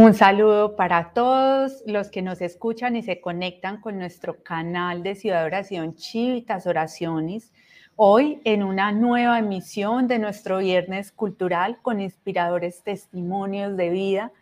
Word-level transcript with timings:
Un 0.00 0.14
saludo 0.14 0.76
para 0.76 1.12
todos 1.12 1.82
los 1.84 2.10
que 2.10 2.22
nos 2.22 2.40
escuchan 2.40 2.96
y 2.96 3.02
se 3.02 3.20
conectan 3.20 3.82
con 3.82 3.98
nuestro 3.98 4.42
canal 4.42 5.02
de 5.02 5.14
Ciudad 5.14 5.44
Oración 5.44 5.94
Chivitas 5.94 6.66
Oraciones. 6.66 7.52
Hoy 7.96 8.40
en 8.44 8.62
una 8.62 8.92
nueva 8.92 9.38
emisión 9.38 10.08
de 10.08 10.18
nuestro 10.18 10.56
Viernes 10.56 11.12
Cultural 11.12 11.82
con 11.82 12.00
inspiradores 12.00 12.82
testimonios 12.82 13.76
de 13.76 13.90
vida. 13.90 14.32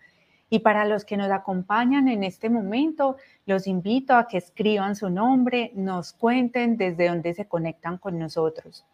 Y 0.49 0.61
para 0.61 0.85
los 0.85 1.05
que 1.05 1.17
nos 1.17 1.33
acompañan 1.33 2.07
en 2.07 2.23
este 2.23 2.51
momento, 2.51 3.17
los 3.45 3.67
invito 3.67 4.15
a 4.15 4.29
que 4.29 4.39
escriban 4.39 4.95
su 4.95 5.11
nombre, 5.11 5.73
nos 5.75 6.13
cuenten 6.13 6.77
desde 6.77 7.09
dónde 7.09 7.35
se 7.35 7.49
conectan 7.49 7.99
con 7.99 8.17
nosotros. 8.17 8.87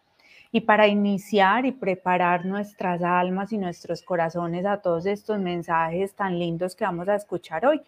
Y 0.55 0.61
para 0.61 0.87
iniciar 0.87 1.67
y 1.67 1.73
preparar 1.73 2.47
nuestras 2.47 3.03
almas 3.03 3.53
y 3.53 3.59
nuestros 3.59 4.03
corazones 4.03 4.65
a 4.65 4.77
todos 4.77 5.05
estos 5.05 5.41
mensajes 5.41 6.15
tan 6.15 6.39
lindos 6.39 6.77
que 6.77 6.85
vamos 6.85 7.09
a 7.09 7.17
escuchar 7.17 7.67
hoy, 7.67 7.81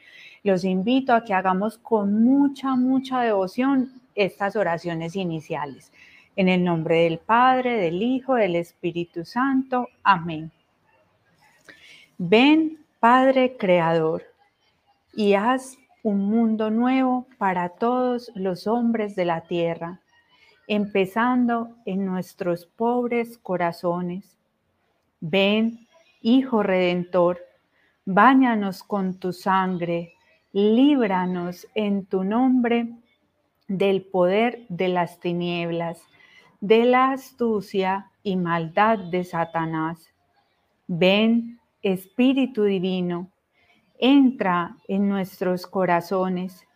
los 0.42 0.64
invito 0.64 1.14
a 1.14 1.22
que 1.22 1.32
hagamos 1.32 1.78
con 1.78 2.24
mucha, 2.24 2.74
mucha 2.74 3.20
devoción 3.20 4.02
estas 4.16 4.56
oraciones 4.56 5.14
iniciales. 5.14 5.92
En 6.34 6.48
el 6.48 6.64
nombre 6.64 7.04
del 7.04 7.18
Padre, 7.18 7.76
del 7.76 8.02
Hijo, 8.02 8.34
del 8.34 8.56
Espíritu 8.56 9.24
Santo. 9.24 9.86
Amén. 10.02 10.50
Ven, 12.18 12.80
Padre 12.98 13.56
Creador, 13.56 14.24
y 15.14 15.34
haz 15.34 15.78
un 16.02 16.18
mundo 16.18 16.70
nuevo 16.70 17.28
para 17.38 17.68
todos 17.68 18.32
los 18.34 18.66
hombres 18.66 19.14
de 19.14 19.24
la 19.24 19.42
tierra 19.42 20.00
empezando 20.66 21.76
en 21.84 22.04
nuestros 22.04 22.66
pobres 22.66 23.38
corazones. 23.38 24.36
Ven, 25.20 25.86
Hijo 26.20 26.62
Redentor, 26.62 27.40
báñanos 28.04 28.82
con 28.82 29.18
tu 29.18 29.32
sangre, 29.32 30.14
líbranos 30.52 31.66
en 31.74 32.06
tu 32.06 32.24
nombre 32.24 32.88
del 33.68 34.02
poder 34.02 34.66
de 34.68 34.88
las 34.88 35.20
tinieblas, 35.20 36.02
de 36.60 36.84
la 36.84 37.12
astucia 37.12 38.10
y 38.22 38.36
maldad 38.36 38.98
de 38.98 39.24
Satanás. 39.24 40.12
Ven, 40.86 41.60
Espíritu 41.82 42.64
Divino, 42.64 43.30
entra 43.98 44.76
en 44.88 45.08
nuestros 45.08 45.66
corazones, 45.66 46.66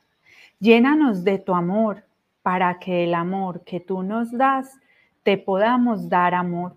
llénanos 0.58 1.24
de 1.24 1.38
tu 1.38 1.54
amor 1.54 2.04
para 2.50 2.80
que 2.80 3.04
el 3.04 3.14
amor 3.14 3.62
que 3.62 3.78
tú 3.78 4.02
nos 4.02 4.32
das 4.32 4.76
te 5.22 5.38
podamos 5.38 6.08
dar 6.08 6.34
amor. 6.34 6.74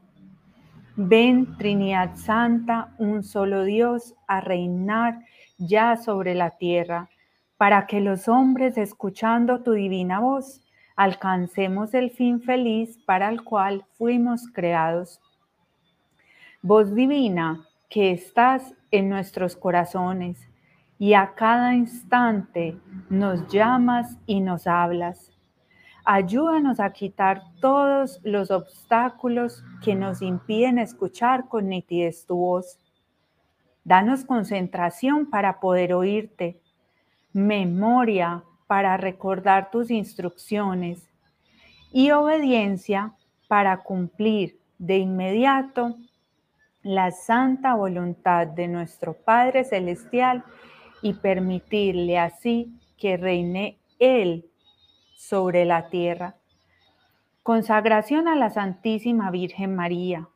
Ven, 0.95 1.57
Trinidad 1.57 2.15
Santa, 2.15 2.93
un 2.99 3.23
solo 3.23 3.63
Dios, 3.63 4.13
a 4.27 4.39
reinar 4.39 5.21
ya 5.57 5.97
sobre 5.97 6.35
la 6.35 6.51
tierra, 6.51 7.09
para 7.57 7.87
que 7.87 8.01
los 8.01 8.27
hombres, 8.27 8.77
escuchando 8.77 9.63
tu 9.63 9.71
divina 9.71 10.19
voz, 10.19 10.61
alcancemos 10.95 11.95
el 11.95 12.11
fin 12.11 12.39
feliz 12.39 12.99
para 13.07 13.27
el 13.29 13.43
cual 13.43 13.83
fuimos 13.97 14.45
creados. 14.53 15.19
Voz 16.61 16.93
divina 16.93 17.65
que 17.89 18.11
estás 18.11 18.75
en 18.91 19.09
nuestros 19.09 19.55
corazones 19.55 20.47
y 20.99 21.15
a 21.15 21.33
cada 21.33 21.73
instante 21.73 22.77
nos 23.09 23.47
llamas 23.47 24.19
y 24.27 24.39
nos 24.39 24.67
hablas. 24.67 25.32
Ayúdanos 26.05 26.81
a 26.81 26.91
quitar 26.91 27.43
todos 27.61 28.19
los 28.23 28.51
obstáculos 28.51 29.63
que 29.81 29.95
nos 29.95 30.21
impiden 30.21 30.77
escuchar 30.77 31.47
con 31.47 31.69
nitidez 31.69 32.25
tu 32.25 32.35
voz. 32.35 32.77
Danos 33.85 34.25
concentración 34.25 35.29
para 35.29 35.61
poder 35.61 35.93
oírte, 35.93 36.59
memoria 37.31 38.43
para 38.67 38.97
recordar 38.97 39.71
tus 39.71 39.91
instrucciones 39.91 41.09
y 41.93 42.11
obediencia 42.11 43.13
para 43.47 43.77
cumplir 43.77 44.59
de 44.77 44.97
inmediato 44.97 45.95
la 46.81 47.11
santa 47.11 47.75
voluntad 47.75 48.47
de 48.47 48.67
nuestro 48.67 49.13
Padre 49.13 49.63
Celestial 49.63 50.43
y 51.01 51.13
permitirle 51.13 52.19
así 52.19 52.77
que 52.97 53.15
reine 53.15 53.77
Él 53.99 54.49
sobre 55.29 55.63
la 55.63 55.87
tierra. 55.89 56.35
Consagración 57.43 58.27
a 58.27 58.35
la 58.35 58.49
Santísima 58.49 59.31
Virgen 59.31 59.73
María. 59.73 60.27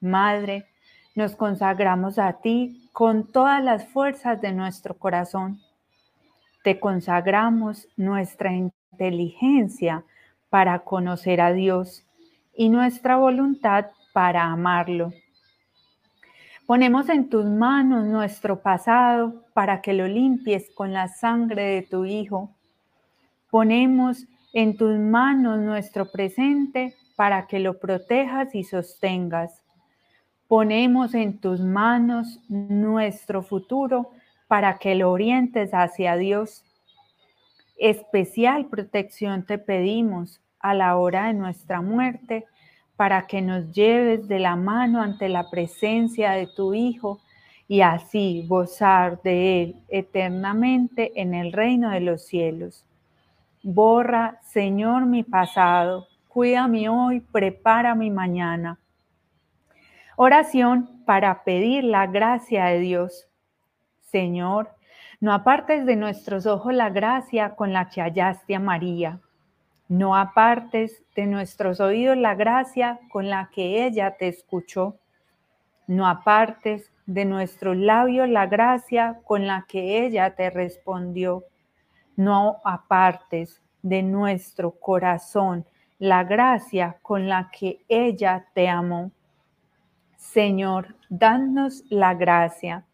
Madre, 0.00 0.66
nos 1.14 1.36
consagramos 1.36 2.18
a 2.18 2.40
ti 2.40 2.88
con 2.92 3.30
todas 3.30 3.62
las 3.62 3.86
fuerzas 3.88 4.40
de 4.40 4.52
nuestro 4.52 4.96
corazón. 4.96 5.60
Te 6.64 6.80
consagramos 6.80 7.88
nuestra 7.96 8.52
inteligencia 8.52 10.04
para 10.48 10.78
conocer 10.78 11.42
a 11.42 11.52
Dios 11.52 12.06
y 12.54 12.70
nuestra 12.70 13.16
voluntad 13.16 13.86
para 14.14 14.44
amarlo. 14.44 15.12
Ponemos 16.66 17.10
en 17.10 17.28
tus 17.28 17.44
manos 17.44 18.06
nuestro 18.06 18.62
pasado 18.62 19.44
para 19.52 19.82
que 19.82 19.92
lo 19.92 20.08
limpies 20.08 20.70
con 20.74 20.94
la 20.94 21.08
sangre 21.08 21.62
de 21.64 21.82
tu 21.82 22.06
Hijo 22.06 22.55
Ponemos 23.50 24.26
en 24.52 24.76
tus 24.76 24.98
manos 24.98 25.60
nuestro 25.60 26.10
presente 26.10 26.94
para 27.14 27.46
que 27.46 27.58
lo 27.58 27.78
protejas 27.78 28.54
y 28.54 28.64
sostengas. 28.64 29.62
Ponemos 30.48 31.14
en 31.14 31.38
tus 31.40 31.60
manos 31.60 32.40
nuestro 32.48 33.42
futuro 33.42 34.10
para 34.48 34.78
que 34.78 34.94
lo 34.94 35.10
orientes 35.10 35.70
hacia 35.72 36.16
Dios. 36.16 36.64
Especial 37.78 38.66
protección 38.66 39.44
te 39.44 39.58
pedimos 39.58 40.40
a 40.58 40.74
la 40.74 40.96
hora 40.96 41.26
de 41.26 41.34
nuestra 41.34 41.80
muerte 41.80 42.46
para 42.96 43.26
que 43.26 43.42
nos 43.42 43.70
lleves 43.72 44.26
de 44.26 44.38
la 44.38 44.56
mano 44.56 45.02
ante 45.02 45.28
la 45.28 45.50
presencia 45.50 46.32
de 46.32 46.46
tu 46.46 46.74
Hijo 46.74 47.20
y 47.68 47.82
así 47.82 48.46
gozar 48.48 49.20
de 49.22 49.62
Él 49.62 49.76
eternamente 49.88 51.20
en 51.20 51.34
el 51.34 51.52
reino 51.52 51.90
de 51.90 52.00
los 52.00 52.22
cielos. 52.22 52.84
Borra, 53.68 54.38
Señor, 54.42 55.06
mi 55.06 55.24
pasado. 55.24 56.06
Cuídame 56.28 56.88
hoy, 56.88 57.18
prepara 57.18 57.96
mi 57.96 58.12
mañana. 58.12 58.78
Oración 60.14 61.02
para 61.04 61.42
pedir 61.42 61.82
la 61.82 62.06
gracia 62.06 62.66
de 62.66 62.78
Dios. 62.78 63.26
Señor, 64.02 64.70
no 65.18 65.32
apartes 65.32 65.84
de 65.84 65.96
nuestros 65.96 66.46
ojos 66.46 66.74
la 66.74 66.90
gracia 66.90 67.56
con 67.56 67.72
la 67.72 67.88
que 67.88 68.02
hallaste 68.02 68.54
a 68.54 68.60
María. 68.60 69.18
No 69.88 70.14
apartes 70.14 71.02
de 71.16 71.26
nuestros 71.26 71.80
oídos 71.80 72.16
la 72.16 72.36
gracia 72.36 73.00
con 73.10 73.28
la 73.28 73.50
que 73.52 73.84
ella 73.84 74.12
te 74.16 74.28
escuchó. 74.28 75.00
No 75.88 76.06
apartes 76.06 76.92
de 77.06 77.24
nuestros 77.24 77.76
labios 77.76 78.28
la 78.28 78.46
gracia 78.46 79.18
con 79.24 79.48
la 79.48 79.64
que 79.68 80.06
ella 80.06 80.36
te 80.36 80.50
respondió 80.50 81.42
no 82.16 82.60
apartes 82.64 83.60
de 83.82 84.02
nuestro 84.02 84.72
corazón 84.72 85.64
la 85.98 86.24
gracia 86.24 86.98
con 87.02 87.28
la 87.28 87.50
que 87.50 87.84
ella 87.88 88.46
te 88.54 88.68
amó. 88.68 89.12
Señor, 90.16 90.96
danos 91.08 91.84
la 91.88 92.14
gracia 92.14 92.84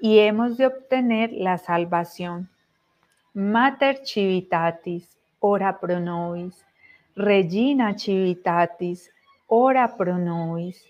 y 0.00 0.18
hemos 0.18 0.56
de 0.56 0.66
obtener 0.66 1.32
la 1.32 1.58
salvación. 1.58 2.48
Mater 3.34 4.00
Civitatis, 4.04 5.18
ora 5.40 5.78
pro 5.78 6.00
nobis. 6.00 6.64
Regina 7.14 7.94
Civitatis, 7.98 9.10
ora 9.46 9.96
pro 9.96 10.16
nobis. 10.16 10.84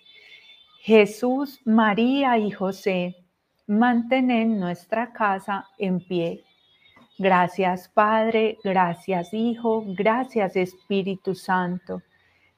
Jesús, 0.80 1.60
María 1.64 2.38
y 2.38 2.50
José, 2.50 3.16
mantenen 3.66 4.60
nuestra 4.60 5.12
casa 5.12 5.66
en 5.78 5.98
pie 5.98 6.45
Gracias 7.18 7.88
Padre, 7.88 8.58
gracias 8.62 9.32
Hijo, 9.32 9.84
gracias 9.86 10.54
Espíritu 10.56 11.34
Santo. 11.34 12.02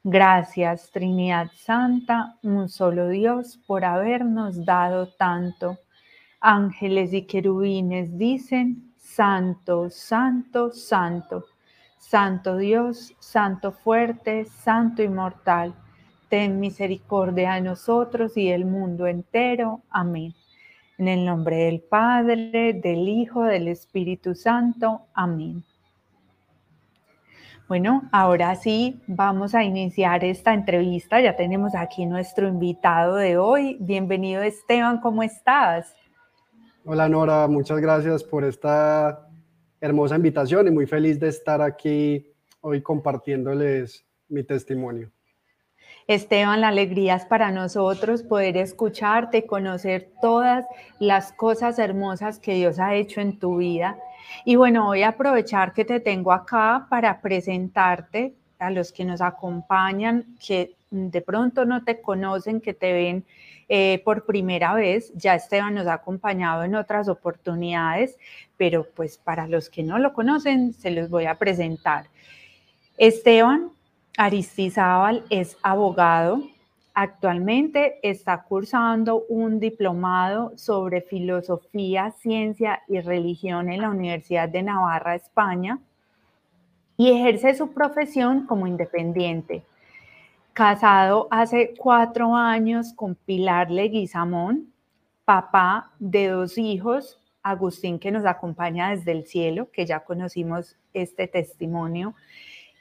Gracias 0.02 0.90
Trinidad 0.90 1.50
Santa, 1.54 2.36
un 2.42 2.68
solo 2.68 3.08
Dios, 3.08 3.60
por 3.66 3.84
habernos 3.84 4.64
dado 4.64 5.08
tanto. 5.14 5.78
Ángeles 6.40 7.12
y 7.12 7.22
querubines 7.22 8.16
dicen, 8.16 8.94
Santo, 8.96 9.90
Santo, 9.90 10.72
Santo. 10.72 11.44
Santo 11.98 12.56
Dios, 12.56 13.14
Santo 13.18 13.72
fuerte, 13.72 14.44
Santo 14.44 15.02
inmortal, 15.02 15.74
ten 16.28 16.58
misericordia 16.58 17.54
de 17.54 17.60
nosotros 17.60 18.36
y 18.36 18.50
del 18.50 18.64
mundo 18.64 19.06
entero. 19.06 19.82
Amén. 19.90 20.34
En 20.98 21.06
el 21.06 21.24
nombre 21.24 21.56
del 21.56 21.80
Padre, 21.80 22.74
del 22.74 23.08
Hijo, 23.08 23.44
del 23.44 23.68
Espíritu 23.68 24.34
Santo. 24.34 25.02
Amén. 25.14 25.64
Bueno, 27.68 28.08
ahora 28.10 28.56
sí, 28.56 29.00
vamos 29.06 29.54
a 29.54 29.62
iniciar 29.62 30.24
esta 30.24 30.52
entrevista. 30.54 31.20
Ya 31.20 31.36
tenemos 31.36 31.74
aquí 31.76 32.04
nuestro 32.04 32.48
invitado 32.48 33.14
de 33.14 33.36
hoy. 33.36 33.76
Bienvenido 33.78 34.42
Esteban, 34.42 35.00
¿cómo 35.00 35.22
estás? 35.22 35.94
Hola 36.84 37.08
Nora, 37.08 37.46
muchas 37.46 37.78
gracias 37.78 38.24
por 38.24 38.44
esta 38.44 39.28
hermosa 39.80 40.16
invitación 40.16 40.66
y 40.66 40.70
muy 40.70 40.86
feliz 40.86 41.20
de 41.20 41.28
estar 41.28 41.62
aquí 41.62 42.26
hoy 42.60 42.82
compartiéndoles 42.82 44.04
mi 44.28 44.42
testimonio. 44.42 45.12
Esteban, 46.08 46.62
la 46.62 46.68
alegría 46.68 47.16
es 47.16 47.26
para 47.26 47.50
nosotros 47.50 48.22
poder 48.22 48.56
escucharte, 48.56 49.44
conocer 49.44 50.08
todas 50.22 50.64
las 50.98 51.32
cosas 51.32 51.78
hermosas 51.78 52.38
que 52.38 52.54
Dios 52.54 52.78
ha 52.78 52.94
hecho 52.94 53.20
en 53.20 53.38
tu 53.38 53.58
vida. 53.58 53.98
Y 54.46 54.56
bueno, 54.56 54.86
voy 54.86 55.02
a 55.02 55.08
aprovechar 55.08 55.74
que 55.74 55.84
te 55.84 56.00
tengo 56.00 56.32
acá 56.32 56.86
para 56.88 57.20
presentarte 57.20 58.34
a 58.58 58.70
los 58.70 58.90
que 58.90 59.04
nos 59.04 59.20
acompañan, 59.20 60.24
que 60.44 60.76
de 60.90 61.20
pronto 61.20 61.66
no 61.66 61.84
te 61.84 62.00
conocen, 62.00 62.62
que 62.62 62.72
te 62.72 62.94
ven 62.94 63.26
eh, 63.68 64.00
por 64.02 64.24
primera 64.24 64.72
vez. 64.72 65.12
Ya 65.14 65.34
Esteban 65.34 65.74
nos 65.74 65.86
ha 65.88 65.92
acompañado 65.92 66.64
en 66.64 66.74
otras 66.74 67.10
oportunidades, 67.10 68.16
pero 68.56 68.88
pues 68.94 69.18
para 69.18 69.46
los 69.46 69.68
que 69.68 69.82
no 69.82 69.98
lo 69.98 70.14
conocen, 70.14 70.72
se 70.72 70.90
los 70.90 71.10
voy 71.10 71.26
a 71.26 71.34
presentar. 71.34 72.06
Esteban 72.96 73.72
Aristizábal 74.18 75.24
es 75.30 75.56
abogado. 75.62 76.42
Actualmente 76.92 78.00
está 78.02 78.42
cursando 78.42 79.22
un 79.28 79.60
diplomado 79.60 80.52
sobre 80.56 81.02
filosofía, 81.02 82.10
ciencia 82.10 82.82
y 82.88 82.98
religión 83.00 83.70
en 83.70 83.82
la 83.82 83.90
Universidad 83.90 84.48
de 84.48 84.64
Navarra, 84.64 85.14
España, 85.14 85.78
y 86.96 87.12
ejerce 87.12 87.54
su 87.54 87.72
profesión 87.72 88.44
como 88.44 88.66
independiente. 88.66 89.62
Casado 90.52 91.28
hace 91.30 91.74
cuatro 91.78 92.34
años 92.34 92.92
con 92.94 93.14
Pilar 93.14 93.70
Leguizamón, 93.70 94.72
papá 95.24 95.92
de 96.00 96.26
dos 96.26 96.58
hijos, 96.58 97.20
Agustín 97.44 98.00
que 98.00 98.10
nos 98.10 98.26
acompaña 98.26 98.90
desde 98.90 99.12
el 99.12 99.26
cielo, 99.26 99.70
que 99.70 99.86
ya 99.86 100.00
conocimos 100.00 100.76
este 100.92 101.28
testimonio, 101.28 102.16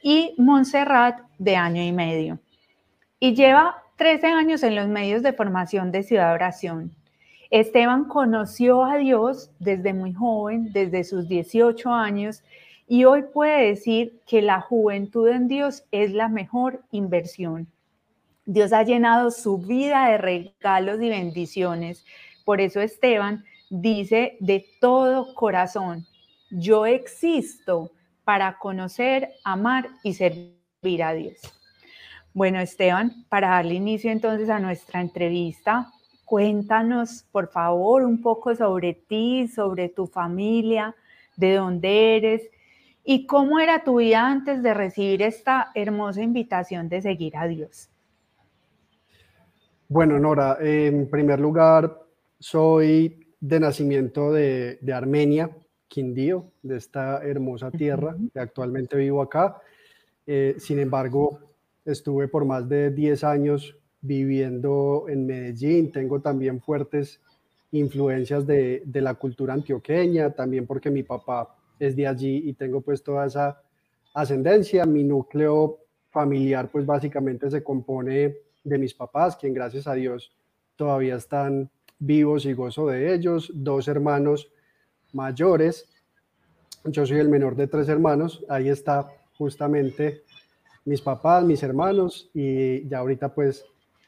y 0.02 0.34
Montserrat 0.38 1.20
de 1.38 1.56
año 1.56 1.84
y 1.84 1.92
medio. 1.92 2.40
Y 3.20 3.34
lleva 3.34 3.84
13 3.98 4.28
años 4.28 4.64
en 4.64 4.76
los 4.76 4.88
medios 4.88 5.24
de 5.24 5.34
formación 5.34 5.92
de 5.92 6.04
Ciudad 6.04 6.34
Oración. 6.34 6.92
Esteban 7.50 8.06
conoció 8.06 8.84
a 8.84 8.98
Dios 8.98 9.52
desde 9.60 9.94
muy 9.94 10.14
joven, 10.14 10.72
desde 10.74 11.04
sus 11.04 11.28
18 11.28 11.90
años, 11.92 12.44
y 12.88 13.06
hoy 13.06 13.24
puede 13.34 13.68
decir 13.68 14.20
que 14.28 14.42
la 14.42 14.62
juventud 14.62 15.28
en 15.28 15.48
Dios 15.48 15.84
es 15.92 16.12
la 16.12 16.30
mejor 16.30 16.84
inversión. 16.92 17.68
Dios 18.46 18.72
ha 18.72 18.84
llenado 18.84 19.30
su 19.32 19.58
vida 19.58 20.10
de 20.10 20.18
regalos 20.18 21.02
y 21.02 21.10
bendiciones. 21.10 22.06
Por 22.46 22.62
eso 22.62 22.80
Esteban 22.80 23.44
dice 23.70 24.38
de 24.40 24.66
todo 24.80 25.34
corazón, 25.36 26.06
yo 26.50 26.86
existo 26.86 27.92
para 28.28 28.58
conocer, 28.58 29.30
amar 29.46 29.88
y 30.04 30.14
servir 30.14 31.02
a 31.02 31.14
Dios. 31.14 31.40
Bueno, 32.34 32.60
Esteban, 32.60 33.24
para 33.30 33.52
darle 33.52 33.76
inicio 33.76 34.12
entonces 34.12 34.50
a 34.50 34.60
nuestra 34.60 35.00
entrevista, 35.00 35.94
cuéntanos, 36.26 37.26
por 37.32 37.48
favor, 37.48 38.04
un 38.04 38.22
poco 38.22 38.54
sobre 38.54 38.96
ti, 38.96 39.48
sobre 39.48 39.88
tu 39.88 40.08
familia, 40.08 40.94
de 41.38 41.54
dónde 41.54 42.18
eres 42.18 42.42
y 43.06 43.26
cómo 43.28 43.62
era 43.62 43.86
tu 43.86 44.00
vida 44.00 44.28
antes 44.28 44.62
de 44.62 44.74
recibir 44.74 45.22
esta 45.22 45.72
hermosa 45.74 46.22
invitación 46.22 46.90
de 46.90 47.02
seguir 47.02 47.38
a 47.38 47.48
Dios. 47.48 47.90
Bueno, 49.88 50.20
Nora, 50.20 50.58
en 50.60 51.10
primer 51.10 51.40
lugar, 51.40 51.98
soy 52.40 53.34
de 53.40 53.60
nacimiento 53.62 54.34
de, 54.34 54.80
de 54.82 54.94
Armenia, 54.94 55.50
Quindío, 55.88 56.52
de 56.62 56.78
esta 56.78 57.24
hermosa 57.24 57.72
tierra, 57.72 58.16
que 58.34 58.40
actualmente 58.40 58.98
vivo 58.98 59.22
acá. 59.22 59.62
Eh, 60.26 60.56
sin 60.60 60.80
embargo, 60.80 61.40
estuve 61.86 62.28
por 62.28 62.46
más 62.46 62.68
de 62.68 62.92
10 62.92 63.24
años 63.24 63.78
viviendo 64.02 65.06
en 65.08 65.26
Medellín. 65.26 65.92
Tengo 65.92 66.22
también 66.22 66.62
fuertes 66.62 67.22
influencias 67.72 68.46
de, 68.46 68.84
de, 68.86 69.02
la 69.02 69.16
cultura 69.16 69.54
antioqueña, 69.54 70.32
también 70.32 70.66
porque 70.68 70.90
mi 70.90 71.04
papá 71.04 71.56
es 71.80 71.96
de 71.96 72.08
allí 72.08 72.50
y 72.50 72.54
tengo 72.54 72.82
pues 72.82 73.04
toda 73.04 73.26
esa 73.26 73.62
ascendencia. 74.14 74.86
Mi 74.86 75.04
núcleo 75.04 75.80
familiar 76.10 76.70
pues 76.72 76.86
básicamente 76.86 77.50
se 77.50 77.64
compone 77.64 78.36
de 78.64 78.78
mis 78.78 78.94
papás, 78.94 79.38
quien 79.38 79.54
gracias 79.54 79.88
a 79.88 79.94
Dios 79.94 80.32
todavía 80.76 81.16
están 81.16 81.70
vivos 82.00 82.46
y 82.46 82.54
gozo 82.54 82.88
de 82.88 83.14
ellos, 83.14 83.52
dos 83.54 83.88
hermanos 83.88 84.52
mayores. 85.18 85.90
Yo 86.86 87.06
soy 87.06 87.18
el 87.18 87.28
menor 87.28 87.56
de 87.56 87.68
tres 87.68 87.90
hermanos. 87.90 88.46
Ahí 88.48 88.70
está 88.70 89.08
justamente 89.38 90.22
mis 90.86 91.02
papás, 91.02 91.44
mis 91.44 91.62
hermanos 91.64 92.30
y 92.34 92.88
ya 92.88 93.00
ahorita 93.00 93.34
pues 93.34 93.66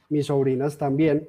mis 0.08 0.28
sobrinas 0.28 0.78
también. 0.78 1.28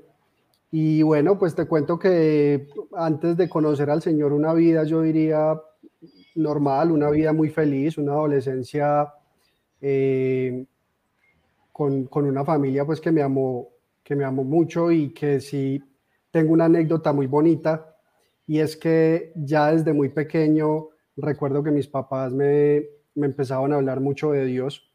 Y 0.71 1.03
bueno, 1.03 1.37
pues 1.39 1.57
te 1.57 1.67
cuento 1.67 1.99
que 1.99 2.69
antes 2.95 3.37
de 3.37 3.49
conocer 3.49 3.91
al 3.91 4.03
Señor 4.03 4.33
una 4.33 4.55
vida, 4.55 4.85
yo 4.85 5.03
diría 5.03 5.61
normal, 6.37 6.93
una 6.93 7.11
vida 7.11 7.33
muy 7.33 7.49
feliz, 7.49 7.99
una 7.99 8.13
adolescencia 8.13 9.13
eh, 9.81 10.65
con, 11.73 12.05
con, 12.05 12.27
una 12.27 12.45
familia 12.45 12.85
pues 12.85 13.01
que 13.01 13.11
me 13.11 13.23
amó, 13.23 13.71
que 14.05 14.15
me 14.15 14.25
amó 14.25 14.45
mucho 14.45 14.93
y 14.93 15.11
que 15.11 15.41
sí 15.41 15.83
tengo 16.31 16.53
una 16.53 16.67
anécdota 16.67 17.13
muy 17.13 17.27
bonita 17.27 17.90
y 18.51 18.59
es 18.59 18.77
que 18.77 19.33
ya 19.37 19.71
desde 19.71 19.93
muy 19.93 20.09
pequeño 20.09 20.89
recuerdo 21.17 21.63
que 21.63 21.71
mis 21.71 21.87
papás 21.87 22.33
me, 22.33 22.85
me 23.15 23.27
empezaban 23.27 23.73
a 23.73 23.77
hablar 23.77 24.01
mucho 24.01 24.33
de 24.33 24.45
Dios. 24.45 24.91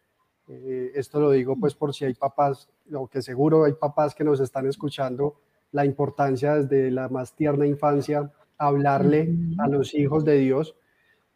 Eh, 0.49 0.91
esto 0.93 1.21
lo 1.21 1.31
digo 1.31 1.55
pues 1.57 1.73
por 1.73 1.93
si 1.93 2.03
hay 2.03 2.15
papás, 2.15 2.67
o 2.93 3.07
que 3.07 3.21
seguro 3.21 3.63
hay 3.63 3.71
papás 3.71 4.13
que 4.13 4.25
nos 4.25 4.41
están 4.41 4.67
escuchando, 4.67 5.39
la 5.71 5.85
importancia 5.85 6.55
desde 6.55 6.91
la 6.91 7.07
más 7.07 7.33
tierna 7.33 7.65
infancia 7.65 8.29
hablarle 8.57 9.33
a 9.57 9.69
los 9.69 9.93
hijos 9.93 10.25
de 10.25 10.37
Dios. 10.37 10.75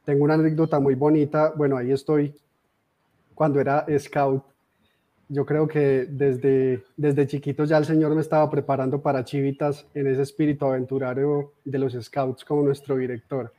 Tengo 0.04 0.25
una 0.25 0.33
anécdota 0.33 0.77
muy 0.81 0.95
bonita, 0.95 1.54
bueno, 1.56 1.78
ahí 1.78 1.94
estoy 1.94 2.35
cuando 3.33 3.61
era 3.61 3.85
scout 3.97 4.44
yo 5.30 5.45
creo 5.45 5.68
que 5.68 6.07
desde, 6.09 6.83
desde 6.98 7.28
chiquito 7.28 7.64
ya 7.64 7.78
el 7.78 7.86
Señor 7.86 8.16
me 8.16 8.21
estaba 8.21 8.50
preparando 8.50 9.00
para 9.00 9.24
Chivitas 9.24 9.86
en 9.94 10.07
ese 10.07 10.24
espíritu 10.24 10.66
aventurario 10.66 11.54
de 11.64 11.78
los 11.78 11.94
Scouts 11.94 12.44
como 12.44 12.64
nuestro 12.64 12.98
director. 12.98 13.54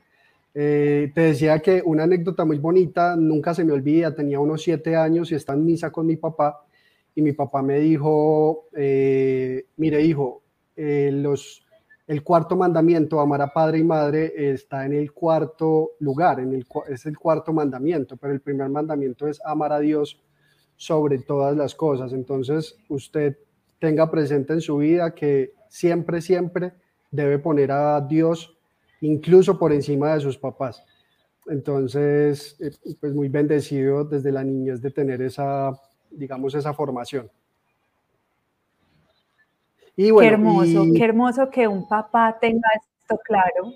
Eh, 0.53 1.13
te 1.15 1.21
decía 1.21 1.61
que 1.61 1.81
una 1.85 2.03
anécdota 2.03 2.45
muy 2.45 2.59
bonita, 2.59 3.15
nunca 3.15 3.55
se 3.55 3.65
me 3.65 3.73
olvida, 3.73 4.13
tenía 4.13 4.41
unos 4.41 4.63
siete 4.63 4.97
años 4.97 5.31
y 5.31 5.37
estaba 5.37 5.57
en 5.57 5.65
misa 5.65 5.93
con 5.93 6.07
mi 6.07 6.17
papá 6.17 6.61
y 7.15 7.23
mi 7.23 7.33
papá 7.33 7.63
me 7.63 7.79
dijo, 7.79 8.65
eh, 8.75 9.67
mire 9.77 10.03
hijo, 10.03 10.43
eh, 10.75 11.11
los, 11.13 11.65
el 12.09 12.25
cuarto 12.25 12.57
mandamiento, 12.57 13.21
amar 13.21 13.43
a 13.43 13.53
padre 13.53 13.79
y 13.79 13.85
madre, 13.85 14.33
está 14.53 14.85
en 14.87 14.95
el 14.95 15.13
cuarto 15.13 15.93
lugar, 16.01 16.41
en 16.41 16.53
el, 16.53 16.67
es 16.89 17.07
el 17.07 17.17
cuarto 17.17 17.53
mandamiento, 17.53 18.17
pero 18.17 18.33
el 18.33 18.41
primer 18.41 18.69
mandamiento 18.71 19.29
es 19.29 19.41
amar 19.45 19.73
a 19.73 19.79
Dios 19.79 20.21
sobre 20.81 21.19
todas 21.19 21.55
las 21.55 21.75
cosas. 21.75 22.15
Entonces, 22.15 22.75
usted 22.89 23.37
tenga 23.79 24.11
presente 24.11 24.55
en 24.55 24.63
su 24.63 24.79
vida 24.79 25.15
que 25.15 25.53
siempre, 25.69 26.23
siempre 26.23 26.73
debe 27.11 27.39
poner 27.39 27.71
a 27.71 28.01
Dios 28.01 28.57
incluso 29.03 29.59
por 29.59 29.75
encima 29.75 30.15
de 30.15 30.21
sus 30.21 30.39
papás. 30.39 30.83
Entonces, 31.49 32.57
eh, 32.61 32.71
pues 32.99 33.13
muy 33.13 33.29
bendecido 33.29 34.05
desde 34.05 34.33
la 34.33 34.43
niñez 34.43 34.81
de 34.81 34.91
tener 34.91 35.21
esa, 35.21 35.79
digamos, 36.11 36.55
esa 36.55 36.73
formación. 36.73 37.31
Y 39.97 40.11
bueno, 40.13 40.31
qué 40.31 40.35
hermoso, 40.35 40.87
qué 40.97 41.05
hermoso 41.05 41.51
que 41.51 41.69
un 41.69 41.87
papá 41.87 42.39
tenga 42.41 42.69
esto 42.75 43.21
claro. 43.23 43.75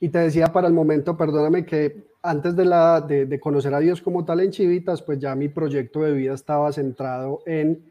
Y 0.00 0.10
te 0.10 0.18
decía 0.18 0.46
para 0.48 0.68
el 0.68 0.74
momento, 0.74 1.16
perdóname 1.16 1.64
que 1.64 2.08
antes 2.22 2.54
de, 2.56 3.40
conocer 3.40 3.74
a 3.74 3.80
Dios 3.80 4.00
como 4.00 4.24
tal 4.24 4.40
en 4.40 4.50
Chivitas, 4.50 5.02
pues 5.02 5.18
ya 5.18 5.34
mi 5.34 5.48
proyecto 5.48 6.02
de 6.02 6.12
vida 6.12 6.34
estaba 6.34 6.72
centrado 6.72 7.40
en 7.46 7.82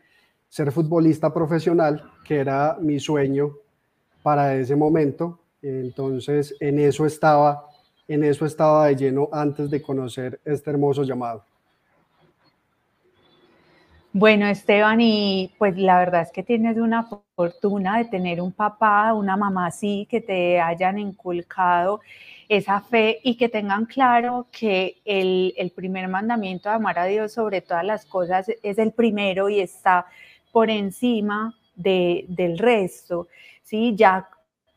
ser 0.48 0.72
futbolista 0.72 1.34
profesional, 1.34 2.04
que 2.24 2.38
era 2.38 2.78
mi 2.80 3.00
sueño 3.00 3.54
para 4.24 4.56
ese 4.56 4.76
momento. 4.76 5.40
Entonces, 5.62 6.56
en 6.60 6.80
eso 6.80 7.06
estaba, 7.06 7.66
en 8.08 8.24
eso 8.24 8.46
estaba 8.46 8.88
de 8.88 8.96
lleno 8.96 9.30
antes 9.32 9.70
de 9.70 9.82
conocer 9.82 10.40
este 10.46 10.70
hermoso 10.70 11.04
llamado. 11.04 11.44
Bueno, 14.14 14.48
Esteban, 14.48 15.00
y 15.02 15.54
pues 15.60 15.78
la 15.78 16.00
verdad 16.00 16.22
es 16.24 16.32
que 16.32 16.42
tienes 16.42 16.78
una 16.78 17.08
fortuna 17.36 17.98
de 17.98 18.06
tener 18.06 18.42
un 18.42 18.52
papá, 18.52 19.14
una 19.14 19.38
mamá 19.38 19.68
así, 19.68 20.08
que 20.10 20.22
te 20.22 20.60
hayan 20.60 20.98
inculcado 20.98 22.00
esa 22.50 22.80
fe 22.82 23.20
y 23.24 23.36
que 23.36 23.50
tengan 23.50 23.86
claro 23.86 24.48
que 24.52 25.02
el, 25.06 25.72
primer 25.76 26.08
mandamiento 26.08 26.70
de 26.70 26.76
amar 26.76 26.98
a 26.98 27.06
Dios 27.06 27.34
sobre 27.34 27.62
todas 27.62 27.84
las 27.84 28.06
cosas 28.06 28.50
es 28.64 28.78
el 28.78 28.92
primero 28.92 29.50
y 29.50 29.60
está 29.60 30.06
por 30.52 30.70
encima 30.70 31.54
de, 31.76 32.26
del 32.30 32.58
resto. 32.58 33.28
¿sí? 33.64 33.94
Ya 33.96 34.30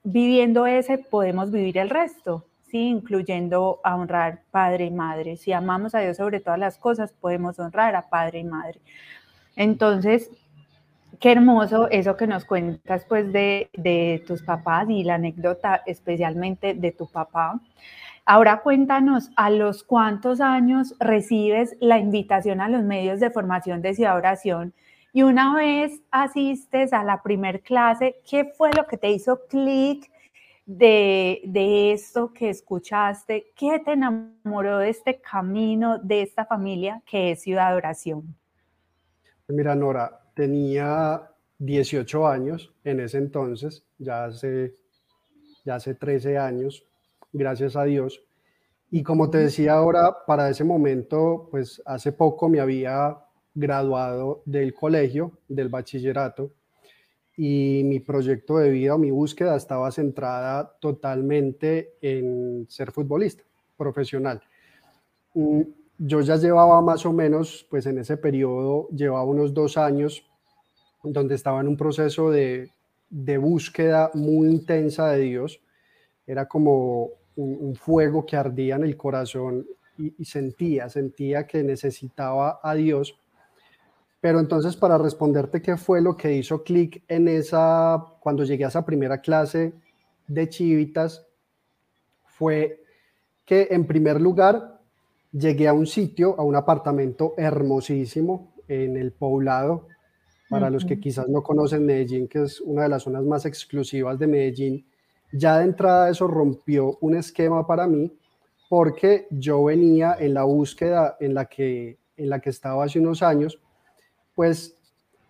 viviendo 0.03 0.67
ese 0.67 0.99
podemos 0.99 1.51
vivir 1.51 1.79
el 1.79 1.91
resto, 1.91 2.45
¿sí? 2.71 2.89
incluyendo 2.89 3.81
a 3.85 3.97
honrar 3.97 4.43
padre 4.51 4.87
y 4.87 4.91
madre. 4.91 5.37
Si 5.37 5.53
amamos 5.53 5.95
a 5.95 6.01
Dios 6.01 6.17
sobre 6.17 6.41
todas 6.41 6.59
las 6.59 6.77
cosas, 6.77 7.13
podemos 7.13 7.59
honrar 7.59 7.95
a 7.95 8.09
padre 8.11 8.41
y 8.41 8.45
madre. 8.45 8.81
Entonces, 9.57 10.31
qué 11.21 11.33
hermoso 11.33 11.89
eso 11.91 12.17
que 12.17 12.27
nos 12.27 12.45
cuentas 12.45 13.05
pues 13.09 13.33
de, 13.33 13.71
de 13.75 14.25
tus 14.27 14.43
papás 14.43 14.89
y 14.89 15.05
la 15.05 15.15
anécdota 15.15 15.83
especialmente 15.87 16.75
de 16.75 16.93
tu 16.93 17.07
papá. 17.07 17.61
Ahora 18.25 18.61
cuéntanos, 18.61 19.31
¿a 19.37 19.51
los 19.51 19.83
cuántos 19.83 20.41
años 20.41 20.95
recibes 21.01 21.77
la 21.81 21.99
invitación 21.99 22.61
a 22.61 22.69
los 22.69 22.83
medios 22.85 23.21
de 23.21 23.31
formación 23.31 23.83
de 23.83 23.95
Ciudad 23.95 24.17
Oración? 24.17 24.73
Y 25.13 25.23
una 25.23 25.57
vez 25.57 26.01
asistes 26.11 26.93
a 26.93 27.03
la 27.03 27.23
primer 27.23 27.63
clase, 27.63 28.17
¿qué 28.29 28.45
fue 28.45 28.71
lo 28.73 28.87
que 28.87 28.97
te 28.97 29.11
hizo 29.11 29.41
clic 29.49 30.09
de, 30.65 31.41
de, 31.45 31.93
esto 31.93 32.33
que 32.33 32.51
escuchaste? 32.51 33.47
¿Qué 33.57 33.81
te 33.81 33.93
enamoró 33.93 34.79
de 34.79 34.91
este 34.91 35.21
camino, 35.21 35.99
de 35.99 36.23
esta 36.23 36.45
familia 36.45 37.03
que 37.07 37.33
es 37.33 37.43
Ciudad 37.43 37.75
Oración? 37.75 38.37
Mira, 39.53 39.75
Nora, 39.75 40.21
tenía 40.35 41.31
18 41.59 42.27
años 42.27 42.73
en 42.85 43.01
ese 43.01 43.19
entonces, 43.19 43.85
ya 43.99 44.25
hace, 44.25 44.75
ya 45.65 45.77
hace 45.77 45.95
13 45.95 46.39
años, 46.39 46.85
gracias 47.33 47.77
a 47.77 47.85
Dios. 47.85 48.23
Y 48.91 49.03
como 49.03 49.31
te 49.31 49.39
decía 49.39 49.75
ahora, 49.75 50.25
para 50.27 50.49
ese 50.49 50.65
momento, 50.65 51.49
pues 51.51 51.83
hace 51.85 52.13
poco 52.13 52.49
me 52.49 52.61
había 52.61 53.19
graduado 53.55 54.43
del 54.47 54.75
colegio, 54.75 55.33
del 55.49 55.69
bachillerato, 55.69 56.53
y 57.37 57.83
mi 57.85 58.01
proyecto 58.01 58.59
de 58.59 58.71
vida 58.71 58.95
o 58.95 58.99
mi 58.99 59.11
búsqueda 59.11 59.57
estaba 59.57 59.91
centrada 59.91 60.77
totalmente 60.81 61.95
en 62.03 62.67
ser 62.69 62.93
futbolista 62.93 63.45
profesional. 63.77 64.43
Yo 66.03 66.23
ya 66.23 66.37
llevaba 66.37 66.81
más 66.81 67.05
o 67.05 67.13
menos, 67.13 67.67
pues 67.69 67.85
en 67.85 67.99
ese 67.99 68.17
periodo, 68.17 68.89
llevaba 68.89 69.25
unos 69.25 69.53
dos 69.53 69.77
años 69.77 70.27
donde 71.03 71.35
estaba 71.35 71.61
en 71.61 71.69
un 71.69 71.77
proceso 71.77 72.31
de, 72.31 72.71
de 73.11 73.37
búsqueda 73.37 74.11
muy 74.15 74.49
intensa 74.49 75.09
de 75.09 75.19
Dios. 75.19 75.61
Era 76.27 76.47
como 76.47 77.11
un, 77.37 77.75
fuego 77.75 78.25
que 78.25 78.37
ardía 78.37 78.77
en 78.77 78.85
el 78.85 78.97
corazón 78.97 79.67
y, 79.99 80.25
sentía, 80.25 80.89
sentía 80.89 81.47
que 81.47 81.63
necesitaba 81.63 82.61
a 82.63 82.75
Dios. 82.75 83.19
Pero 84.23 84.41
entonces 84.41 84.77
para 84.77 84.97
responderte 84.97 85.61
qué 85.61 85.77
fue 85.77 86.01
lo 86.01 86.17
que 86.17 86.33
hizo 86.33 86.63
clic 86.63 87.03
en 87.09 87.29
esa, 87.29 88.03
cuando 88.21 88.45
llegué 88.45 88.65
a 88.65 88.69
esa 88.69 88.87
primera 88.87 89.21
clase 89.21 89.75
de 90.29 90.49
chivitas, 90.49 91.27
fue 92.25 92.83
que 93.45 93.69
en 93.71 93.87
primer 93.87 94.19
lugar 94.19 94.80
llegué 95.33 95.69
a 95.69 95.73
un 95.73 95.87
sitio, 95.87 96.35
a 96.39 96.43
un 96.43 96.57
apartamento 96.57 97.35
hermosísimo 97.37 98.55
en 98.69 98.97
el 98.97 99.13
poblado. 99.13 99.87
Para 100.49 100.69
los 100.69 100.85
que 100.85 100.99
quizás 100.99 101.29
no 101.29 101.45
conocen 101.45 101.87
Medellín, 101.87 102.27
que 102.27 102.43
es 102.43 102.61
una 102.61 102.83
de 102.83 102.89
las 102.89 103.05
zonas 103.05 103.25
más 103.25 103.47
exclusivas 103.47 104.19
de 104.19 104.27
Medellín, 104.27 104.85
ya 105.33 105.59
de 105.59 105.65
entrada 105.65 106.11
eso 106.11 106.27
rompió 106.27 106.99
un 107.01 107.15
esquema 107.15 107.65
para 107.67 107.87
mí 107.87 108.13
porque 108.69 109.27
yo 109.31 109.65
venía 109.65 110.17
en 110.19 110.35
la 110.35 110.45
búsqueda 110.45 111.17
en 111.21 111.35
la 111.35 111.47
que, 111.47 111.99
en 112.17 112.31
la 112.31 112.41
que 112.41 112.51
estaba 112.51 112.85
hace 112.85 112.99
unos 112.99 113.23
años, 113.23 113.61
pues 114.35 114.77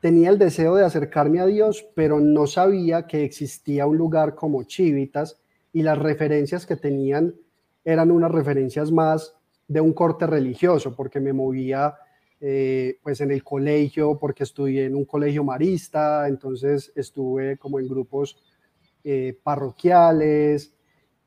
tenía 0.00 0.30
el 0.30 0.38
deseo 0.38 0.75
de 0.75 0.85
acercarme 0.85 1.40
a 1.40 1.47
Dios, 1.47 1.87
pero 1.95 2.21
no 2.21 2.47
sabía 2.47 3.07
que 3.07 3.25
existía 3.25 3.87
un 3.87 3.97
lugar 3.97 4.35
como 4.35 4.62
Chivitas 4.64 5.40
y 5.73 5.83
las 5.83 5.99
referencias 5.99 6.66
que 6.66 6.76
tenían 6.76 7.35
eran 7.85 8.11
unas 8.11 8.30
referencias 8.30 8.90
más 8.90 9.35
de 9.71 9.81
un 9.81 9.93
corte 9.93 10.27
religioso, 10.27 10.97
porque 10.97 11.21
me 11.21 11.33
movía 11.33 11.95
eh, 12.41 12.99
pues 13.05 13.21
en 13.21 13.31
el 13.31 13.45
colegio, 13.45 14.19
porque 14.19 14.43
estudié 14.43 14.87
en 14.87 14.97
un 14.97 15.05
colegio 15.05 15.45
marista, 15.45 16.27
entonces 16.27 16.91
estuve 16.97 17.57
como 17.57 17.79
en 17.79 17.87
grupos 17.87 18.43
eh, 19.05 19.39
parroquiales 19.45 20.75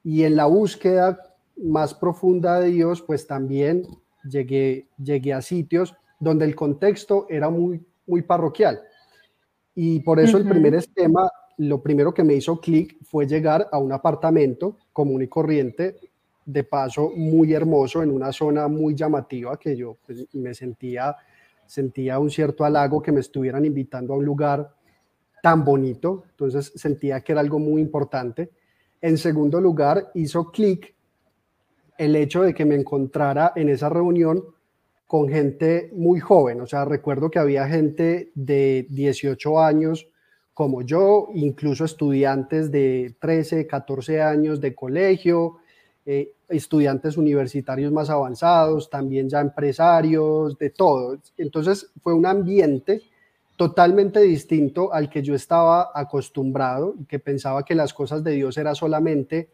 y 0.03 0.23
en 0.23 0.35
la 0.35 0.45
búsqueda 0.47 1.17
más 1.55 1.93
profunda 1.93 2.59
de 2.59 2.71
Dios, 2.71 3.01
pues 3.01 3.25
también 3.25 3.87
llegué, 4.29 4.89
llegué 5.01 5.31
a 5.31 5.41
sitios 5.41 5.95
donde 6.19 6.43
el 6.43 6.53
contexto 6.53 7.27
era 7.29 7.49
muy, 7.49 7.81
muy 8.05 8.23
parroquial. 8.23 8.81
Y 9.73 10.01
por 10.01 10.19
eso 10.19 10.37
el 10.37 10.49
primer 10.49 10.75
esquema, 10.75 11.31
lo 11.59 11.81
primero 11.81 12.13
que 12.13 12.25
me 12.25 12.33
hizo 12.33 12.59
clic 12.59 12.97
fue 13.05 13.25
llegar 13.25 13.69
a 13.71 13.77
un 13.77 13.93
apartamento 13.93 14.79
común 14.91 15.21
y 15.21 15.27
corriente, 15.29 15.95
de 16.45 16.63
paso 16.63 17.11
muy 17.15 17.53
hermoso, 17.53 18.03
en 18.03 18.11
una 18.11 18.31
zona 18.31 18.67
muy 18.67 18.95
llamativa 18.95 19.57
que 19.57 19.75
yo 19.75 19.97
pues, 20.05 20.27
me 20.33 20.53
sentía, 20.53 21.15
sentía 21.65 22.19
un 22.19 22.29
cierto 22.29 22.65
halago 22.65 23.01
que 23.01 23.11
me 23.11 23.21
estuvieran 23.21 23.65
invitando 23.65 24.13
a 24.13 24.17
un 24.17 24.25
lugar 24.25 24.73
tan 25.41 25.63
bonito, 25.63 26.23
entonces 26.31 26.71
sentía 26.75 27.21
que 27.21 27.33
era 27.33 27.41
algo 27.41 27.59
muy 27.59 27.81
importante. 27.81 28.51
En 29.01 29.17
segundo 29.17 29.59
lugar, 29.59 30.11
hizo 30.13 30.51
clic 30.51 30.93
el 31.97 32.15
hecho 32.15 32.43
de 32.43 32.53
que 32.53 32.65
me 32.65 32.75
encontrara 32.75 33.51
en 33.55 33.69
esa 33.69 33.89
reunión 33.89 34.43
con 35.05 35.29
gente 35.29 35.91
muy 35.93 36.19
joven, 36.19 36.61
o 36.61 36.65
sea, 36.65 36.85
recuerdo 36.85 37.29
que 37.29 37.39
había 37.39 37.67
gente 37.67 38.31
de 38.33 38.87
18 38.89 39.61
años 39.61 40.07
como 40.53 40.83
yo, 40.83 41.29
incluso 41.33 41.83
estudiantes 41.83 42.71
de 42.71 43.15
13, 43.19 43.65
14 43.65 44.21
años 44.21 44.61
de 44.61 44.75
colegio, 44.75 45.57
eh, 46.05 46.33
estudiantes 46.49 47.17
universitarios 47.17 47.91
más 47.91 48.09
avanzados, 48.09 48.89
también 48.89 49.29
ya 49.29 49.39
empresarios, 49.39 50.57
de 50.57 50.69
todo. 50.69 51.17
Entonces 51.37 51.91
fue 52.01 52.13
un 52.13 52.25
ambiente 52.25 53.01
totalmente 53.55 54.19
distinto 54.21 54.93
al 54.93 55.09
que 55.09 55.21
yo 55.21 55.35
estaba 55.35 55.91
acostumbrado 55.93 56.95
y 56.99 57.05
que 57.05 57.19
pensaba 57.19 57.63
que 57.63 57.75
las 57.75 57.93
cosas 57.93 58.23
de 58.23 58.31
Dios 58.31 58.57
era 58.57 58.75
solamente 58.75 59.49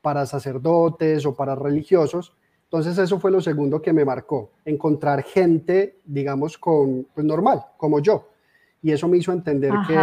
para 0.00 0.26
sacerdotes 0.26 1.26
o 1.26 1.34
para 1.34 1.54
religiosos. 1.54 2.34
Entonces 2.64 2.96
eso 2.98 3.18
fue 3.18 3.30
lo 3.30 3.40
segundo 3.40 3.82
que 3.82 3.92
me 3.92 4.04
marcó, 4.04 4.52
encontrar 4.64 5.22
gente, 5.22 6.00
digamos, 6.04 6.58
con, 6.58 7.06
pues 7.14 7.26
normal, 7.26 7.64
como 7.76 8.00
yo. 8.00 8.28
Y 8.82 8.92
eso 8.92 9.08
me 9.08 9.18
hizo 9.18 9.32
entender 9.32 9.72
que, 9.86 9.96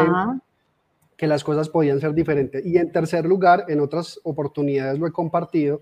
que 1.20 1.28
las 1.28 1.44
cosas 1.44 1.68
podían 1.68 2.00
ser 2.00 2.14
diferentes. 2.14 2.66
Y 2.66 2.78
en 2.78 2.94
tercer 2.94 3.26
lugar, 3.26 3.66
en 3.68 3.82
otras 3.82 4.22
oportunidades 4.24 4.98
lo 4.98 5.06
he 5.06 5.12
compartido, 5.12 5.82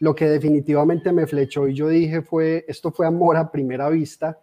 lo 0.00 0.16
que 0.16 0.28
definitivamente 0.28 1.12
me 1.12 1.28
flechó 1.28 1.68
y 1.68 1.74
yo 1.74 1.86
dije 1.86 2.20
fue, 2.20 2.64
esto 2.66 2.90
fue 2.90 3.06
amor 3.06 3.36
a 3.36 3.52
primera 3.52 3.88
vista, 3.88 4.40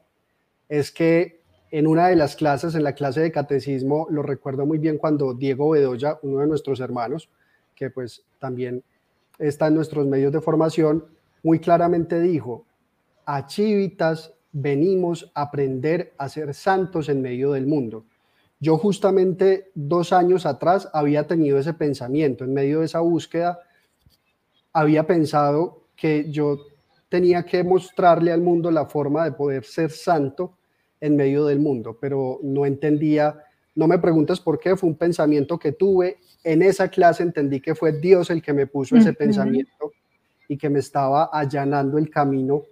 es 0.69 0.93
que 0.93 1.41
en 1.71 1.87
una 1.87 2.07
de 2.07 2.15
las 2.15 2.37
clases, 2.37 2.73
en 2.73 2.85
la 2.85 2.93
clase 2.93 3.19
de 3.19 3.33
catecismo, 3.33 4.07
lo 4.09 4.23
recuerdo 4.23 4.65
muy 4.65 4.77
bien 4.77 4.97
cuando 4.97 5.33
Diego 5.33 5.71
Bedoya, 5.71 6.19
uno 6.21 6.39
de 6.39 6.47
nuestros 6.47 6.79
hermanos, 6.79 7.29
que 7.75 7.89
pues 7.89 8.23
también 8.39 8.81
está 9.39 9.67
en 9.67 9.75
nuestros 9.75 10.07
medios 10.07 10.31
de 10.31 10.39
formación, 10.39 11.03
muy 11.43 11.59
claramente 11.59 12.21
dijo, 12.21 12.63
a 13.25 13.45
Chivitas 13.45 14.33
venimos 14.53 15.29
a 15.35 15.41
aprender 15.41 16.13
a 16.17 16.29
ser 16.29 16.53
santos 16.53 17.09
en 17.09 17.21
medio 17.21 17.51
del 17.51 17.67
mundo. 17.67 18.05
Yo 18.59 18.77
justamente 18.77 19.71
dos 19.73 20.11
años 20.11 20.45
atrás 20.45 20.89
había 20.93 21.27
tenido 21.27 21.57
ese 21.57 21.73
pensamiento, 21.73 22.43
en 22.43 22.53
medio 22.53 22.79
de 22.79 22.85
esa 22.85 22.99
búsqueda, 22.99 23.59
había 24.73 25.07
pensado 25.07 25.87
que 25.95 26.29
yo 26.29 26.57
tenía 27.07 27.43
que 27.43 27.63
mostrarle 27.63 28.31
al 28.31 28.41
mundo 28.41 28.69
la 28.69 28.85
forma 28.85 29.23
de 29.23 29.31
poder 29.31 29.63
ser 29.63 29.91
santo 29.91 30.57
en 30.99 31.15
medio 31.15 31.45
del 31.45 31.59
mundo, 31.59 31.97
pero 31.99 32.39
no 32.43 32.65
entendía, 32.65 33.43
no 33.75 33.87
me 33.87 33.97
preguntes 33.97 34.39
por 34.39 34.59
qué, 34.59 34.75
fue 34.75 34.89
un 34.89 34.97
pensamiento 34.97 35.57
que 35.57 35.71
tuve. 35.71 36.17
En 36.43 36.61
esa 36.61 36.89
clase 36.89 37.23
entendí 37.23 37.61
que 37.61 37.75
fue 37.75 37.93
Dios 37.93 38.29
el 38.29 38.41
que 38.41 38.53
me 38.53 38.67
puso 38.67 38.97
ese 38.97 39.13
pensamiento 39.13 39.91
y 40.47 40.57
que 40.57 40.69
me 40.69 40.79
estaba 40.79 41.29
allanando 41.31 41.97
el 41.97 42.09
camino 42.09 42.63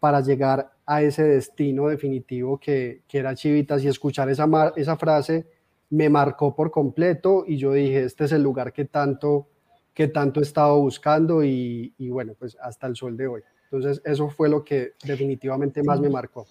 para 0.00 0.20
llegar 0.22 0.72
a 0.86 1.02
ese 1.02 1.22
destino 1.22 1.86
definitivo 1.86 2.58
que, 2.58 3.02
que 3.06 3.18
era 3.18 3.34
Chivitas 3.34 3.84
y 3.84 3.88
escuchar 3.88 4.28
esa, 4.30 4.48
esa 4.74 4.96
frase 4.96 5.46
me 5.90 6.08
marcó 6.08 6.54
por 6.54 6.70
completo 6.70 7.44
y 7.46 7.56
yo 7.56 7.72
dije, 7.72 8.04
este 8.04 8.24
es 8.24 8.32
el 8.32 8.42
lugar 8.42 8.72
que 8.72 8.86
tanto, 8.86 9.48
que 9.92 10.08
tanto 10.08 10.40
he 10.40 10.42
estado 10.42 10.80
buscando 10.80 11.44
y, 11.44 11.92
y 11.98 12.08
bueno, 12.08 12.32
pues 12.38 12.56
hasta 12.60 12.86
el 12.86 12.96
sol 12.96 13.16
de 13.16 13.26
hoy. 13.26 13.42
Entonces, 13.70 14.02
eso 14.04 14.28
fue 14.28 14.48
lo 14.48 14.64
que 14.64 14.94
definitivamente 15.04 15.82
más 15.82 16.00
me 16.00 16.10
marcó. 16.10 16.46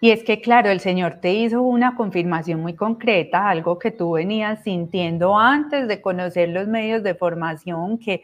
Y 0.00 0.10
es 0.10 0.22
que, 0.22 0.40
claro, 0.40 0.70
el 0.70 0.78
Señor 0.78 1.18
te 1.20 1.32
hizo 1.32 1.62
una 1.62 1.96
confirmación 1.96 2.60
muy 2.60 2.74
concreta, 2.74 3.48
algo 3.48 3.78
que 3.78 3.90
tú 3.90 4.12
venías 4.12 4.62
sintiendo 4.62 5.36
antes 5.36 5.88
de 5.88 6.00
conocer 6.00 6.50
los 6.50 6.68
medios 6.68 7.02
de 7.02 7.16
formación, 7.16 7.98
que 7.98 8.22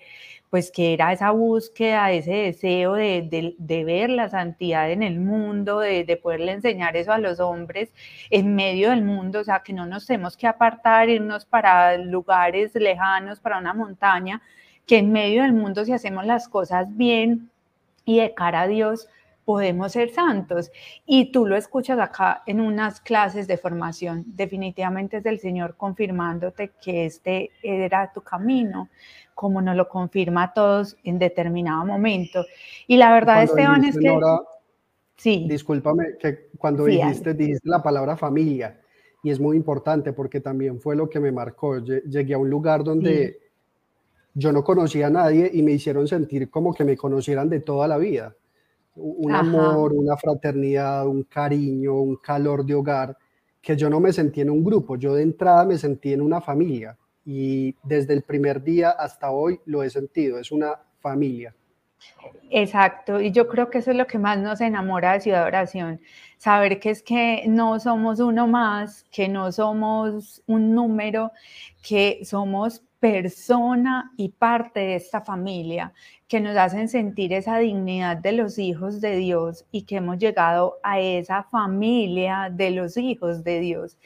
pues 0.54 0.70
que 0.70 0.92
era 0.92 1.12
esa 1.12 1.32
búsqueda, 1.32 2.12
ese 2.12 2.30
deseo 2.30 2.92
de, 2.92 3.84
ver 3.84 4.08
la 4.08 4.28
santidad 4.28 4.88
en 4.88 5.02
el 5.02 5.18
mundo, 5.18 5.80
de, 5.80 6.04
de, 6.04 6.16
poderle 6.16 6.52
enseñar 6.52 6.96
eso 6.96 7.10
a 7.10 7.18
los 7.18 7.40
hombres 7.40 7.92
en 8.30 8.54
medio 8.54 8.90
del 8.90 9.02
mundo, 9.02 9.40
o 9.40 9.44
sea, 9.44 9.64
que 9.64 9.72
no 9.72 9.84
nos 9.84 10.06
tenemos 10.06 10.36
que 10.36 10.46
apartar, 10.46 11.08
irnos 11.08 11.44
para 11.44 11.98
lugares 11.98 12.72
lejanos, 12.76 13.40
para 13.40 13.58
una 13.58 13.74
montaña, 13.74 14.42
que 14.86 14.98
en 14.98 15.10
medio 15.10 15.42
del 15.42 15.54
mundo 15.54 15.84
si 15.84 15.92
hacemos 15.92 16.24
las 16.24 16.46
cosas 16.48 16.86
bien 16.96 17.50
y 18.04 18.20
de 18.20 18.32
cara 18.32 18.60
a 18.60 18.68
Dios, 18.68 19.08
podemos 19.44 19.92
ser 19.92 20.10
santos. 20.10 20.70
Y 21.06 21.30
tú 21.32 21.46
lo 21.46 21.56
escuchas 21.56 21.98
acá 21.98 22.42
en 22.46 22.60
unas 22.60 23.00
clases 23.00 23.46
de 23.46 23.56
formación. 23.56 24.24
Definitivamente 24.26 25.18
es 25.18 25.26
el 25.26 25.38
Señor 25.38 25.76
confirmándote 25.76 26.72
que 26.82 27.06
este 27.06 27.50
era 27.62 28.12
tu 28.12 28.22
camino, 28.22 28.88
como 29.34 29.60
nos 29.60 29.76
lo 29.76 29.88
confirma 29.88 30.44
a 30.44 30.52
todos 30.52 30.96
en 31.04 31.18
determinado 31.18 31.84
momento. 31.84 32.44
Y 32.86 32.96
la 32.96 33.12
verdad, 33.12 33.42
Esteban, 33.42 33.84
es 33.84 33.98
que... 33.98 34.18
sí. 35.16 35.46
Discúlpame, 35.48 36.16
que 36.18 36.48
cuando 36.58 36.84
dijiste, 36.84 37.34
dijiste 37.34 37.68
la 37.68 37.82
palabra 37.82 38.16
familia, 38.16 38.80
y 39.22 39.30
es 39.30 39.40
muy 39.40 39.56
importante 39.56 40.12
porque 40.12 40.40
también 40.40 40.80
fue 40.80 40.96
lo 40.96 41.08
que 41.08 41.20
me 41.20 41.32
marcó. 41.32 41.78
Llegué 41.78 42.34
a 42.34 42.38
un 42.38 42.50
lugar 42.50 42.84
donde... 42.84 43.40
Yo 44.36 44.50
no 44.50 44.64
conocía 44.64 45.06
a 45.06 45.10
nadie 45.10 45.48
y 45.54 45.62
me 45.62 45.70
hicieron 45.70 46.08
sentir 46.08 46.50
como 46.50 46.74
que 46.74 46.82
me 46.82 46.96
conocieran 46.96 47.48
de 47.48 47.60
toda 47.60 47.86
la 47.86 47.98
vida 47.98 48.34
un 48.96 49.34
amor, 49.34 49.92
una 49.92 50.16
fraternidad, 50.16 51.06
un 51.06 51.24
cariño, 51.24 52.00
un 52.00 52.16
calor 52.16 52.64
de 52.64 52.74
hogar, 52.74 53.16
que 53.60 53.76
yo 53.76 53.88
no 53.88 53.98
me 54.00 54.12
sentí 54.12 54.40
en 54.40 54.50
un 54.50 54.62
grupo, 54.62 54.96
yo 54.96 55.14
de 55.14 55.22
entrada 55.22 55.64
me 55.64 55.78
sentí 55.78 56.12
en 56.12 56.20
una 56.20 56.40
familia 56.40 56.96
y 57.24 57.74
desde 57.82 58.12
el 58.12 58.22
primer 58.22 58.62
día 58.62 58.90
hasta 58.90 59.30
hoy 59.30 59.60
lo 59.64 59.82
he 59.82 59.90
sentido, 59.90 60.38
es 60.38 60.52
una 60.52 60.74
familia. 61.00 61.54
Exacto, 62.50 63.20
y 63.20 63.32
yo 63.32 63.48
creo 63.48 63.70
que 63.70 63.78
eso 63.78 63.90
es 63.90 63.96
lo 63.96 64.06
que 64.06 64.18
más 64.18 64.38
nos 64.38 64.60
enamora 64.60 65.14
de 65.14 65.20
Ciudad 65.20 65.46
Oración, 65.46 66.00
saber 66.36 66.78
que 66.78 66.90
es 66.90 67.02
que 67.02 67.44
no 67.48 67.80
somos 67.80 68.20
uno 68.20 68.46
más, 68.46 69.04
que 69.10 69.28
no 69.28 69.50
somos 69.50 70.42
un 70.46 70.74
número, 70.74 71.32
que 71.82 72.20
somos 72.24 72.82
persona 73.04 74.12
y 74.16 74.30
parte 74.30 74.80
de 74.80 74.94
esta 74.94 75.20
familia, 75.20 75.92
que 76.26 76.40
nos 76.40 76.56
hacen 76.56 76.88
sentir 76.88 77.34
esa 77.34 77.58
dignidad 77.58 78.16
de 78.16 78.32
los 78.32 78.58
hijos 78.58 79.02
de 79.02 79.16
Dios 79.16 79.66
y 79.70 79.82
que 79.82 79.96
hemos 79.96 80.16
llegado 80.16 80.78
a 80.82 80.98
esa 81.00 81.42
familia 81.42 82.48
de 82.50 82.70
los 82.70 82.96
hijos 82.96 83.44
de 83.44 83.60
Dios. 83.60 83.98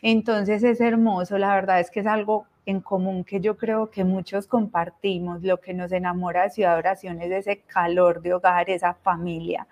Entonces 0.00 0.62
es 0.62 0.80
hermoso, 0.80 1.36
la 1.36 1.54
verdad 1.54 1.80
es 1.80 1.90
que 1.90 2.00
es 2.00 2.06
algo 2.06 2.46
en 2.64 2.80
común 2.80 3.24
que 3.24 3.42
yo 3.42 3.58
creo 3.58 3.90
que 3.90 4.04
muchos 4.04 4.46
compartimos, 4.46 5.42
lo 5.42 5.60
que 5.60 5.74
nos 5.74 5.92
enamora 5.92 6.44
de 6.44 6.50
Ciudad 6.50 6.78
Oración 6.78 7.20
es 7.20 7.32
ese 7.32 7.60
calor 7.60 8.22
de 8.22 8.32
hogar, 8.32 8.70
esa 8.70 8.94
familia. 8.94 9.66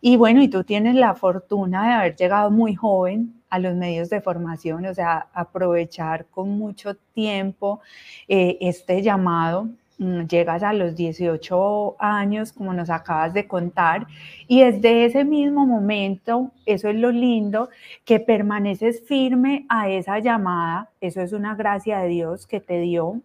Y 0.00 0.16
bueno, 0.16 0.42
y 0.42 0.48
tú 0.48 0.64
tienes 0.64 0.96
la 0.96 1.14
fortuna 1.14 1.86
de 1.86 1.92
haber 1.92 2.16
llegado 2.16 2.50
muy 2.50 2.74
joven 2.74 3.40
a 3.56 3.58
los 3.58 3.74
medios 3.74 4.08
de 4.10 4.20
formación, 4.20 4.86
o 4.86 4.94
sea, 4.94 5.28
aprovechar 5.32 6.26
con 6.26 6.50
mucho 6.58 6.94
tiempo 7.14 7.80
eh, 8.28 8.58
este 8.60 9.02
llamado. 9.02 9.68
Mm, 9.98 10.26
llegas 10.26 10.62
a 10.62 10.74
los 10.74 10.94
18 10.94 11.96
años, 11.98 12.52
como 12.52 12.74
nos 12.74 12.90
acabas 12.90 13.32
de 13.32 13.48
contar, 13.48 14.06
y 14.46 14.60
desde 14.60 15.06
ese 15.06 15.24
mismo 15.24 15.66
momento, 15.66 16.52
eso 16.66 16.88
es 16.90 16.96
lo 16.96 17.10
lindo, 17.10 17.70
que 18.04 18.20
permaneces 18.20 19.02
firme 19.06 19.64
a 19.70 19.88
esa 19.88 20.18
llamada, 20.18 20.90
eso 21.00 21.22
es 21.22 21.32
una 21.32 21.54
gracia 21.54 22.00
de 22.00 22.08
Dios 22.08 22.46
que 22.46 22.60
te 22.60 22.78
dio, 22.80 23.22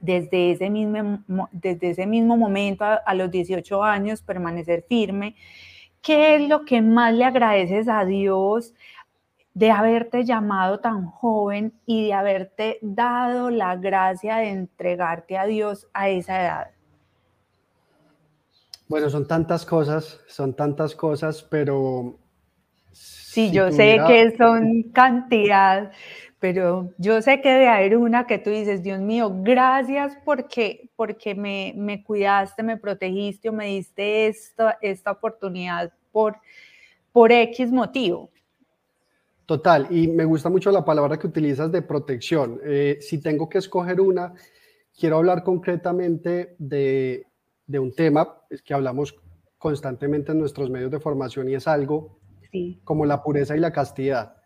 desde 0.00 0.52
ese 0.52 0.70
mismo, 0.70 1.48
desde 1.50 1.90
ese 1.90 2.06
mismo 2.06 2.36
momento 2.36 2.84
a, 2.84 2.94
a, 2.94 3.14
los 3.14 3.32
18 3.32 3.82
años, 3.82 4.22
permanecer 4.22 4.84
firme 4.88 5.34
¿Qué 6.02 6.36
es 6.36 6.48
lo 6.48 6.64
que 6.64 6.80
más 6.80 7.12
le 7.12 7.24
agradeces 7.24 7.88
a 7.88 8.04
Dios 8.04 8.74
de 9.58 9.72
haberte 9.72 10.24
llamado 10.24 10.78
tan 10.78 11.06
joven 11.06 11.72
y 11.84 12.06
de 12.06 12.12
haberte 12.12 12.78
dado 12.80 13.50
la 13.50 13.74
gracia 13.74 14.36
de 14.36 14.50
entregarte 14.50 15.36
a 15.36 15.46
Dios 15.46 15.88
a 15.92 16.08
esa 16.08 16.40
edad? 16.40 16.70
Bueno, 18.86 19.10
son 19.10 19.26
tantas 19.26 19.66
cosas, 19.66 20.20
son 20.28 20.54
tantas 20.54 20.94
cosas, 20.94 21.42
pero... 21.42 22.16
Sí, 22.92 23.50
yo 23.50 23.72
sé 23.72 23.98
que 24.06 24.36
son 24.36 24.84
cantidad, 24.92 25.90
pero 26.38 26.92
yo 26.96 27.20
sé 27.20 27.40
que 27.40 27.50
debe 27.50 27.68
haber 27.68 27.96
una 27.96 28.28
que 28.28 28.38
tú 28.38 28.50
dices, 28.50 28.84
Dios 28.84 29.00
mío, 29.00 29.28
gracias 29.42 30.16
porque, 30.24 30.88
porque 30.94 31.34
me, 31.34 31.74
me 31.76 32.04
cuidaste, 32.04 32.62
me 32.62 32.76
protegiste 32.76 33.48
o 33.48 33.52
me 33.52 33.66
diste 33.66 34.28
esta, 34.28 34.78
esta 34.80 35.10
oportunidad 35.10 35.92
por, 36.12 36.36
por 37.10 37.32
X 37.32 37.72
motivo. 37.72 38.30
Total, 39.48 39.86
y 39.88 40.08
me 40.08 40.26
gusta 40.26 40.50
mucho 40.50 40.70
la 40.70 40.84
palabra 40.84 41.18
que 41.18 41.26
utilizas 41.26 41.72
de 41.72 41.80
protección. 41.80 42.60
Eh, 42.62 42.98
si 43.00 43.18
tengo 43.18 43.48
que 43.48 43.56
escoger 43.56 43.98
una, 43.98 44.34
quiero 44.94 45.16
hablar 45.16 45.42
concretamente 45.42 46.54
de, 46.58 47.24
de 47.66 47.78
un 47.78 47.94
tema 47.94 48.42
que 48.62 48.74
hablamos 48.74 49.16
constantemente 49.56 50.32
en 50.32 50.40
nuestros 50.40 50.68
medios 50.68 50.90
de 50.90 51.00
formación 51.00 51.48
y 51.48 51.54
es 51.54 51.66
algo 51.66 52.18
como 52.84 53.06
la 53.06 53.22
pureza 53.22 53.56
y 53.56 53.60
la 53.60 53.72
castidad, 53.72 54.36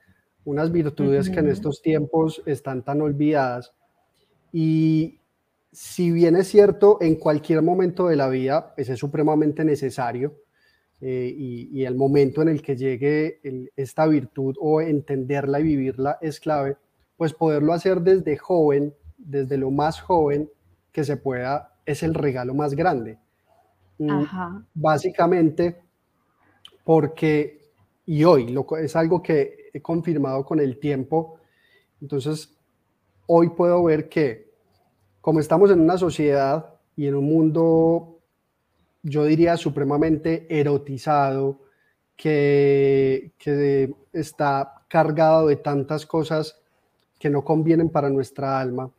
unas 0.44 0.70
virtudes 0.70 1.30
que 1.30 1.40
en 1.40 1.48
estos 1.48 1.82
tiempos 1.82 2.40
están 2.46 2.84
tan 2.84 3.00
olvidadas. 3.00 3.74
Y 4.52 5.18
si 5.72 6.12
bien 6.12 6.36
es 6.36 6.46
cierto, 6.46 6.98
en 7.00 7.16
cualquier 7.16 7.60
momento 7.62 8.06
de 8.06 8.14
la 8.14 8.28
vida 8.28 8.72
es 8.76 8.96
supremamente 8.96 9.64
necesario, 9.64 10.41
eh, 11.04 11.34
y, 11.36 11.84
el 11.84 11.96
momento 11.96 12.42
en 12.42 12.48
el 12.48 12.62
que 12.62 12.76
llegue 12.76 13.40
esta 13.74 14.06
virtud 14.06 14.54
o 14.60 14.80
entenderla 14.80 15.58
y 15.58 15.64
vivirla 15.64 16.16
es 16.20 16.38
clave, 16.38 16.76
pues 17.16 17.34
poderlo 17.34 17.72
hacer 17.72 18.02
desde 18.02 18.36
joven, 18.36 18.94
desde 19.18 19.56
lo 19.56 19.72
más 19.72 20.00
joven 20.00 20.48
que 20.92 21.02
se 21.02 21.16
pueda, 21.16 21.74
es 21.84 22.04
el 22.04 22.14
regalo 22.14 22.54
más 22.54 22.76
grande. 22.76 23.18
Mm, 23.98 24.22
básicamente 24.74 25.82
porque, 26.84 27.72
y 28.06 28.22
hoy 28.22 28.52
lo, 28.52 28.64
es 28.76 28.94
algo 28.94 29.20
que 29.20 29.70
he 29.74 29.82
confirmado 29.82 30.44
con 30.44 30.60
el 30.60 30.78
tiempo, 30.78 31.40
entonces 32.00 32.56
hoy 33.26 33.48
puedo 33.48 33.82
ver 33.82 34.08
que 34.08 34.52
como 35.20 35.40
estamos 35.40 35.68
en 35.72 35.80
una 35.80 35.98
sociedad 35.98 36.74
y 36.94 37.08
en 37.08 37.16
un 37.16 37.24
mundo 37.24 38.12
yo 39.02 39.24
diría, 39.24 39.56
supremamente 39.56 40.46
erotizado, 40.48 41.60
que, 42.16 43.32
que 43.38 43.92
está 44.12 44.84
cargado 44.88 45.48
de 45.48 45.56
tantas 45.56 46.06
cosas 46.06 46.60
que 47.18 47.30
no 47.30 47.44
convienen 47.44 47.88
para 47.88 48.10
nuestra 48.10 48.60
alma. 48.60 48.92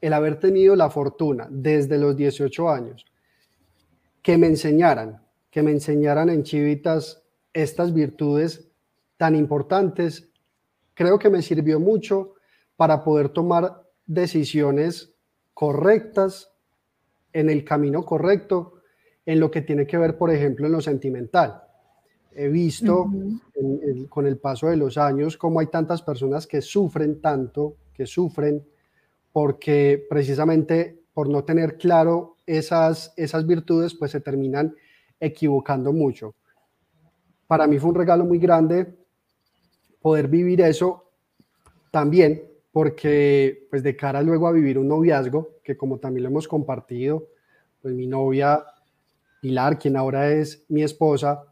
El 0.00 0.12
haber 0.12 0.38
tenido 0.38 0.74
la 0.76 0.90
fortuna 0.90 1.46
desde 1.50 1.98
los 1.98 2.16
18 2.16 2.70
años 2.70 3.04
que 4.22 4.38
me 4.38 4.46
enseñaran, 4.46 5.20
que 5.50 5.62
me 5.62 5.72
enseñaran 5.72 6.30
en 6.30 6.44
chivitas 6.44 7.22
estas 7.52 7.92
virtudes 7.92 8.68
tan 9.16 9.34
importantes, 9.34 10.30
creo 10.94 11.18
que 11.18 11.28
me 11.28 11.42
sirvió 11.42 11.78
mucho 11.80 12.34
para 12.76 13.02
poder 13.04 13.28
tomar 13.28 13.82
decisiones 14.06 15.14
correctas 15.54 16.50
en 17.32 17.50
el 17.50 17.64
camino 17.64 18.04
correcto 18.04 18.81
en 19.24 19.40
lo 19.40 19.50
que 19.50 19.62
tiene 19.62 19.86
que 19.86 19.98
ver, 19.98 20.16
por 20.16 20.30
ejemplo, 20.30 20.66
en 20.66 20.72
lo 20.72 20.80
sentimental. 20.80 21.62
He 22.34 22.48
visto 22.48 23.10
con 24.08 24.26
el 24.26 24.38
paso 24.38 24.68
de 24.68 24.76
los 24.76 24.96
años 24.96 25.36
cómo 25.36 25.60
hay 25.60 25.66
tantas 25.66 26.02
personas 26.02 26.46
que 26.46 26.62
sufren 26.62 27.20
tanto, 27.20 27.76
que 27.92 28.06
sufren 28.06 28.64
porque 29.32 30.06
precisamente 30.08 31.02
por 31.12 31.28
no 31.28 31.44
tener 31.44 31.76
claro 31.76 32.36
esas, 32.46 33.12
esas 33.16 33.46
virtudes, 33.46 33.94
pues 33.94 34.10
se 34.10 34.20
terminan 34.20 34.74
equivocando 35.20 35.92
mucho. 35.92 36.34
Para 37.46 37.66
mí 37.66 37.78
fue 37.78 37.90
un 37.90 37.96
regalo 37.96 38.24
muy 38.24 38.38
grande 38.38 38.94
poder 40.00 40.28
vivir 40.28 40.62
eso 40.62 41.10
también, 41.90 42.42
porque 42.72 43.66
pues 43.70 43.82
de 43.82 43.94
cara 43.94 44.22
luego 44.22 44.48
a 44.48 44.52
vivir 44.52 44.78
un 44.78 44.88
noviazgo, 44.88 45.58
que 45.62 45.76
como 45.76 45.98
también 45.98 46.24
lo 46.24 46.30
hemos 46.30 46.48
compartido, 46.48 47.28
pues 47.82 47.94
mi 47.94 48.06
novia 48.06 48.64
Pilar, 49.42 49.76
quien 49.76 49.96
ahora 49.96 50.30
es 50.30 50.64
mi 50.68 50.84
esposa, 50.84 51.42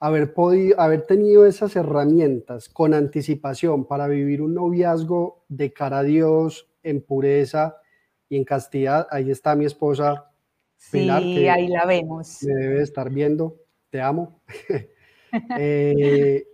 haber 0.00 0.32
podido, 0.32 0.80
haber 0.80 1.02
tenido 1.02 1.44
esas 1.44 1.76
herramientas 1.76 2.70
con 2.70 2.94
anticipación 2.94 3.84
para 3.84 4.08
vivir 4.08 4.40
un 4.40 4.54
noviazgo 4.54 5.44
de 5.46 5.70
cara 5.70 5.98
a 5.98 6.02
Dios 6.02 6.66
en 6.82 7.02
pureza 7.02 7.76
y 8.30 8.38
en 8.38 8.44
castidad. 8.44 9.06
Ahí 9.10 9.30
está 9.30 9.54
mi 9.54 9.66
esposa. 9.66 10.30
Pilar, 10.90 11.20
sí, 11.20 11.46
ahí 11.46 11.68
la 11.68 11.84
vemos. 11.84 12.42
Me 12.42 12.54
debe 12.54 12.82
estar 12.82 13.10
viendo. 13.10 13.58
Te 13.90 14.00
amo. 14.00 14.40
Eh, 15.58 16.46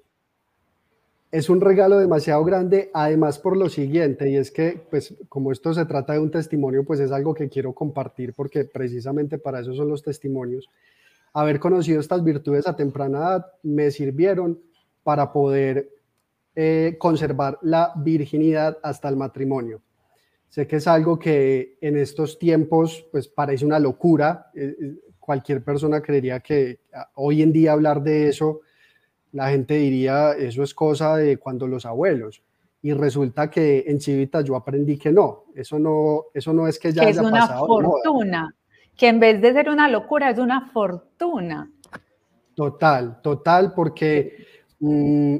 es 1.32 1.48
un 1.48 1.62
regalo 1.62 1.98
demasiado 1.98 2.44
grande, 2.44 2.90
además 2.92 3.38
por 3.38 3.56
lo 3.56 3.70
siguiente, 3.70 4.28
y 4.28 4.36
es 4.36 4.50
que, 4.50 4.78
pues, 4.90 5.14
como 5.30 5.50
esto 5.50 5.72
se 5.72 5.86
trata 5.86 6.12
de 6.12 6.18
un 6.18 6.30
testimonio, 6.30 6.84
pues 6.84 7.00
es 7.00 7.10
algo 7.10 7.32
que 7.32 7.48
quiero 7.48 7.72
compartir 7.72 8.34
porque 8.34 8.66
precisamente 8.66 9.38
para 9.38 9.60
eso 9.60 9.72
son 9.72 9.88
los 9.88 10.02
testimonios. 10.02 10.68
Haber 11.32 11.58
conocido 11.58 12.00
estas 12.00 12.22
virtudes 12.22 12.68
a 12.68 12.76
temprana 12.76 13.18
edad 13.18 13.46
me 13.62 13.90
sirvieron 13.90 14.60
para 15.02 15.32
poder 15.32 15.88
eh, 16.54 16.96
conservar 16.98 17.58
la 17.62 17.94
virginidad 17.96 18.76
hasta 18.82 19.08
el 19.08 19.16
matrimonio. 19.16 19.80
Sé 20.50 20.66
que 20.66 20.76
es 20.76 20.86
algo 20.86 21.18
que 21.18 21.78
en 21.80 21.96
estos 21.96 22.38
tiempos, 22.38 23.06
pues, 23.10 23.26
parece 23.26 23.64
una 23.64 23.78
locura. 23.78 24.50
Eh, 24.54 24.76
eh, 24.78 24.94
cualquier 25.18 25.64
persona 25.64 26.02
creería 26.02 26.40
que 26.40 26.80
ah, 26.92 27.10
hoy 27.14 27.40
en 27.40 27.52
día 27.52 27.72
hablar 27.72 28.02
de 28.02 28.28
eso 28.28 28.60
la 29.32 29.48
gente 29.50 29.74
diría, 29.74 30.32
eso 30.32 30.62
es 30.62 30.74
cosa 30.74 31.16
de 31.16 31.38
cuando 31.38 31.66
los 31.66 31.86
abuelos. 31.86 32.42
Y 32.82 32.92
resulta 32.92 33.50
que 33.50 33.84
en 33.86 33.98
Chivita 33.98 34.42
yo 34.42 34.56
aprendí 34.56 34.98
que 34.98 35.12
no, 35.12 35.44
eso 35.54 35.78
no, 35.78 36.24
eso 36.34 36.52
no 36.52 36.66
es 36.66 36.78
que 36.78 36.92
ya 36.92 37.04
que 37.04 37.10
es 37.10 37.18
una 37.18 37.46
fortuna, 37.46 38.54
que 38.96 39.08
en 39.08 39.20
vez 39.20 39.40
de 39.40 39.52
ser 39.52 39.68
una 39.68 39.88
locura 39.88 40.30
es 40.30 40.38
una 40.38 40.70
fortuna. 40.72 41.70
Total, 42.54 43.22
total, 43.22 43.72
porque 43.74 44.46
mm, 44.80 45.36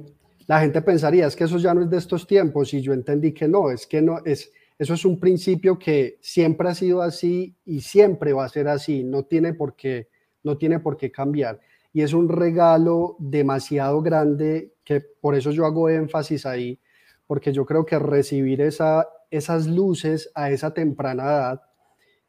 la 0.47 0.61
gente 0.61 0.81
pensaría, 0.83 1.27
es 1.27 1.37
que 1.37 1.45
eso 1.45 1.59
ya 1.59 1.75
no 1.75 1.83
es 1.83 1.91
de 1.91 1.99
estos 1.99 2.27
tiempos 2.27 2.73
y 2.75 2.81
yo 2.81 2.93
entendí 2.93 3.33
que 3.33 3.49
no, 3.49 3.71
es 3.71 3.87
que 3.87 4.01
no, 4.01 4.19
es, 4.25 4.53
eso 4.79 4.95
es 4.95 5.05
un 5.05 5.19
principio 5.19 5.79
que 5.79 6.19
siempre 6.21 6.69
ha 6.69 6.75
sido 6.75 7.03
así 7.03 7.57
y 7.65 7.81
siempre 7.81 8.33
va 8.33 8.45
a 8.45 8.49
ser 8.49 8.69
así, 8.69 9.03
no 9.03 9.25
tiene 9.25 9.53
por 9.53 9.75
qué, 9.75 10.09
no 10.45 10.57
tiene 10.57 10.79
por 10.79 10.97
qué 10.97 11.11
cambiar 11.11 11.61
y 11.93 12.03
es 12.03 12.13
un 12.15 12.29
regalo 12.29 13.17
demasiado 13.19 14.01
grande 14.01 14.75
que 14.85 15.01
por 15.01 15.35
eso 15.35 15.51
yo 15.51 15.67
hago 15.67 15.89
énfasis 15.89 16.47
ahí, 16.47 16.81
porque 17.27 17.53
yo 17.53 17.67
creo 17.67 17.85
que 17.85 17.99
recibir 17.99 18.61
esa, 18.63 19.07
esas 19.31 19.67
luces 19.67 20.31
a 20.35 20.51
esa 20.51 20.73
temprana 20.73 21.25
edad 21.25 21.63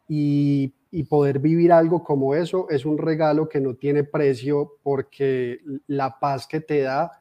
y, 0.08 0.74
poder 1.10 1.40
vivir 1.40 1.72
algo 1.72 2.04
como 2.04 2.36
eso 2.36 2.70
es 2.70 2.86
un 2.86 3.00
regalo 3.00 3.50
que 3.50 3.60
no 3.60 3.76
tiene 3.76 4.04
precio 4.04 4.74
porque 4.84 5.60
la 5.88 6.20
paz 6.20 6.48
que 6.48 6.60
te 6.60 6.82
da 6.82 7.12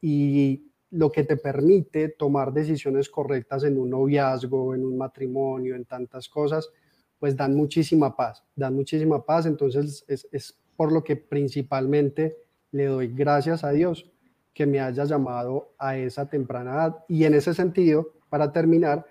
y 0.00 0.70
lo 0.90 1.10
que 1.10 1.24
te 1.24 1.36
permite 1.36 2.10
tomar 2.10 2.52
decisiones 2.52 3.10
correctas 3.10 3.64
en 3.64 3.78
un 3.78 3.90
noviazgo, 3.90 4.74
en 4.74 4.84
un 4.84 4.96
matrimonio, 4.96 5.74
en 5.74 5.84
tantas 5.84 6.28
cosas, 6.28 6.70
pues 7.18 7.36
dan 7.36 7.54
muchísima 7.56 8.14
paz, 8.16 8.44
dan 8.54 8.74
muchísima 8.74 9.24
paz. 9.24 9.46
Entonces 9.46 10.04
es, 10.06 10.28
es 10.30 10.61
por 10.82 10.90
lo 10.90 11.04
que 11.04 11.14
principalmente 11.14 12.38
le 12.72 12.86
doy 12.86 13.06
gracias 13.06 13.62
a 13.62 13.70
Dios 13.70 14.10
que 14.52 14.66
me 14.66 14.80
haya 14.80 15.04
llamado 15.04 15.74
a 15.78 15.96
esa 15.96 16.28
temprana 16.28 16.74
edad. 16.74 17.04
Y 17.06 17.22
en 17.22 17.34
ese 17.34 17.54
sentido, 17.54 18.14
para 18.28 18.50
terminar, 18.50 19.06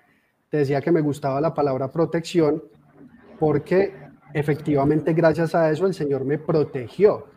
te 0.49 0.57
decía 0.57 0.81
que 0.81 0.91
me 0.91 0.99
gustaba 0.99 1.39
la 1.39 1.53
palabra 1.53 1.89
protección 1.89 2.61
porque 3.39 3.93
efectivamente 4.33 5.13
gracias 5.13 5.55
a 5.55 5.71
eso 5.71 5.87
el 5.87 5.93
Señor 5.93 6.25
me 6.25 6.39
protegió 6.39 7.27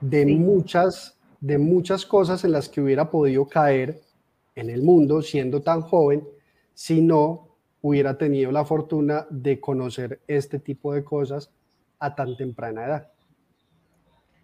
de 0.00 0.26
muchas 0.26 1.18
de 1.40 1.58
muchas 1.58 2.06
cosas 2.06 2.44
en 2.44 2.52
las 2.52 2.68
que 2.68 2.82
hubiera 2.82 3.10
podido 3.10 3.48
caer 3.48 4.00
en 4.54 4.70
el 4.70 4.82
mundo 4.82 5.22
siendo 5.22 5.60
tan 5.60 5.80
joven 5.80 6.22
si 6.72 7.02
no 7.02 7.48
hubiera 7.80 8.16
tenido 8.16 8.52
la 8.52 8.64
fortuna 8.64 9.26
de 9.28 9.58
conocer 9.58 10.20
este 10.28 10.60
tipo 10.60 10.94
de 10.94 11.02
cosas 11.02 11.50
a 11.98 12.14
tan 12.14 12.36
temprana 12.36 12.84
edad 12.86 13.11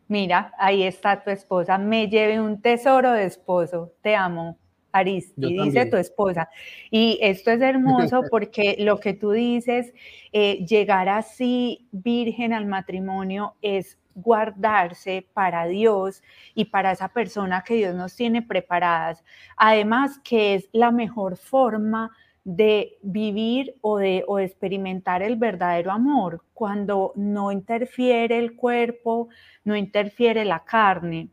mira, 0.09 0.53
ahí 0.59 0.83
está 0.83 1.23
tu 1.23 1.31
esposa, 1.31 1.79
me 1.79 2.09
lleve 2.09 2.41
un 2.41 2.61
tesoro 2.61 3.13
de 3.13 3.27
esposo, 3.27 3.93
te 4.03 4.17
amo. 4.17 4.59
Aris, 4.91 5.35
y 5.37 5.63
dice 5.63 5.85
tu 5.85 5.99
esposa. 5.99 6.49
Y 6.91 7.19
esto 7.21 7.51
es 7.51 7.61
hermoso 7.61 8.23
porque 8.31 8.77
lo 8.79 8.99
que 8.99 9.13
tú 9.13 9.33
dices, 9.33 9.93
eh, 10.33 10.65
llegar 10.65 11.11
así 11.11 11.87
virgen 11.93 12.55
al 12.55 12.65
matrimonio 12.65 13.55
es 13.61 13.99
guardarse 14.15 15.27
para 15.33 15.67
Dios 15.67 16.23
y 16.55 16.67
para 16.67 16.93
esa 16.93 17.09
persona 17.09 17.63
que 17.65 17.75
Dios 17.75 17.95
nos 17.95 18.17
tiene 18.17 18.43
preparadas. 18.43 19.25
Además, 19.57 20.19
que 20.25 20.55
es 20.55 20.69
la 20.73 20.91
mejor 20.91 21.37
forma 21.37 22.11
de 22.11 22.17
vivir 22.45 23.75
o 23.81 23.99
de, 23.99 24.25
o 24.27 24.39
experimentar 24.39 25.23
el 25.23 25.37
verdadero 25.37 25.91
amor 25.91 26.45
cuando 26.55 27.13
no 27.15 27.53
interfiere 27.53 28.39
el 28.39 28.57
cuerpo, 28.57 29.29
no 29.65 29.77
interfiere 29.77 30.45
la 30.45 30.65
carne. 30.65 31.29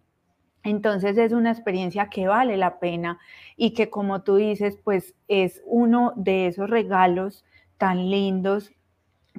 Entonces 0.63 1.17
es 1.17 1.31
una 1.31 1.51
experiencia 1.51 2.09
que 2.09 2.27
vale 2.27 2.57
la 2.57 2.79
pena 2.79 3.19
y 3.55 3.73
que 3.73 3.89
como 3.89 4.23
tú 4.23 4.35
dices, 4.35 4.77
pues 4.83 5.13
es 5.27 5.61
uno 5.65 6.13
de 6.15 6.47
esos 6.47 6.69
regalos 6.69 7.45
tan 7.77 8.09
lindos 8.09 8.71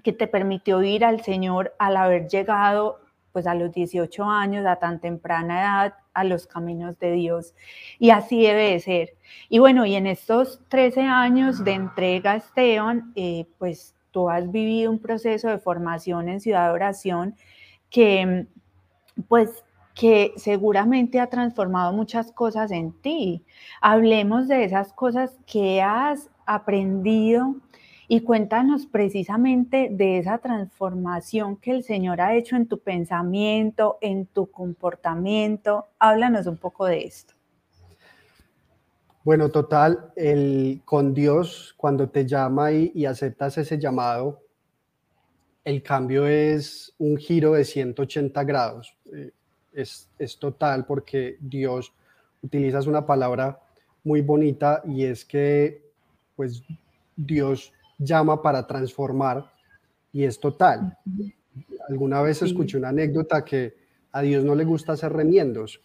que 0.03 0.13
te 0.13 0.29
permitió 0.29 0.83
ir 0.83 1.05
al 1.05 1.23
Señor 1.23 1.75
al 1.79 1.97
haber 1.97 2.29
llegado 2.29 3.01
pues 3.37 3.47
a 3.47 3.55
los 3.55 3.71
18 3.71 4.25
años, 4.25 4.65
a 4.65 4.77
tan 4.77 4.99
temprana 4.99 5.61
edad, 5.61 5.95
a 6.15 6.25
los 6.25 6.47
caminos 6.47 6.99
de 6.99 7.13
Dios. 7.13 7.53
Y 7.99 8.09
así 8.09 8.41
debe 8.41 8.71
de 8.71 8.81
ser. 8.81 9.15
Y 9.51 9.59
bueno, 9.59 9.85
y 9.85 9.95
en 9.95 10.07
estos 10.07 10.59
13 10.69 11.03
años 11.03 11.63
de 11.63 11.75
entrega, 11.75 12.35
Esteban, 12.37 13.13
eh, 13.15 13.45
pues 13.59 13.95
tú 14.11 14.31
has 14.31 14.51
vivido 14.51 14.91
un 14.91 15.01
proceso 15.01 15.49
de 15.49 15.59
formación 15.59 16.31
en 16.31 16.41
Ciudad 16.41 16.69
de 16.69 16.73
Oración 16.73 17.35
que 17.91 18.47
pues 19.29 19.63
que 19.95 20.33
seguramente 20.37 21.21
ha 21.21 21.27
transformado 21.27 21.93
muchas 21.93 22.33
cosas 22.33 22.71
en 22.71 22.93
ti. 23.03 23.45
Hablemos 23.83 24.49
de 24.49 24.65
esas 24.65 24.95
cosas 24.95 25.37
que 25.47 25.83
has 25.83 26.31
aprendido 26.47 27.57
y 28.09 28.21
cuéntanos 28.21 28.87
precisamente 28.87 29.89
de 29.91 30.19
esa 30.19 30.39
transformación 30.39 31.57
que 31.57 31.73
el 31.73 31.83
Señor 31.83 32.21
ha 32.21 32.37
hecho 32.37 32.57
en 32.57 32.67
tu 32.67 32.79
pensamiento, 32.79 33.99
en 34.01 34.27
tu 34.27 34.51
comportamiento. 34.51 35.87
Háblanos 35.99 36.47
un 36.47 36.57
poco 36.57 36.87
de 36.87 37.05
esto. 37.05 37.35
Bueno, 39.25 39.51
total, 39.51 40.13
el, 40.15 40.83
con 40.85 41.13
Dios, 41.13 41.75
cuando 41.77 42.09
te 42.09 42.25
llama 42.25 42.71
y, 42.71 43.05
aceptas 43.07 43.59
ese 43.59 43.77
llamado, 43.77 44.41
el 45.65 45.83
cambio 45.83 46.29
es 46.29 46.95
un 46.99 47.17
giro 47.17 47.55
de 47.55 47.65
180 47.65 48.45
grados. 48.45 48.97
Eh, 49.13 49.33
es, 49.73 50.09
es, 50.17 50.39
total 50.39 50.87
porque 50.87 51.39
Dios, 51.41 51.93
utilizas 52.41 52.87
una 52.87 53.05
palabra 53.05 53.61
muy 54.05 54.21
bonita 54.21 54.81
y 54.87 55.05
es 55.05 55.25
que 55.25 55.83
pues 56.37 56.63
Dios 57.17 57.73
llama 57.99 58.43
para 58.43 58.67
transformar 58.67 59.51
y 60.13 60.25
es 60.25 60.39
total. 60.39 60.97
Alguna 61.89 62.23
vez 62.23 62.43
escuché 62.43 62.79
una 62.79 62.89
anécdota 62.89 63.45
que 63.45 63.75
a 64.13 64.23
Dios 64.23 64.45
no 64.45 64.55
le 64.55 64.65
gusta 64.65 64.93
hacer 64.93 65.13
remiendos. 65.13 65.81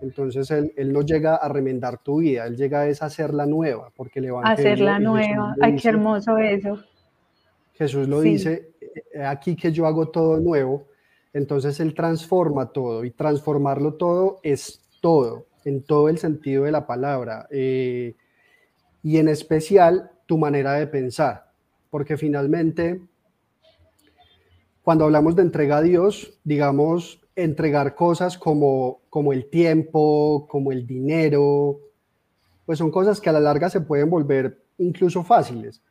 Entonces 0.00 0.50
él, 0.50 0.72
él 0.76 0.92
no 0.92 1.02
llega 1.02 1.36
a 1.36 1.48
remendar 1.48 1.98
tu 1.98 2.18
vida, 2.18 2.46
él 2.46 2.56
llega 2.56 2.82
a 2.82 2.86
hacerla 2.86 3.46
nueva, 3.46 3.90
porque 3.96 4.20
le 4.20 4.30
va 4.30 4.42
a 4.42 4.52
Hacerla 4.52 4.98
nueva, 4.98 5.54
ay, 5.60 5.76
qué 5.76 5.88
hermoso 5.88 6.36
eso. 6.38 6.78
Jesús 7.74 8.08
lo 8.08 8.20
dice, 8.20 8.70
aquí 9.26 9.56
que 9.56 9.72
yo 9.72 9.86
hago 9.86 10.08
todo 10.08 10.38
nuevo, 10.38 10.86
entonces 11.32 11.80
él 11.80 11.94
transforma 11.94 12.66
todo 12.66 13.04
y 13.04 13.10
transformarlo 13.10 13.94
todo 13.94 14.40
es 14.42 14.80
todo, 15.00 15.46
en 15.64 15.82
todo 15.82 16.08
el 16.08 16.18
sentido 16.18 16.64
de 16.64 16.70
la 16.70 16.86
palabra. 16.86 17.48
Eh, 17.50 18.14
y 19.02 19.18
en 19.18 19.28
especial 19.28 20.12
tu 20.26 20.38
manera 20.38 20.74
de 20.74 20.86
pensar, 20.86 21.50
porque 21.90 22.16
finalmente, 22.16 23.00
cuando 24.82 25.04
hablamos 25.04 25.36
de 25.36 25.42
entrega 25.42 25.78
a 25.78 25.82
Dios, 25.82 26.38
digamos, 26.44 27.20
entregar 27.36 27.94
cosas 27.94 28.38
como, 28.38 29.00
como 29.10 29.32
el 29.32 29.50
tiempo, 29.50 30.46
como 30.48 30.72
el 30.72 30.86
dinero, 30.86 31.80
pues 32.64 32.78
son 32.78 32.90
cosas 32.90 33.20
que 33.20 33.28
a 33.28 33.32
la 33.32 33.40
larga 33.40 33.68
se 33.68 33.80
pueden 33.80 34.10
volver 34.10 34.62
incluso 34.78 35.22
fáciles, 35.22 35.82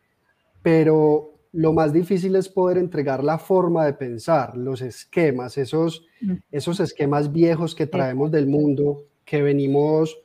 pero 0.62 1.34
lo 1.52 1.72
más 1.72 1.94
difícil 1.94 2.36
es 2.36 2.50
poder 2.50 2.78
entregar 2.78 3.24
la 3.24 3.38
forma 3.38 3.86
de 3.86 3.94
pensar, 3.94 4.58
los 4.58 4.82
esquemas, 4.82 5.58
esos, 5.58 6.06
esos 6.52 6.80
esquemas 6.80 7.32
viejos 7.32 7.76
que 7.76 7.86
traemos 7.86 8.32
del 8.32 8.48
mundo, 8.48 9.06
que 9.24 9.42
venimos 9.44 10.18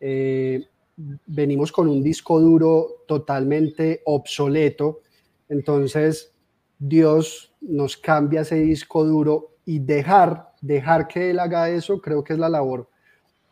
eh, 0.00 0.66
venimos 0.96 1.72
con 1.72 1.88
un 1.88 2.02
disco 2.02 2.40
duro 2.40 3.02
totalmente 3.06 4.02
obsoleto, 4.04 5.00
entonces 5.48 6.32
Dios 6.78 7.52
nos 7.60 7.96
cambia 7.96 8.42
ese 8.42 8.56
disco 8.56 9.04
duro 9.04 9.56
y 9.64 9.78
dejar, 9.78 10.52
dejar 10.60 11.08
que 11.08 11.30
Él 11.30 11.38
haga 11.38 11.70
eso, 11.70 12.00
creo 12.00 12.22
que 12.22 12.34
es 12.34 12.38
la 12.38 12.48
labor, 12.48 12.88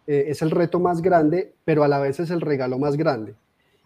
eh, 0.07 0.25
es 0.29 0.43
el 0.43 0.51
reto 0.51 0.79
más 0.81 1.03
grande, 1.03 1.55
pero 1.65 1.85
a 1.85 1.89
la 1.89 1.99
vez 1.99 2.21
es 2.21 2.31
el 2.31 2.41
regalo 2.41 2.79
más 2.79 2.97
grande. 2.97 3.35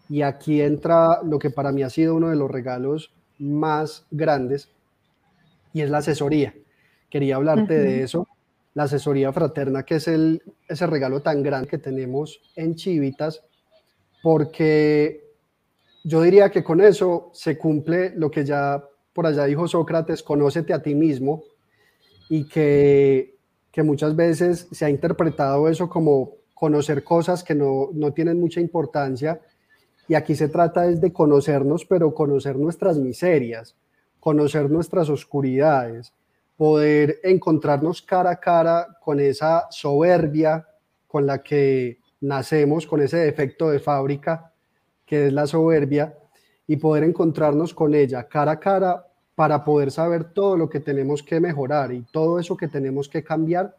Y 0.09 0.21
aquí 0.21 0.61
entra 0.61 1.21
lo 1.23 1.37
que 1.37 1.49
para 1.49 1.71
mí 1.71 1.83
ha 1.83 1.89
sido 1.89 2.15
uno 2.15 2.29
de 2.29 2.35
los 2.35 2.49
regalos 2.49 3.13
más 3.39 4.05
grandes 4.09 4.69
y 5.73 5.81
es 5.81 5.89
la 5.89 5.99
asesoría. 5.99 6.53
Quería 7.09 7.35
hablarte 7.35 7.77
de 7.77 8.03
eso 8.03 8.26
la 8.77 8.83
asesoría 8.83 9.33
fraterna, 9.33 9.81
que 9.81 9.95
es 9.95 10.07
el, 10.07 10.43
ese 10.69 10.85
regalo 10.85 11.23
tan 11.23 11.41
grande 11.41 11.67
que 11.67 11.79
tenemos 11.79 12.39
en 12.55 12.75
Chivitas, 12.75 13.43
porque 14.21 15.31
yo 16.03 16.21
diría 16.21 16.51
que 16.51 16.63
con 16.63 16.79
eso 16.81 17.31
se 17.33 17.57
cumple 17.57 18.13
lo 18.15 18.29
que 18.29 18.45
ya 18.45 18.83
por 19.13 19.25
allá 19.25 19.45
dijo 19.45 19.67
Sócrates, 19.67 20.21
conócete 20.21 20.73
a 20.73 20.83
ti 20.83 20.93
mismo, 20.93 21.41
y 22.29 22.47
que, 22.47 23.39
que 23.71 23.81
muchas 23.81 24.15
veces 24.15 24.67
se 24.71 24.85
ha 24.85 24.91
interpretado 24.91 25.67
eso 25.69 25.89
como 25.89 26.33
conocer 26.53 27.03
cosas 27.03 27.43
que 27.43 27.55
no, 27.55 27.89
no 27.93 28.13
tienen 28.13 28.39
mucha 28.39 28.61
importancia, 28.61 29.41
y 30.07 30.13
aquí 30.13 30.35
se 30.35 30.49
trata 30.49 30.87
es 30.87 31.01
de 31.01 31.11
conocernos, 31.11 31.83
pero 31.83 32.13
conocer 32.13 32.57
nuestras 32.57 32.99
miserias, 32.99 33.75
conocer 34.19 34.69
nuestras 34.69 35.09
oscuridades, 35.09 36.13
poder 36.57 37.19
encontrarnos 37.23 38.01
cara 38.01 38.31
a 38.31 38.39
cara 38.39 38.97
con 38.99 39.19
esa 39.19 39.67
soberbia 39.69 40.67
con 41.07 41.25
la 41.25 41.41
que 41.41 41.99
nacemos, 42.19 42.87
con 42.87 43.01
ese 43.01 43.17
defecto 43.17 43.69
de 43.69 43.79
fábrica 43.79 44.51
que 45.05 45.27
es 45.27 45.33
la 45.33 45.47
soberbia, 45.47 46.17
y 46.67 46.75
poder 46.75 47.05
encontrarnos 47.05 47.73
con 47.73 47.95
ella 47.95 48.27
cara 48.27 48.53
a 48.53 48.59
cara 48.59 49.07
para 49.35 49.63
poder 49.63 49.89
saber 49.91 50.33
todo 50.33 50.57
lo 50.57 50.69
que 50.69 50.81
tenemos 50.81 51.23
que 51.23 51.39
mejorar 51.39 51.93
y 51.93 52.01
todo 52.11 52.39
eso 52.39 52.57
que 52.57 52.67
tenemos 52.67 53.07
que 53.07 53.23
cambiar 53.23 53.77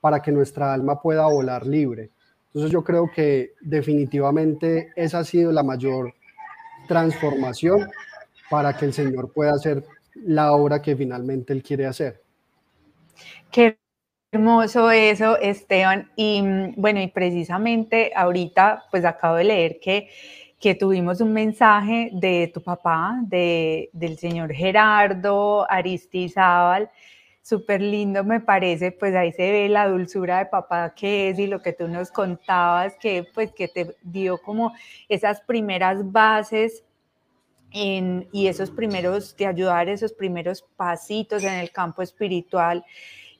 para 0.00 0.22
que 0.22 0.30
nuestra 0.30 0.72
alma 0.72 1.00
pueda 1.00 1.26
volar 1.26 1.66
libre. 1.66 2.10
Entonces 2.46 2.70
yo 2.70 2.84
creo 2.84 3.10
que 3.12 3.54
definitivamente 3.60 4.92
esa 4.94 5.20
ha 5.20 5.24
sido 5.24 5.50
la 5.50 5.62
mayor 5.62 6.14
transformación 6.86 7.90
para 8.48 8.76
que 8.76 8.84
el 8.84 8.92
Señor 8.92 9.32
pueda 9.32 9.54
hacer 9.54 9.84
la 10.24 10.52
obra 10.52 10.82
que 10.82 10.96
finalmente 10.96 11.52
Él 11.52 11.62
quiere 11.62 11.86
hacer. 11.86 12.22
Qué 13.50 13.78
hermoso 14.32 14.90
eso, 14.90 15.38
Esteban. 15.38 16.10
Y 16.16 16.42
mm, 16.42 16.74
bueno, 16.76 17.00
y 17.00 17.08
precisamente 17.08 18.12
ahorita 18.14 18.84
pues 18.90 19.04
acabo 19.04 19.36
de 19.36 19.44
leer 19.44 19.80
que, 19.80 20.08
que 20.60 20.74
tuvimos 20.74 21.20
un 21.20 21.32
mensaje 21.32 22.10
de 22.12 22.50
tu 22.52 22.62
papá, 22.62 23.20
de, 23.22 23.90
del 23.92 24.18
señor 24.18 24.52
Gerardo 24.52 25.70
Aristizábal, 25.70 26.90
súper 27.48 27.80
lindo 27.80 28.24
me 28.24 28.40
parece, 28.40 28.92
pues 28.92 29.14
ahí 29.14 29.32
se 29.32 29.50
ve 29.50 29.68
la 29.70 29.88
dulzura 29.88 30.38
de 30.38 30.46
papá 30.46 30.92
que 30.94 31.30
es 31.30 31.38
y 31.38 31.46
lo 31.46 31.62
que 31.62 31.72
tú 31.72 31.88
nos 31.88 32.10
contabas, 32.10 32.94
que 33.00 33.24
pues 33.32 33.52
que 33.52 33.68
te 33.68 33.96
dio 34.02 34.36
como 34.38 34.74
esas 35.08 35.40
primeras 35.40 36.12
bases 36.12 36.84
y 37.72 38.46
esos 38.46 38.70
primeros, 38.70 39.36
de 39.36 39.46
ayudar 39.46 39.88
esos 39.88 40.12
primeros 40.12 40.62
pasitos 40.76 41.44
en 41.44 41.54
el 41.54 41.70
campo 41.70 42.02
espiritual. 42.02 42.84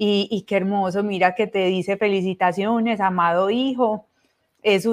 Y, 0.01 0.45
qué 0.47 0.57
hermoso, 0.57 1.03
mira 1.03 1.35
que 1.35 1.49
te 1.49 1.67
dice 1.67 1.97
felicitaciones, 1.97 3.01
amado 3.01 3.51
hijo. 3.51 4.07
Es, 4.62 4.87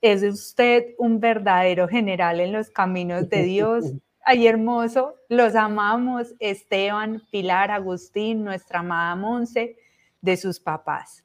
es 0.00 0.22
usted 0.22 0.94
un 0.98 1.20
verdadero 1.20 1.88
general 1.88 2.40
en 2.40 2.52
los 2.52 2.68
caminos 2.68 3.28
de 3.30 3.42
Dios. 3.44 3.84
Ay, 4.22 4.46
hermoso, 4.46 5.14
los 5.28 5.54
amamos, 5.54 6.34
Esteban, 6.40 7.22
Pilar, 7.30 7.70
Agustín, 7.70 8.44
nuestra 8.44 8.80
amada 8.80 9.16
Monse, 9.16 9.76
de 10.20 10.36
sus 10.36 10.60
papás, 10.60 11.24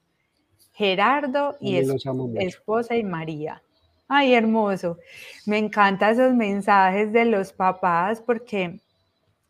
Gerardo 0.72 1.58
y 1.60 1.78
esposa 2.38 2.96
y 2.96 3.04
María. 3.04 3.62
Ay, 4.08 4.34
hermoso. 4.36 4.98
Me 5.46 5.58
encantan 5.58 6.14
esos 6.14 6.34
mensajes 6.34 7.12
de 7.12 7.26
los 7.26 7.52
papás 7.54 8.22
porque, 8.22 8.80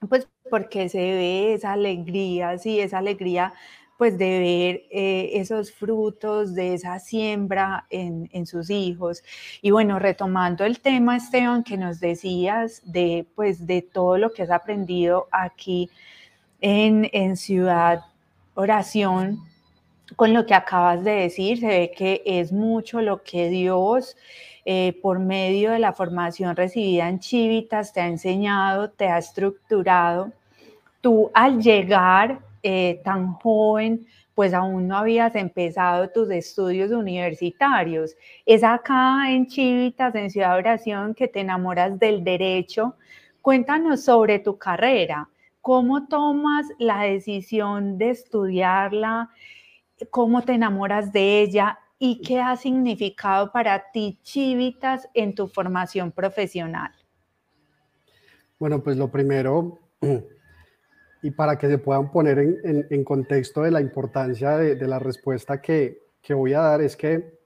pues, 0.09 0.27
porque 0.49 0.89
se 0.89 0.99
ve 0.99 1.53
esa 1.53 1.73
alegría, 1.73 2.57
sí, 2.57 2.79
esa 2.79 2.99
alegría, 2.99 3.53
pues, 3.97 4.17
de 4.17 4.39
ver 4.39 4.83
eh, 4.91 5.31
esos 5.39 5.73
frutos 5.73 6.55
de 6.55 6.73
esa 6.75 6.99
siembra 6.99 7.85
en, 7.89 8.29
en, 8.33 8.45
sus 8.45 8.69
hijos. 8.69 9.23
Y 9.61 9.71
bueno, 9.71 9.99
retomando 9.99 10.65
el 10.65 10.79
tema, 10.81 11.17
Esteban, 11.17 11.63
que 11.63 11.77
nos 11.77 11.99
decías 11.99 12.81
de, 12.85 13.27
pues, 13.35 13.67
de 13.67 13.81
todo 13.81 14.17
lo 14.17 14.31
que 14.33 14.43
has 14.43 14.51
aprendido 14.51 15.27
aquí 15.31 15.89
en, 16.61 17.09
en 17.13 17.37
Ciudad 17.37 18.05
Oración, 18.55 19.39
con 20.15 20.33
lo 20.33 20.45
que 20.45 20.53
acabas 20.53 21.03
de 21.03 21.11
decir, 21.11 21.59
se 21.59 21.67
ve 21.67 21.91
que 21.95 22.21
es 22.25 22.51
mucho 22.51 23.01
lo 23.01 23.23
que 23.23 23.49
Dios, 23.49 24.15
eh, 24.65 24.97
por 25.01 25.19
medio 25.19 25.71
de 25.71 25.79
la 25.79 25.93
formación 25.93 26.55
recibida 26.55 27.09
en 27.09 27.19
Chivitas, 27.19 27.93
te 27.93 28.01
ha 28.01 28.07
enseñado, 28.07 28.89
te 28.89 29.07
ha 29.07 29.17
estructurado. 29.17 30.31
Tú 31.01 31.31
al 31.33 31.61
llegar 31.61 32.39
eh, 32.63 33.01
tan 33.03 33.33
joven, 33.33 34.07
pues 34.35 34.53
aún 34.53 34.87
no 34.87 34.97
habías 34.97 35.33
empezado 35.35 36.09
tus 36.09 36.29
estudios 36.29 36.91
universitarios. 36.91 38.15
Es 38.45 38.63
acá 38.63 39.31
en 39.31 39.47
Chivitas, 39.47 40.13
en 40.15 40.29
Ciudad 40.29 40.57
Oración, 40.57 41.15
que 41.15 41.27
te 41.27 41.39
enamoras 41.39 41.97
del 41.97 42.23
derecho. 42.23 42.95
Cuéntanos 43.41 44.03
sobre 44.03 44.39
tu 44.39 44.57
carrera. 44.57 45.29
¿Cómo 45.61 46.07
tomas 46.07 46.67
la 46.77 47.03
decisión 47.03 47.97
de 47.97 48.09
estudiarla? 48.09 49.29
Cómo 50.09 50.41
te 50.41 50.53
enamoras 50.53 51.11
de 51.11 51.41
ella 51.41 51.79
y 51.97 52.21
qué 52.21 52.41
ha 52.41 52.55
significado 52.55 53.51
para 53.51 53.91
ti 53.91 54.19
Chivitas 54.21 55.07
en 55.13 55.33
tu 55.33 55.47
formación 55.47 56.11
profesional. 56.11 56.91
Bueno, 58.59 58.81
pues 58.81 58.97
lo 58.97 59.09
primero, 59.09 59.79
y 61.21 61.31
para 61.31 61.57
que 61.57 61.67
se 61.67 61.77
puedan 61.77 62.11
poner 62.11 62.39
en, 62.39 63.03
contexto 63.03 63.63
de 63.63 63.71
la 63.71 63.81
importancia 63.81 64.57
de, 64.57 64.87
la 64.87 64.99
respuesta 64.99 65.61
que, 65.61 65.99
voy 66.29 66.53
a 66.53 66.61
dar, 66.61 66.81
es 66.81 66.95
que 66.95 67.37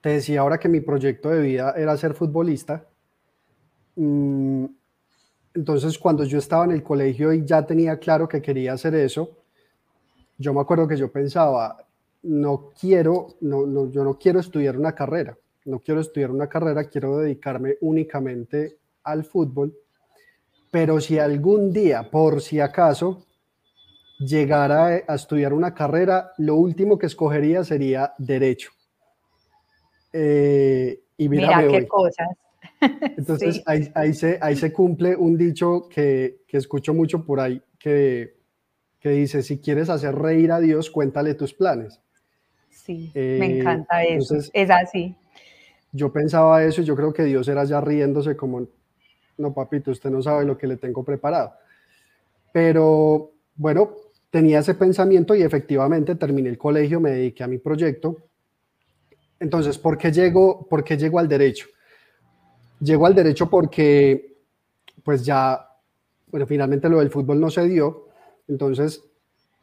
te 0.00 0.10
decía 0.10 0.40
ahora 0.40 0.58
que 0.58 0.68
mi 0.68 0.80
proyecto 0.80 1.28
de 1.30 1.42
vida 1.42 1.74
era 1.76 1.96
ser 1.96 2.14
futbolista. 2.14 2.86
Mm, 3.96 4.66
entonces, 5.54 5.98
cuando 5.98 6.24
yo 6.24 6.38
estaba 6.38 6.64
en 6.64 6.70
el 6.70 6.82
colegio 6.82 7.32
y 7.32 7.44
ya 7.44 7.66
tenía 7.66 7.98
claro 7.98 8.28
que 8.28 8.40
quería 8.40 8.74
hacer 8.74 8.94
eso, 8.94 9.39
yo 10.40 10.54
me 10.54 10.62
acuerdo 10.62 10.88
que 10.88 10.96
yo 10.96 11.12
pensaba, 11.12 11.86
no 12.22 12.70
quiero, 12.80 13.36
no, 13.42 13.66
no, 13.66 13.90
yo 13.90 14.02
no 14.02 14.18
quiero 14.18 14.40
estudiar 14.40 14.78
una 14.78 14.94
carrera, 14.94 15.36
no 15.66 15.80
quiero 15.80 16.00
estudiar 16.00 16.30
una 16.30 16.48
carrera, 16.48 16.84
quiero 16.84 17.18
dedicarme 17.18 17.76
únicamente 17.82 18.78
al 19.04 19.24
fútbol, 19.24 19.76
pero 20.70 20.98
si 20.98 21.18
algún 21.18 21.74
día, 21.74 22.10
por 22.10 22.40
si 22.40 22.58
acaso, 22.58 23.26
llegara 24.18 25.02
a 25.06 25.14
estudiar 25.14 25.52
una 25.52 25.74
carrera, 25.74 26.32
lo 26.38 26.54
último 26.54 26.98
que 26.98 27.06
escogería 27.06 27.62
sería 27.62 28.14
derecho. 28.16 28.70
Eh, 30.10 31.02
y 31.18 31.28
mira, 31.28 31.68
qué 31.68 31.86
cosas. 31.86 32.28
Entonces 33.18 33.62
ahí, 33.66 33.90
ahí, 33.94 34.14
se, 34.14 34.38
ahí 34.40 34.56
se 34.56 34.72
cumple 34.72 35.14
un 35.16 35.36
dicho 35.36 35.86
que, 35.90 36.40
que 36.48 36.56
escucho 36.56 36.94
mucho 36.94 37.26
por 37.26 37.40
ahí, 37.40 37.60
que 37.78 38.39
que 39.00 39.10
dice, 39.10 39.42
si 39.42 39.58
quieres 39.58 39.88
hacer 39.88 40.14
reír 40.14 40.52
a 40.52 40.60
Dios, 40.60 40.90
cuéntale 40.90 41.34
tus 41.34 41.54
planes. 41.54 42.00
Sí, 42.68 43.10
me 43.14 43.20
eh, 43.20 43.60
encanta 43.60 44.04
eso, 44.04 44.36
es 44.52 44.70
así. 44.70 45.16
Yo 45.92 46.12
pensaba 46.12 46.62
eso 46.62 46.82
y 46.82 46.84
yo 46.84 46.94
creo 46.94 47.12
que 47.12 47.24
Dios 47.24 47.48
era 47.48 47.64
ya 47.64 47.80
riéndose 47.80 48.36
como, 48.36 48.66
no 49.38 49.52
papito, 49.52 49.90
usted 49.90 50.10
no 50.10 50.22
sabe 50.22 50.44
lo 50.44 50.56
que 50.56 50.66
le 50.66 50.76
tengo 50.76 51.02
preparado. 51.02 51.54
Pero 52.52 53.32
bueno, 53.56 53.96
tenía 54.30 54.60
ese 54.60 54.74
pensamiento 54.74 55.34
y 55.34 55.42
efectivamente 55.42 56.14
terminé 56.14 56.50
el 56.50 56.58
colegio, 56.58 57.00
me 57.00 57.10
dediqué 57.10 57.42
a 57.42 57.48
mi 57.48 57.58
proyecto. 57.58 58.16
Entonces, 59.40 59.78
¿por 59.78 59.96
qué 59.96 60.12
llego, 60.12 60.66
por 60.68 60.84
qué 60.84 60.96
llego 60.96 61.18
al 61.18 61.28
derecho? 61.28 61.66
Llego 62.80 63.06
al 63.06 63.14
derecho 63.14 63.48
porque, 63.48 64.36
pues 65.02 65.24
ya, 65.24 65.66
bueno, 66.28 66.46
finalmente 66.46 66.88
lo 66.88 66.98
del 66.98 67.10
fútbol 67.10 67.40
no 67.40 67.50
se 67.50 67.66
dio, 67.66 68.09
entonces 68.50 69.02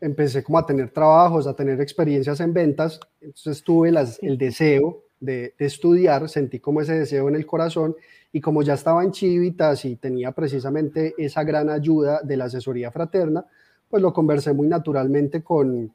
empecé 0.01 0.43
como 0.43 0.57
a 0.57 0.65
tener 0.65 0.89
trabajos, 0.89 1.45
a 1.45 1.55
tener 1.55 1.79
experiencias 1.81 2.39
en 2.39 2.53
ventas, 2.53 2.99
entonces 3.21 3.63
tuve 3.63 3.89
el 3.89 4.37
deseo 4.37 5.03
de, 5.19 5.53
estudiar, 5.59 6.29
sentí 6.29 6.59
como 6.59 6.81
ese 6.81 6.93
deseo 6.93 7.27
en 7.29 7.35
el 7.35 7.45
corazón 7.45 7.95
y 8.31 8.41
como 8.41 8.63
ya 8.63 8.73
estaba 8.73 9.03
en 9.03 9.11
Chivitas 9.11 9.85
y 9.85 9.95
tenía 9.95 10.31
precisamente 10.31 11.13
esa 11.17 11.43
gran 11.43 11.69
ayuda 11.69 12.21
de 12.23 12.37
la 12.37 12.45
asesoría 12.45 12.91
fraterna, 12.91 13.45
pues 13.89 14.01
lo 14.01 14.13
conversé 14.13 14.53
muy 14.53 14.67
naturalmente 14.67 15.43
con, 15.43 15.91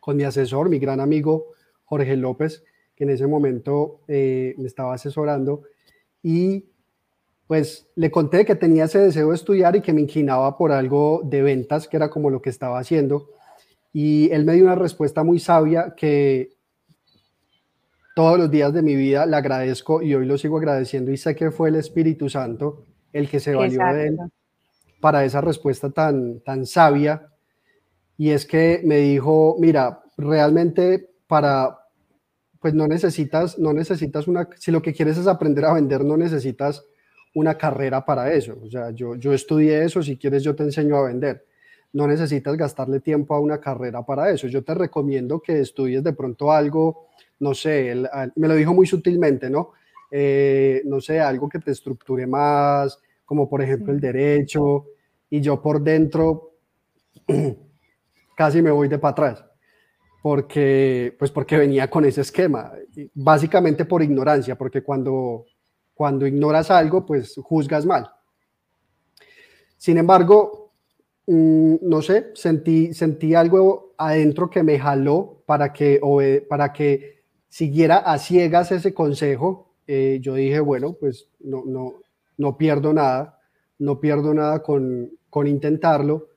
con 0.00 0.16
mi 0.16 0.24
asesor, 0.24 0.68
mi 0.68 0.78
gran 0.78 1.00
amigo 1.00 1.46
Jorge 1.86 2.16
López, 2.16 2.62
que 2.94 3.04
en 3.04 3.10
ese 3.10 3.26
momento 3.26 4.00
eh, 4.06 4.54
me 4.58 4.66
estaba 4.66 4.94
asesorando. 4.94 5.62
Y 6.22 6.64
pues 7.46 7.86
le 7.94 8.10
conté 8.10 8.44
que 8.44 8.54
tenía 8.54 8.84
ese 8.84 8.98
deseo 8.98 9.28
de 9.28 9.34
estudiar 9.34 9.76
y 9.76 9.80
que 9.80 9.92
me 9.92 10.00
inclinaba 10.00 10.56
por 10.56 10.72
algo 10.72 11.20
de 11.24 11.42
ventas, 11.42 11.88
que 11.88 11.96
era 11.96 12.08
como 12.10 12.30
lo 12.30 12.40
que 12.40 12.50
estaba 12.50 12.78
haciendo. 12.78 13.28
Y 13.92 14.30
él 14.32 14.44
me 14.44 14.54
dio 14.54 14.64
una 14.64 14.74
respuesta 14.74 15.22
muy 15.22 15.38
sabia 15.38 15.94
que 15.96 16.54
todos 18.14 18.38
los 18.38 18.50
días 18.50 18.72
de 18.72 18.82
mi 18.82 18.94
vida 18.94 19.26
le 19.26 19.36
agradezco 19.36 20.00
y 20.00 20.14
hoy 20.14 20.24
lo 20.24 20.38
sigo 20.38 20.56
agradeciendo 20.56 21.10
y 21.10 21.16
sé 21.16 21.34
que 21.34 21.50
fue 21.50 21.68
el 21.68 21.74
Espíritu 21.74 22.28
Santo 22.28 22.84
el 23.12 23.28
que 23.28 23.40
se 23.40 23.54
valió 23.54 23.80
de 23.92 24.08
él 24.08 24.18
para 25.00 25.24
esa 25.24 25.40
respuesta 25.40 25.90
tan, 25.90 26.40
tan 26.40 26.64
sabia. 26.64 27.28
Y 28.16 28.30
es 28.30 28.46
que 28.46 28.80
me 28.84 28.98
dijo, 28.98 29.56
mira, 29.58 30.02
realmente 30.16 31.10
para, 31.26 31.78
pues 32.60 32.74
no 32.74 32.88
necesitas, 32.88 33.58
no 33.58 33.72
necesitas 33.72 34.26
una, 34.28 34.48
si 34.56 34.70
lo 34.70 34.80
que 34.82 34.94
quieres 34.94 35.18
es 35.18 35.26
aprender 35.26 35.64
a 35.64 35.74
vender, 35.74 36.04
no 36.04 36.16
necesitas 36.16 36.84
una 37.34 37.56
carrera 37.56 38.04
para 38.04 38.32
eso. 38.32 38.56
O 38.62 38.70
sea, 38.70 38.90
yo, 38.90 39.16
yo 39.16 39.32
estudié 39.32 39.84
eso, 39.84 40.02
si 40.02 40.16
quieres 40.16 40.42
yo 40.42 40.54
te 40.54 40.62
enseño 40.62 40.96
a 40.96 41.06
vender. 41.08 41.44
No 41.92 42.06
necesitas 42.06 42.56
gastarle 42.56 43.00
tiempo 43.00 43.34
a 43.34 43.40
una 43.40 43.60
carrera 43.60 44.04
para 44.04 44.30
eso. 44.30 44.48
Yo 44.48 44.64
te 44.64 44.74
recomiendo 44.74 45.40
que 45.40 45.60
estudies 45.60 46.02
de 46.02 46.12
pronto 46.12 46.50
algo, 46.50 47.08
no 47.40 47.54
sé, 47.54 47.94
me 48.36 48.48
lo 48.48 48.54
dijo 48.54 48.74
muy 48.74 48.86
sutilmente, 48.86 49.50
¿no? 49.50 49.72
Eh, 50.10 50.82
no 50.86 51.00
sé, 51.00 51.20
algo 51.20 51.48
que 51.48 51.58
te 51.58 51.70
estructure 51.70 52.26
más, 52.26 52.98
como 53.24 53.48
por 53.48 53.62
ejemplo 53.62 53.92
el 53.92 54.00
derecho, 54.00 54.86
y 55.30 55.40
yo 55.40 55.60
por 55.60 55.82
dentro 55.82 56.52
casi 58.36 58.62
me 58.62 58.70
voy 58.70 58.88
de 58.88 58.98
para 58.98 59.12
atrás 59.12 59.44
porque, 60.24 61.14
pues 61.18 61.30
porque 61.30 61.58
venía 61.58 61.90
con 61.90 62.06
ese 62.06 62.22
esquema, 62.22 62.72
básicamente 63.12 63.84
por 63.84 64.02
ignorancia, 64.02 64.56
porque 64.56 64.82
cuando, 64.82 65.44
cuando 65.94 66.26
ignoras 66.26 66.70
algo, 66.70 67.06
pues 67.06 67.34
juzgas 67.42 67.86
mal. 67.86 68.10
Sin 69.76 69.98
embargo, 69.98 70.72
mm, 71.26 71.76
no 71.82 72.02
sé, 72.02 72.30
sentí, 72.34 72.92
sentí 72.92 73.34
algo 73.34 73.94
adentro 73.96 74.50
que 74.50 74.62
me 74.62 74.78
jaló 74.78 75.42
para 75.46 75.72
que, 75.72 76.00
para 76.48 76.72
que 76.72 77.22
siguiera 77.48 77.98
a 77.98 78.18
ciegas 78.18 78.72
ese 78.72 78.92
consejo. 78.92 79.70
Eh, 79.86 80.18
yo 80.20 80.34
dije, 80.34 80.60
bueno, 80.60 80.94
pues 80.94 81.28
no, 81.40 81.62
no, 81.64 81.94
no 82.38 82.56
pierdo 82.56 82.92
nada, 82.92 83.38
no 83.78 84.00
pierdo 84.00 84.34
nada 84.34 84.62
con, 84.62 85.10
con 85.30 85.46
intentarlo 85.46 86.28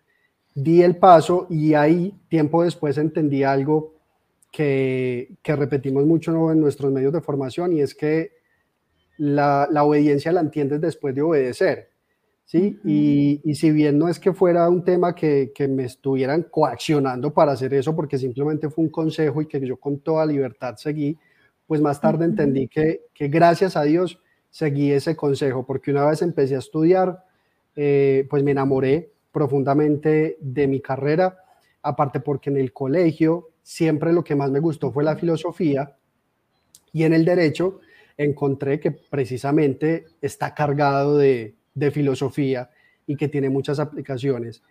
di 0.57 0.81
el 0.81 0.97
paso 0.97 1.45
y 1.51 1.75
ahí, 1.75 2.19
tiempo 2.29 2.63
después, 2.63 2.97
entendí 2.97 3.43
algo 3.43 3.93
que, 4.51 5.37
que 5.43 5.55
repetimos 5.55 6.03
mucho 6.07 6.51
en 6.51 6.59
nuestros 6.59 6.91
medios 6.91 7.13
de 7.13 7.21
formación 7.21 7.73
y 7.73 7.81
es 7.81 7.93
que 7.93 8.36
la, 9.17 9.67
la 9.71 9.83
obediencia 9.83 10.31
la 10.31 10.41
entiendes 10.41 10.81
después 10.81 11.13
de 11.15 11.21
obedecer. 11.21 11.89
¿sí? 12.45 12.79
y, 12.85 13.41
y, 13.43 13.55
si 13.55 13.71
bien 13.71 13.97
no 13.99 14.07
es 14.07 14.19
que 14.19 14.33
fuera 14.33 14.69
un 14.69 14.83
tema 14.83 15.13
que, 15.13 15.51
que, 15.53 15.67
me 15.67 15.83
estuvieran 15.83 16.43
coaccionando 16.43 17.33
para 17.33 17.51
hacer 17.51 17.73
eso, 17.73 17.93
porque 17.93 18.17
simplemente 18.17 18.69
fue 18.69 18.85
un 18.85 18.89
consejo 18.89 19.41
y 19.41 19.47
que 19.47 19.59
yo 19.59 19.77
con 19.77 19.99
toda 19.99 20.25
libertad 20.25 20.75
seguí, 20.77 21.17
pues 21.67 21.81
más 21.81 21.99
tarde 21.99 22.23
entendí 22.23 22.69
que, 22.69 23.01
que 23.13 23.27
gracias 23.27 23.75
a 23.75 23.83
Dios 23.83 24.19
seguí 24.49 24.91
ese 24.91 25.15
consejo, 25.15 25.65
porque 25.65 25.91
una 25.91 26.05
vez 26.05 26.21
empecé 26.21 26.55
a 26.55 26.59
estudiar, 26.59 27.21
eh, 27.75 28.25
pues 28.29 28.43
me 28.43 28.51
enamoré 28.51 29.11
profundamente 29.33 30.37
de 30.39 30.67
mi 30.67 30.79
carrera, 30.79 31.37
aparte 31.81 32.21
porque 32.21 32.49
en 32.49 32.57
el 32.57 32.71
colegio 32.71 33.49
siempre 33.61 34.13
lo 34.13 34.23
que 34.23 34.35
más 34.35 34.49
me 34.49 34.59
gustó 34.59 34.91
fue 34.91 35.03
la 35.03 35.17
filosofía 35.17 35.97
y 36.93 37.03
en 37.03 37.13
el 37.13 37.25
derecho 37.25 37.81
encontré 38.17 38.79
que 38.79 38.91
precisamente 38.91 40.05
está 40.21 40.53
cargado 40.53 41.17
de, 41.17 41.55
filosofía 41.91 42.71
y 43.05 43.15
que 43.15 43.27
tiene 43.27 43.49
muchas 43.49 43.79
aplicaciones 43.79 44.63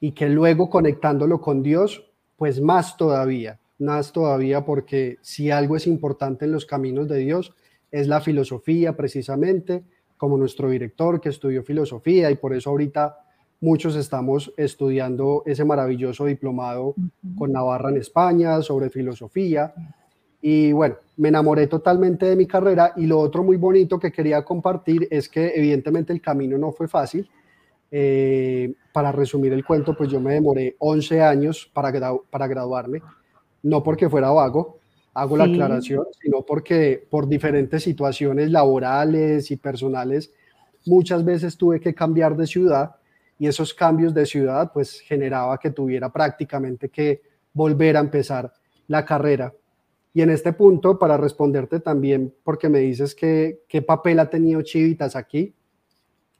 y 0.00 0.10
que 0.10 0.28
luego 0.28 0.68
conectándolo 0.68 1.40
con 1.40 1.62
Dios, 1.62 2.10
pues 2.36 2.60
más 2.60 2.96
todavía, 2.96 3.60
más 3.78 4.12
todavía 4.12 4.64
porque 4.64 5.18
si 5.22 5.52
algo 5.52 5.76
es 5.76 5.86
importante 5.86 6.46
en 6.46 6.52
los 6.52 6.66
caminos 6.66 7.08
de 7.08 7.18
Dios 7.18 7.54
es 7.92 8.08
la 8.08 8.20
filosofía 8.20 8.96
precisamente, 8.96 9.84
como 10.16 10.36
nuestro 10.36 10.68
director 10.68 11.20
que 11.20 11.28
estudió 11.28 11.62
filosofía 11.62 12.28
y 12.30 12.34
por 12.34 12.52
eso 12.54 12.70
ahorita 12.70 13.18
Muchos 13.60 13.96
estamos 13.96 14.52
estudiando 14.56 15.42
ese 15.44 15.64
maravilloso 15.64 16.26
diplomado 16.26 16.94
con 17.36 17.50
Navarra 17.50 17.90
en 17.90 17.96
España 17.96 18.62
sobre 18.62 18.88
filosofía. 18.88 19.74
Y 20.40 20.70
bueno, 20.70 20.94
me 21.18 21.28
enamoré 21.28 21.66
totalmente 21.66 22.26
de 22.26 22.36
mi 22.36 22.46
carrera 22.46 22.92
y 22.96 23.06
lo 23.06 23.18
otro 23.18 23.42
muy 23.42 23.56
bonito 23.56 23.98
que 23.98 24.12
quería 24.12 24.44
compartir 24.44 25.08
es 25.10 25.28
que 25.28 25.52
evidentemente 25.54 26.12
el 26.12 26.22
camino 26.22 26.56
no 26.56 26.72
fue 26.72 26.88
fácil. 26.88 27.28
Eh, 27.90 28.74
para 28.92 29.12
resumir 29.12 29.52
el 29.52 29.64
cuento, 29.64 29.96
pues 29.96 30.10
yo 30.10 30.20
me 30.20 30.34
demoré 30.34 30.76
11 30.78 31.22
años 31.22 31.70
para, 31.72 31.90
para 32.30 32.46
graduarme, 32.46 33.02
no 33.62 33.82
porque 33.82 34.08
fuera 34.08 34.30
vago, 34.30 34.78
hago 35.14 35.36
la 35.36 35.44
aclaración, 35.44 36.06
sino 36.20 36.42
porque 36.42 37.06
por 37.10 37.28
diferentes 37.28 37.82
situaciones 37.82 38.50
laborales 38.50 39.50
y 39.50 39.56
personales, 39.56 40.32
muchas 40.86 41.24
veces 41.24 41.56
tuve 41.56 41.80
que 41.80 41.94
cambiar 41.94 42.36
de 42.36 42.46
ciudad 42.46 42.94
y 43.38 43.46
esos 43.46 43.74
cambios 43.74 44.14
de 44.14 44.26
ciudad 44.26 44.70
pues 44.72 45.00
generaba 45.00 45.58
que 45.58 45.70
tuviera 45.70 46.12
prácticamente 46.12 46.90
que 46.90 47.22
volver 47.52 47.96
a 47.96 48.00
empezar 48.00 48.52
la 48.86 49.04
carrera. 49.04 49.52
Y 50.18 50.22
en 50.22 50.30
este 50.30 50.52
punto, 50.52 50.98
para 50.98 51.16
responderte 51.16 51.78
también, 51.78 52.34
porque 52.42 52.68
me 52.68 52.80
dices 52.80 53.14
que 53.14 53.60
qué 53.68 53.82
papel 53.82 54.18
ha 54.18 54.28
tenido 54.28 54.62
Chivitas 54.62 55.14
aquí, 55.14 55.54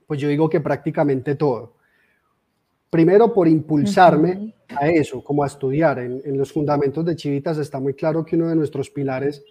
pues 0.05 0.19
yo 0.19 0.27
digo 0.27 0.51
que 0.51 0.59
prácticamente 0.59 1.37
todo. 1.37 1.77
Primero, 2.91 3.33
por 3.33 3.47
impulsarme 3.47 4.53
a 4.77 4.89
eso, 4.89 5.23
como 5.23 5.45
a 5.45 5.47
estudiar. 5.47 6.01
En, 6.01 6.21
en 6.25 6.37
los 6.37 6.53
fundamentos 6.53 7.05
de 7.05 7.15
Chivitas 7.15 7.57
está 7.59 7.79
muy 7.79 7.95
claro 7.95 8.25
que 8.25 8.35
uno 8.35 8.49
de 8.49 8.57
nuestros 8.57 8.91
pilares 8.91 9.45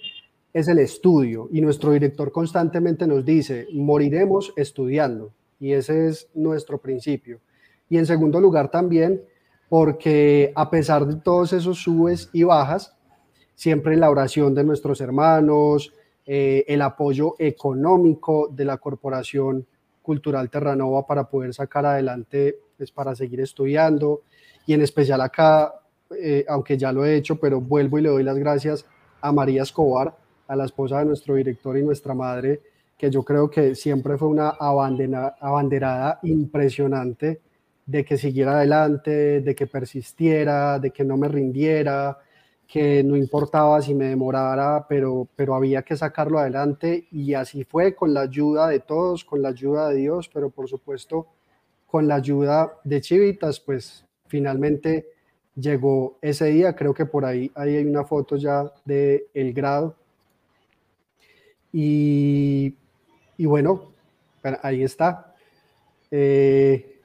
es 0.52 0.68
el 0.68 0.80
estudio 0.80 1.48
y 1.54 1.62
nuestro 1.62 1.94
director 1.94 2.30
constantemente 2.34 3.08
nos 3.08 3.24
dice, 3.24 3.66
moriremos 3.72 4.52
estudiando 4.58 5.32
y 5.58 5.72
ese 5.72 6.10
es 6.10 6.28
nuestro 6.34 6.80
principio. 6.80 7.40
Y 7.88 7.98
en 7.98 8.06
segundo 8.06 8.42
lugar 8.42 8.70
también 8.70 9.22
porque 9.70 10.52
a 10.54 10.70
pesar 10.70 11.06
de 11.06 11.16
todos 11.16 11.54
esos 11.54 11.82
subes 11.82 12.30
y 12.34 12.44
bajas, 12.44 12.97
siempre 13.58 13.98
la 13.98 14.12
oración 14.12 14.54
de 14.54 14.64
nuestros 14.64 15.02
hermanos, 15.02 15.92
eh, 16.28 16.64
el 16.68 16.84
apoyo 16.84 17.34
económico 17.40 18.50
de 18.52 18.66
la 18.66 18.78
Corporación 18.78 19.66
Cultural 20.04 20.50
Terranova 20.52 21.08
para 21.08 21.28
poder 21.28 21.56
sacar 21.56 21.86
adelante, 21.86 22.50
es 22.50 22.56
pues, 22.78 22.92
para 22.92 23.16
seguir 23.16 23.42
estudiando, 23.42 24.22
y 24.68 24.74
en 24.74 24.82
especial 24.82 25.22
acá, 25.22 25.74
eh, 26.16 26.46
aunque 26.48 26.78
ya 26.78 26.92
lo 26.92 27.04
he 27.04 27.16
hecho, 27.16 27.40
pero 27.40 27.60
vuelvo 27.60 27.98
y 27.98 28.04
le 28.04 28.10
doy 28.10 28.24
las 28.24 28.38
gracias 28.38 28.86
a 29.22 29.32
María 29.32 29.64
Escobar, 29.64 30.16
a 30.48 30.56
la 30.56 30.66
esposa 30.66 31.00
de 31.00 31.06
nuestro 31.06 31.34
director 31.34 31.76
y 31.78 31.84
nuestra 31.84 32.14
madre, 32.14 32.62
que 32.96 33.10
yo 33.10 33.24
creo 33.24 33.50
que 33.50 33.74
siempre 33.74 34.20
fue 34.20 34.28
una 34.28 34.50
abanderada 34.50 36.20
impresionante 36.22 37.42
de 37.88 38.06
que 38.06 38.18
siguiera 38.18 38.58
adelante, 38.58 39.42
de 39.42 39.56
que 39.56 39.66
persistiera, 39.66 40.78
de 40.78 40.92
que 40.92 41.04
no 41.04 41.18
me 41.18 41.28
rindiera, 41.28 42.20
que 42.68 43.04
no 43.04 43.16
importaba 43.16 43.82
si 43.82 43.94
me 43.94 44.06
demorara, 44.06 44.86
pero, 44.88 45.28
pero 45.36 45.56
había 45.56 45.84
que 45.84 45.96
sacarlo 45.96 46.40
adelante 46.40 47.08
y 47.12 47.34
así 47.34 47.64
fue 47.64 47.96
con 47.96 48.14
la 48.14 48.22
ayuda 48.22 48.68
de 48.68 48.80
todos, 48.80 49.24
con 49.24 49.42
la 49.42 49.50
ayuda 49.50 49.90
de 49.90 49.98
Dios, 49.98 50.30
pero 50.34 50.50
por 50.50 50.68
supuesto 50.68 51.28
con 51.86 52.08
la 52.08 52.16
ayuda 52.16 52.74
de 52.84 53.00
Chivitas, 53.00 53.62
pues 53.62 54.06
finalmente 54.28 55.08
llegó 55.56 56.18
ese 56.22 56.46
día, 56.48 56.76
creo 56.76 56.94
que 56.94 57.06
por 57.06 57.24
ahí, 57.24 57.50
ahí 57.56 57.78
hay 57.78 57.86
una 57.86 58.04
foto 58.04 58.36
ya 58.36 58.70
de 58.84 59.28
el 59.34 59.54
grado. 59.54 59.96
Y 61.72 62.76
y 63.38 63.46
bueno, 63.46 63.94
ahí 64.64 64.84
está. 64.84 65.36
Eh, 66.10 67.00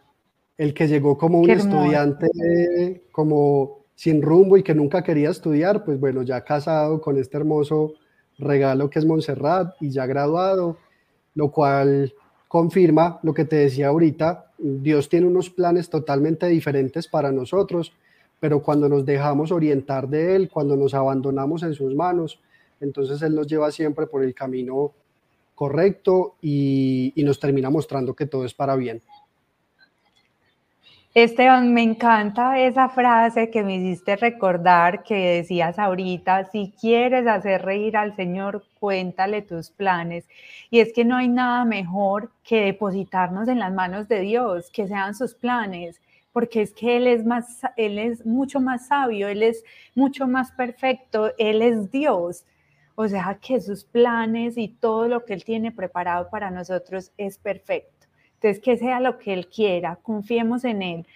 el 0.57 0.75
que 0.75 0.89
llegó 0.89 1.19
como 1.19 1.41
un 1.41 1.51
estudiante 1.51 3.03
como 3.11 3.82
sin 4.03 4.21
rumbo 4.21 4.57
y 4.57 4.65
que 4.65 4.75
nunca 4.75 5.05
quería 5.05 5.31
estudiar, 5.31 5.85
pues 5.85 6.01
bueno, 6.01 6.25
ya 6.25 6.41
casado 6.41 7.01
con 7.01 7.19
este 7.19 7.37
hermoso 7.37 7.95
regalo 8.37 8.91
que 8.91 8.99
es 8.99 9.05
Montserrat 9.05 9.77
y 9.81 9.91
ya 9.91 10.07
graduado, 10.07 10.77
lo 11.37 11.53
cual 11.53 12.13
confirma 12.49 13.21
lo 13.23 13.33
que 13.33 13.45
te 13.45 13.55
decía 13.55 13.87
ahorita, 13.87 14.51
Dios 14.59 15.09
tiene 15.09 15.29
unos 15.29 15.51
planes 15.51 15.89
totalmente 15.89 16.49
diferentes 16.49 17.07
para 17.07 17.31
nosotros, 17.31 17.93
pero 18.41 18.61
cuando 18.61 18.89
nos 18.89 19.07
dejamos 19.07 19.53
orientar 19.53 20.09
de 20.09 20.35
Él, 20.35 20.51
cuando 20.53 20.75
nos 20.75 20.95
abandonamos 20.95 21.63
en 21.63 21.75
sus 21.75 21.95
manos, 21.95 22.41
entonces 22.81 23.23
Él 23.23 23.37
nos 23.37 23.47
lleva 23.47 23.71
siempre 23.71 24.09
por 24.09 24.25
el 24.25 24.35
camino 24.35 24.91
correcto 25.55 26.35
y, 26.43 27.15
nos 27.19 27.39
termina 27.39 27.71
mostrando 27.71 28.15
que 28.15 28.27
todo 28.27 28.45
es 28.47 28.53
para 28.53 28.75
bien. 28.75 29.01
Esteban, 31.15 31.75
me 31.75 31.83
encanta 31.83 32.59
esa 32.59 32.89
frase 32.89 33.51
que 33.51 33.63
me 33.63 33.77
hiciste 33.77 34.17
recordar 34.17 35.03
que 35.03 35.37
decías 35.37 35.79
ahorita, 35.79 36.47
si 36.47 36.73
quieres 36.81 37.27
hacer 37.27 37.63
reír 37.63 37.99
al 37.99 38.17
Señor, 38.17 38.65
cuéntale 38.81 39.43
tus 39.43 39.69
planes. 39.69 40.27
Y 40.71 40.81
es 40.81 40.93
que 40.95 41.05
no 41.05 41.17
hay 41.17 41.29
nada 41.29 41.67
mejor 41.67 42.31
que 42.43 42.63
depositarnos 42.63 43.49
en 43.49 43.59
las 43.59 43.75
manos 43.75 44.09
de 44.09 44.21
Dios, 44.21 44.71
que 44.71 44.89
sean 44.89 45.15
sus 45.15 45.35
planes, 45.35 46.01
porque 46.33 46.63
es 46.63 46.73
que 46.73 46.97
Él 46.97 47.07
es, 47.07 47.27
más, 47.27 47.61
él 47.77 47.99
es 47.99 48.25
mucho 48.25 48.61
más 48.61 48.87
sabio, 48.87 49.29
Él 49.29 49.43
es 49.43 49.65
mucho 49.95 50.27
más 50.27 50.51
perfecto, 50.53 51.33
Él 51.37 51.61
es 51.61 51.91
Dios. 51.91 52.47
O 52.95 53.07
sea 53.07 53.39
que 53.41 53.61
sus 53.61 53.85
planes 53.85 54.57
y 54.57 54.69
todo 54.69 55.09
lo 55.09 55.27
que 55.27 55.35
Él 55.35 55.45
tiene 55.45 55.73
preparado 55.73 56.31
para 56.31 56.51
nosotros 56.51 57.13
es 57.19 57.37
perfecto. 57.37 57.92
Entonces, 58.43 58.61
que 58.61 58.77
sea 58.77 58.99
lo 58.99 59.19
que 59.19 59.33
Él 59.33 59.47
quiera, 59.47 59.97
confiemos 60.03 60.65
en 60.65 60.83
Él. 60.83 61.07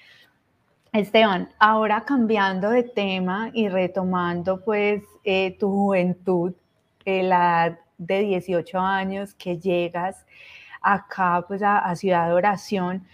Esteban, 0.93 1.49
ahora 1.59 2.05
cambiando 2.05 2.71
de 2.71 2.85
tema 2.85 3.51
y 3.53 3.69
retomando 3.69 4.65
pues 4.65 5.03
eh, 5.25 5.57
tu 5.59 5.69
juventud, 5.69 6.55
eh, 7.05 7.25
la 7.25 7.67
edad 7.67 7.79
de 7.99 8.21
18 8.21 8.79
años 8.79 9.35
que 9.35 9.59
llegas 9.59 10.25
acá 10.81 11.45
pues 11.49 11.63
a, 11.65 11.93
Ciudad 11.97 12.29
de 12.29 12.35
Oración, 12.35 13.05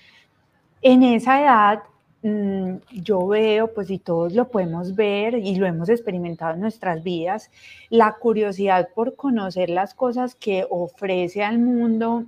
en 0.82 1.02
esa 1.04 1.40
edad 1.40 1.82
mm, 2.22 2.76
yo 2.92 3.26
veo, 3.26 3.72
pues 3.72 3.88
y 3.90 3.98
todos 3.98 4.34
lo 4.34 4.50
podemos 4.50 4.94
ver 4.94 5.36
y 5.36 5.54
lo 5.54 5.66
hemos 5.66 5.88
experimentado 5.88 6.52
en 6.52 6.60
nuestras 6.60 7.02
vidas, 7.02 7.50
la 7.88 8.12
curiosidad 8.12 8.90
por 8.94 9.16
conocer 9.16 9.70
las 9.70 9.94
cosas 9.94 10.34
que 10.34 10.66
ofrece 10.68 11.42
al 11.42 11.58
mundo 11.58 12.26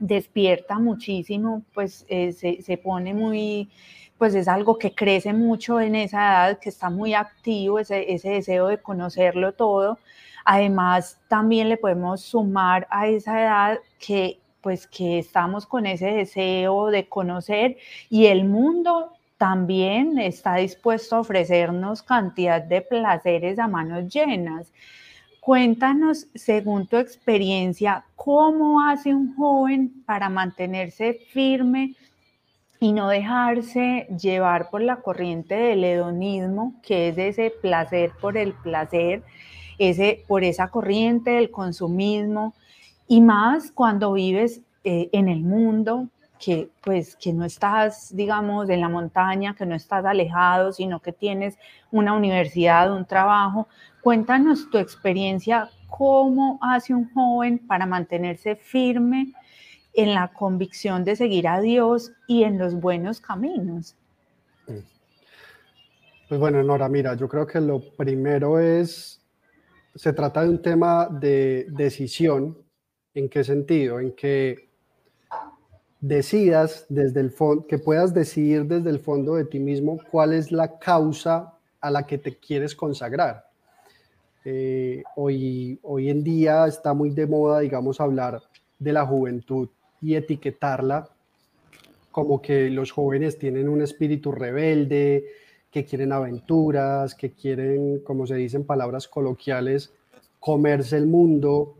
despierta 0.00 0.78
muchísimo, 0.78 1.62
pues 1.72 2.04
eh, 2.08 2.32
se, 2.32 2.76
pone 2.78 3.14
muy, 3.14 3.70
pues 4.18 4.34
es 4.34 4.48
algo 4.48 4.78
que 4.78 4.94
crece 4.94 5.32
mucho 5.32 5.80
en 5.80 5.94
esa 5.94 6.18
edad, 6.18 6.58
que 6.58 6.70
está 6.70 6.90
muy 6.90 7.14
activo, 7.14 7.78
ese, 7.78 8.12
ese 8.12 8.30
deseo 8.30 8.66
de 8.68 8.78
conocerlo 8.78 9.52
todo. 9.52 9.98
Además, 10.44 11.20
también 11.28 11.68
le 11.68 11.76
podemos 11.76 12.22
sumar 12.22 12.86
a 12.90 13.06
esa 13.06 13.40
edad 13.40 13.78
que 13.98 14.38
pues 14.60 14.86
que 14.86 15.18
estamos 15.18 15.66
con 15.66 15.86
ese 15.86 16.06
deseo 16.06 16.88
de 16.88 17.08
conocer 17.08 17.78
y 18.10 18.26
el 18.26 18.44
mundo 18.44 19.12
también 19.38 20.18
está 20.18 20.56
dispuesto 20.56 21.16
a 21.16 21.20
ofrecernos 21.20 22.02
cantidad 22.02 22.60
de 22.60 22.82
placeres 22.82 23.58
a 23.58 23.68
manos 23.68 24.12
llenas. 24.12 24.70
Cuéntanos, 25.40 26.26
según 26.34 26.86
tu 26.86 26.98
experiencia, 26.98 28.04
cómo 28.14 28.82
hace 28.82 29.14
un 29.14 29.34
joven 29.34 30.04
para 30.04 30.28
mantenerse 30.28 31.14
firme 31.32 31.94
y 32.78 32.92
no 32.92 33.08
dejarse 33.08 34.06
llevar 34.20 34.68
por 34.68 34.82
la 34.82 34.96
corriente 34.96 35.54
del 35.54 35.84
hedonismo, 35.84 36.74
que 36.82 37.08
es 37.08 37.18
ese 37.18 37.52
placer 37.62 38.12
por 38.20 38.36
el 38.36 38.52
placer, 38.52 39.22
ese, 39.78 40.24
por 40.28 40.44
esa 40.44 40.68
corriente 40.68 41.32
del 41.32 41.50
consumismo, 41.50 42.54
y 43.08 43.22
más 43.22 43.72
cuando 43.72 44.12
vives 44.12 44.60
eh, 44.84 45.08
en 45.12 45.28
el 45.28 45.40
mundo, 45.40 46.08
que 46.38 46.70
pues 46.82 47.16
que 47.16 47.32
no 47.32 47.44
estás, 47.44 48.16
digamos, 48.16 48.70
en 48.70 48.80
la 48.80 48.88
montaña, 48.88 49.54
que 49.54 49.66
no 49.66 49.74
estás 49.74 50.04
alejado, 50.06 50.72
sino 50.72 51.00
que 51.00 51.12
tienes 51.12 51.58
una 51.90 52.14
universidad, 52.14 52.92
un 52.92 53.04
trabajo. 53.04 53.68
Cuéntanos 54.02 54.70
tu 54.70 54.78
experiencia, 54.78 55.70
cómo 55.88 56.58
hace 56.62 56.94
un 56.94 57.12
joven 57.12 57.58
para 57.66 57.86
mantenerse 57.86 58.56
firme 58.56 59.32
en 59.92 60.14
la 60.14 60.28
convicción 60.32 61.04
de 61.04 61.16
seguir 61.16 61.48
a 61.48 61.60
Dios 61.60 62.12
y 62.26 62.44
en 62.44 62.58
los 62.58 62.74
buenos 62.74 63.20
caminos. 63.20 63.96
Pues 66.28 66.40
bueno, 66.40 66.62
Nora, 66.62 66.88
mira, 66.88 67.14
yo 67.14 67.28
creo 67.28 67.46
que 67.46 67.60
lo 67.60 67.80
primero 67.96 68.60
es, 68.60 69.20
se 69.94 70.12
trata 70.12 70.42
de 70.42 70.48
un 70.50 70.62
tema 70.62 71.08
de 71.10 71.66
decisión 71.70 72.56
¿En 73.14 73.28
qué 73.28 73.42
sentido? 73.42 73.98
En 73.98 74.12
que 74.12 74.70
decidas 76.00 76.86
desde 76.88 77.20
el 77.20 77.30
fondo, 77.30 77.66
que 77.66 77.78
puedas 77.78 78.14
decidir 78.14 78.64
desde 78.66 78.90
el 78.90 79.00
fondo 79.00 79.34
de 79.34 79.44
ti 79.44 79.58
mismo 79.58 79.98
cuál 80.10 80.32
es 80.32 80.52
la 80.52 80.78
causa 80.78 81.58
a 81.80 81.90
la 81.90 82.06
que 82.06 82.18
te 82.18 82.38
quieres 82.38 82.74
consagrar. 82.74 83.49
Eh, 84.44 85.02
hoy, 85.16 85.78
hoy 85.82 86.08
en 86.10 86.24
día 86.24 86.66
está 86.66 86.94
muy 86.94 87.10
de 87.10 87.26
moda, 87.26 87.60
digamos, 87.60 88.00
hablar 88.00 88.42
de 88.78 88.92
la 88.92 89.06
juventud 89.06 89.68
y 90.00 90.14
etiquetarla 90.14 91.08
como 92.10 92.42
que 92.42 92.70
los 92.70 92.90
jóvenes 92.90 93.38
tienen 93.38 93.68
un 93.68 93.82
espíritu 93.82 94.32
rebelde, 94.32 95.26
que 95.70 95.84
quieren 95.84 96.12
aventuras, 96.12 97.14
que 97.14 97.30
quieren, 97.30 98.00
como 98.00 98.26
se 98.26 98.34
dicen 98.34 98.64
palabras 98.64 99.06
coloquiales, 99.06 99.92
comerse 100.40 100.96
el 100.96 101.06
mundo, 101.06 101.76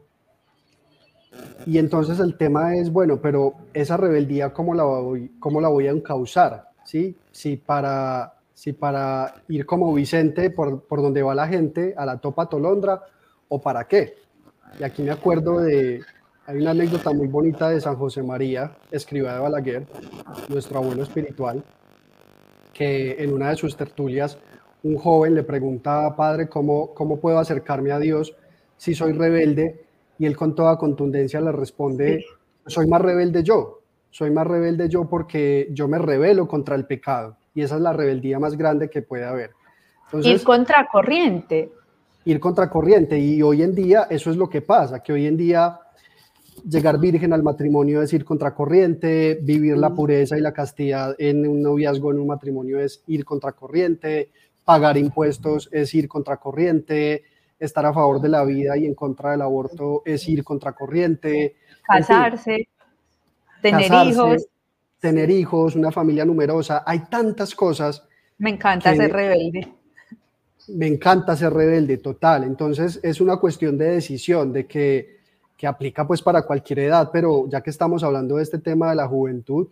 y 1.67 1.79
entonces 1.79 2.19
el 2.21 2.37
tema 2.37 2.77
es, 2.77 2.93
bueno, 2.93 3.21
pero 3.21 3.55
esa 3.73 3.97
rebeldía, 3.97 4.53
¿cómo 4.53 4.75
la 4.75 4.85
voy, 4.85 5.31
cómo 5.39 5.61
la 5.61 5.69
voy 5.69 5.87
a 5.87 5.91
encauzar? 5.91 6.71
¿Sí? 6.85 7.17
Si 7.31 7.57
para, 7.57 8.35
si 8.61 8.75
para 8.75 9.43
ir 9.49 9.65
como 9.65 9.95
Vicente 9.95 10.51
por, 10.51 10.83
por 10.83 11.01
donde 11.01 11.23
va 11.23 11.35
la 11.35 11.49
gente, 11.49 11.95
a 11.97 12.05
la 12.05 12.19
topa 12.19 12.47
tolondra, 12.47 13.01
o 13.49 13.59
para 13.59 13.89
qué. 13.89 14.17
Y 14.79 14.85
aquí 14.85 15.03
me 15.03 15.13
acuerdo 15.13 15.61
de, 15.61 16.03
hay 16.45 16.59
una 16.59 16.73
anécdota 16.73 17.11
muy 17.11 17.27
bonita 17.27 17.71
de 17.71 17.81
San 17.81 17.97
José 17.97 18.23
María, 18.23 18.77
escriba 18.91 19.33
de 19.33 19.41
Balaguer, 19.41 19.87
nuestro 20.51 20.81
abuelo 20.81 21.05
espiritual, 21.05 21.65
que 22.75 23.25
en 23.25 23.33
una 23.33 23.49
de 23.49 23.57
sus 23.57 23.75
tertulias 23.79 24.37
un 24.83 24.99
joven 24.99 25.37
le 25.37 25.43
pregunta, 25.43 26.15
padre, 26.15 26.47
¿cómo, 26.51 26.93
cómo 26.93 27.19
puedo 27.19 27.39
acercarme 27.39 27.93
a 27.93 27.99
Dios 27.99 28.37
si 28.77 28.95
soy 28.95 29.13
rebelde? 29.15 29.87
y 30.19 30.27
él 30.27 30.37
con 30.37 30.55
toda 30.55 30.77
contundencia 30.77 31.41
le 31.41 31.51
responde, 31.51 32.27
soy 32.67 32.87
más 32.87 33.01
rebelde 33.01 33.43
yo, 33.43 33.81
soy 34.11 34.31
más 34.31 34.47
rebelde 34.47 34.87
yo 34.91 35.09
porque 35.09 35.69
yo 35.73 35.89
me 35.89 35.97
rebelo 35.97 36.47
contra 36.47 36.77
el 36.77 36.85
pecado 36.85 37.39
y 37.55 37.63
esa 37.63 37.77
es 37.77 37.81
la 37.81 37.93
rebeldía 37.93 38.39
más 38.39 38.57
grande 38.57 38.89
que 38.89 39.03
puede 39.03 39.25
haber. 39.25 39.51
ir 40.23 40.43
contracorriente. 40.43 41.73
Ir 42.25 42.39
contracorriente 42.39 43.19
y 43.19 43.43
hoy 43.43 43.63
en 43.63 43.75
día 43.75 44.07
eso 44.11 44.31
es 44.31 44.37
lo 44.37 44.49
que 44.49 44.61
pasa, 44.61 45.03
que 45.03 45.13
hoy 45.13 45.27
en 45.27 45.37
día 45.37 45.81
llegar 46.69 46.99
virgen 46.99 47.33
al 47.33 47.43
matrimonio 47.43 48.03
es 48.03 48.13
ir 48.13 48.25
contracorriente, 48.25 49.39
vivir 49.43 49.79
la 49.79 49.91
pureza 49.91 50.37
y 50.37 50.41
la 50.41 50.53
castidad 50.53 51.15
en 51.19 51.47
un 51.49 51.63
noviazgo, 51.63 52.11
en 52.11 52.19
un 52.19 52.27
matrimonio 52.27 52.79
es 52.79 53.03
ir 53.07 53.25
contracorriente, 53.25 54.31
pagar 54.65 54.97
impuestos 54.97 55.69
es 55.73 55.95
ir 55.95 56.09
contracorriente, 56.09 57.25
estar 57.59 57.85
a 57.87 57.93
favor 57.93 58.21
de 58.21 58.29
la 58.29 58.45
vida 58.45 58.77
y 58.77 58.87
en 58.87 58.95
contra 58.95 59.33
del 59.33 59.43
aborto 59.43 60.03
es 60.05 60.29
ir 60.29 60.45
contracorriente. 60.45 61.57
Casarse, 61.83 62.69
tener 63.63 63.93
hijos. 64.07 64.47
Tener 65.01 65.31
hijos, 65.31 65.75
una 65.77 65.91
familia 65.91 66.25
numerosa, 66.25 66.83
hay 66.87 67.01
tantas 67.11 67.55
cosas. 67.55 68.03
Me 68.39 68.51
encanta 68.51 68.95
ser 68.95 69.13
rebelde. 69.13 69.73
Me 70.69 70.87
encanta 70.87 71.37
ser 71.37 71.53
rebelde, 71.53 71.99
total. 71.99 72.45
Entonces 72.45 73.01
es 73.03 73.21
una 73.21 73.39
cuestión 73.39 73.77
de 73.79 73.87
decisión, 73.87 74.53
de 74.53 74.67
que, 74.67 75.19
que 75.57 75.67
aplica 75.67 76.07
pues 76.07 76.23
para 76.23 76.43
cualquier 76.43 76.81
edad, 76.81 77.11
pero 77.13 77.49
ya 77.49 77.63
que 77.63 77.71
estamos 77.71 78.05
hablando 78.05 78.37
de 78.37 78.43
este 78.43 78.59
tema 78.59 78.91
de 78.91 78.97
la 78.97 79.09
juventud, 79.09 79.69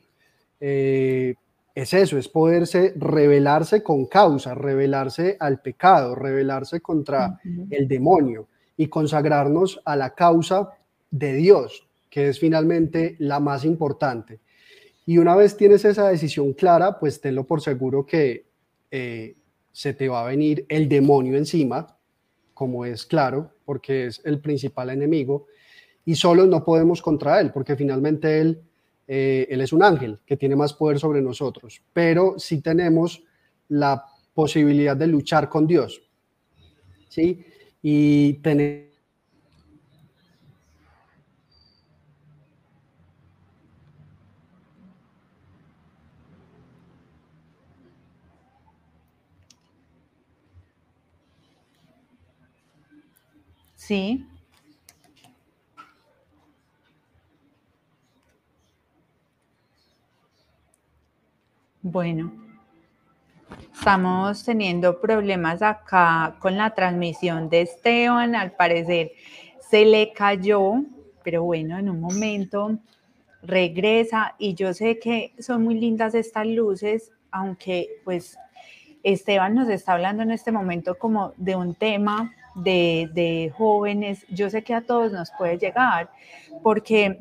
eh, 0.61 1.35
es 1.75 1.95
eso, 1.95 2.19
es 2.19 2.29
poderse 2.29 2.93
rebelarse 2.97 3.85
con 3.85 4.07
causa, 4.07 4.53
rebelarse 4.53 5.37
al 5.39 5.61
pecado, 5.61 6.17
rebelarse 6.17 6.81
contra 6.81 7.39
el 7.71 7.87
demonio 7.87 8.49
y 8.77 8.89
consagrarnos 8.89 9.81
a 9.85 9.95
la 9.95 10.11
causa 10.11 10.71
de 11.11 11.35
Dios, 11.35 11.87
que 12.11 12.31
es 12.31 12.41
finalmente 12.41 13.15
la 13.21 13.39
más 13.39 13.65
importante. 13.65 14.41
Y 15.09 15.17
una 15.17 15.35
vez 15.35 15.57
tienes 15.57 15.87
esa 15.87 16.11
decisión 16.11 16.53
clara, 16.53 16.99
pues 16.99 17.19
tenlo 17.19 17.45
por 17.45 17.63
seguro 17.63 18.05
que 18.05 18.45
eh, 18.91 19.37
se 19.73 19.95
te 19.95 20.07
va 20.07 20.21
a 20.21 20.29
venir 20.29 20.67
el 20.69 20.87
demonio 20.87 21.39
encima, 21.39 21.97
como 22.53 22.85
es 22.85 23.07
claro, 23.07 23.53
porque 23.65 24.09
es 24.09 24.21
el 24.27 24.39
principal 24.39 24.91
enemigo, 24.91 25.47
y 26.05 26.15
solos 26.15 26.47
no 26.47 26.63
podemos 26.63 27.01
contra 27.01 27.41
él, 27.41 27.53
porque 27.53 27.75
finalmente 27.75 28.39
él 28.39 28.61
eh, 29.07 29.47
él 29.49 29.63
es 29.63 29.73
un 29.73 29.83
ángel 29.83 30.19
que 30.27 30.37
tiene 30.37 30.55
más 30.55 30.75
poder 30.75 30.99
sobre 30.99 31.23
nosotros, 31.23 31.81
pero 31.95 32.39
sí 32.39 32.61
tenemos 32.61 33.25
la 33.69 34.05
posibilidad 34.35 34.95
de 34.95 35.07
luchar 35.07 35.49
con 35.49 35.67
Dios. 35.67 36.03
¿Sí? 37.09 37.47
Y 37.81 38.35
tener 38.35 38.88
Sí. 53.89 54.23
Bueno, 61.81 62.31
estamos 63.73 64.45
teniendo 64.45 65.01
problemas 65.01 65.63
acá 65.63 66.37
con 66.39 66.59
la 66.59 66.75
transmisión 66.75 67.49
de 67.49 67.63
Esteban. 67.63 68.35
Al 68.35 68.53
parecer 68.53 69.13
se 69.71 69.87
le 69.87 70.13
cayó, 70.13 70.83
pero 71.25 71.45
bueno, 71.45 71.79
en 71.79 71.89
un 71.89 72.03
momento 72.03 72.79
regresa 73.41 74.35
y 74.39 74.53
yo 74.53 74.75
sé 74.75 74.99
que 74.99 75.33
son 75.39 75.65
muy 75.65 75.81
lindas 75.81 76.15
estas 76.15 76.47
luces, 76.47 77.11
aunque 77.31 78.03
pues 78.05 78.37
Esteban 79.03 79.55
nos 79.55 79.71
está 79.71 79.95
hablando 79.95 80.23
en 80.25 80.31
este 80.31 80.53
momento 80.53 80.99
como 80.99 81.33
de 81.39 81.57
un 81.57 81.75
tema 81.75 82.35
de, 82.63 83.11
de 83.13 83.53
jóvenes. 83.57 84.27
Yo 84.29 84.51
sé 84.51 84.63
que 84.63 84.75
a 84.75 84.83
todos 84.83 85.13
nos 85.13 85.31
puede 85.33 85.59
llegar 85.59 86.11
porque 86.63 87.19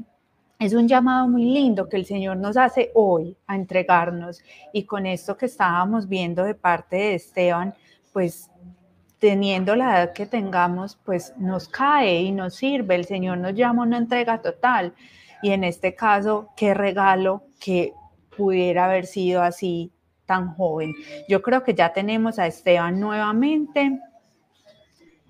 es 0.60 0.74
un 0.74 0.88
llamado 0.88 1.28
muy 1.28 1.46
lindo 1.46 1.88
que 1.88 1.98
el 1.98 2.06
Señor 2.06 2.38
nos 2.38 2.58
hace 2.58 2.92
hoy 2.96 3.38
a 3.46 3.56
entregarnos. 3.56 4.42
Y 4.74 4.84
con 4.84 5.06
esto 5.06 5.38
que 5.38 5.46
estábamos 5.46 6.08
viendo 6.08 6.44
de 6.44 6.56
parte 6.56 6.96
de 6.96 7.16
Esteban, 7.16 7.76
pues 8.12 8.50
teniendo 9.20 9.76
la 9.76 10.00
edad 10.00 10.14
que 10.14 10.26
tengamos, 10.26 10.98
pues 11.04 11.34
nos 11.38 11.68
cae 11.68 12.22
y 12.22 12.32
nos 12.32 12.56
sirve. 12.56 12.96
El 12.96 13.06
Señor 13.06 13.38
nos 13.38 13.54
llama 13.54 13.84
a 13.84 13.86
una 13.86 13.98
entrega 13.98 14.42
total. 14.42 14.94
Y 15.44 15.52
en 15.52 15.64
este 15.64 15.94
caso, 15.94 16.50
qué 16.56 16.74
regalo 16.74 17.44
que 17.60 17.94
pudiera 18.36 18.86
haber 18.86 19.06
sido 19.06 19.44
así 19.44 19.92
tan 20.26 20.56
joven. 20.56 20.94
Yo 21.30 21.42
creo 21.42 21.64
que 21.64 21.74
ya 21.74 21.94
tenemos 21.94 22.40
a 22.40 22.48
Esteban 22.48 23.00
nuevamente. 23.00 24.00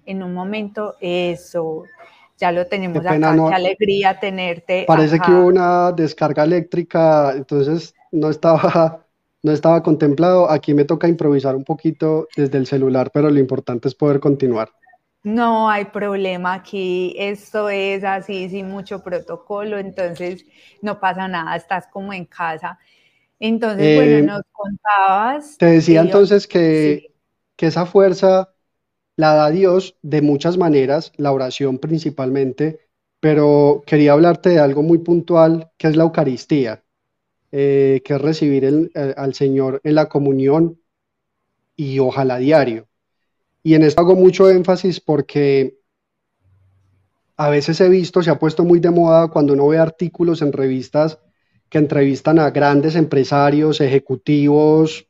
En 0.08 0.24
un 0.24 0.34
momento, 0.34 0.96
eso, 1.00 1.84
ya 2.38 2.52
lo 2.52 2.66
tenemos 2.66 3.06
acá, 3.06 3.36
qué 3.36 3.56
alegría 3.56 4.20
tenerte. 4.20 4.86
Parece 4.88 5.20
que 5.20 5.32
hubo 5.32 5.48
una 5.48 5.92
descarga 5.92 6.44
eléctrica, 6.44 7.34
entonces 7.36 7.94
no 8.12 8.30
estaba, 8.30 9.06
no 9.44 9.52
estaba 9.52 9.84
contemplado. 9.84 10.50
Aquí 10.50 10.74
me 10.74 10.86
toca 10.86 11.08
improvisar 11.08 11.56
un 11.56 11.64
poquito 11.64 12.28
desde 12.36 12.58
el 12.58 12.66
celular, 12.66 13.12
pero 13.14 13.30
lo 13.30 13.40
importante 13.40 13.88
es 13.88 13.96
poder 13.96 14.20
continuar. 14.20 14.70
No 15.24 15.70
hay 15.70 15.86
problema 15.86 16.54
aquí, 16.54 17.14
esto 17.18 17.68
es 17.70 18.04
así, 18.06 18.50
sin 18.50 18.70
mucho 18.70 19.04
protocolo, 19.04 19.78
entonces 19.78 20.46
no 20.82 21.02
pasa 21.02 21.28
nada, 21.28 21.56
estás 21.58 21.88
como 21.88 22.14
en 22.14 22.26
casa. 22.26 22.80
Entonces, 23.40 23.96
bueno, 23.96 24.18
eh, 24.18 24.22
nos 24.22 24.42
contabas. 24.52 25.58
Te 25.58 25.66
decía 25.66 26.02
entonces 26.02 26.48
que, 26.48 27.12
que 27.58 27.68
esa 27.68 27.86
fuerza 27.86 28.54
la 29.18 29.34
da 29.34 29.50
Dios 29.50 29.98
de 30.04 30.22
muchas 30.22 30.58
maneras, 30.58 31.12
la 31.18 31.32
oración 31.32 31.80
principalmente, 31.80 32.88
pero 33.20 33.84
quería 33.86 34.14
hablarte 34.14 34.52
de 34.52 34.60
algo 34.60 34.84
muy 34.84 35.00
puntual 35.00 35.72
que 35.78 35.88
es 35.88 35.96
la 35.96 36.04
Eucaristía, 36.04 36.84
eh, 37.52 38.02
que 38.06 38.14
es 38.14 38.22
recibir 38.22 38.92
al 39.18 39.34
Señor 39.34 39.82
en 39.84 39.96
la 39.96 40.08
comunión 40.08 40.80
y 41.76 41.98
ojalá 41.98 42.38
diario. 42.38 42.88
Y 43.64 43.74
en 43.74 43.84
esto 43.84 44.02
hago 44.02 44.16
mucho 44.16 44.50
énfasis 44.50 45.02
porque 45.02 45.80
a 47.38 47.50
veces 47.50 47.82
he 47.82 47.90
visto, 47.90 48.22
se 48.22 48.30
ha 48.30 48.40
puesto 48.40 48.64
muy 48.66 48.80
de 48.80 48.92
moda 48.92 49.30
cuando 49.30 49.54
uno 49.54 49.68
ve 49.68 49.80
artículos 49.80 50.44
en 50.44 50.54
revistas 50.54 51.20
que 51.70 51.80
entrevistan 51.80 52.38
a 52.38 52.52
grandes 52.52 52.96
empresarios, 52.96 53.82
ejecutivos, 53.82 55.08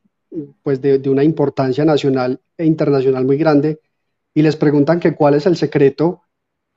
pues 0.63 0.81
de, 0.81 0.97
de 0.99 1.09
una 1.09 1.23
importancia 1.25 1.83
nacional 1.83 2.39
e 2.57 2.65
internacional 2.65 3.25
muy 3.25 3.37
grande, 3.37 3.79
y 4.37 4.43
les 4.43 4.55
preguntan 4.55 4.99
que 4.99 5.15
cuál 5.15 5.33
es 5.33 5.47
el 5.47 5.57
secreto 5.57 6.21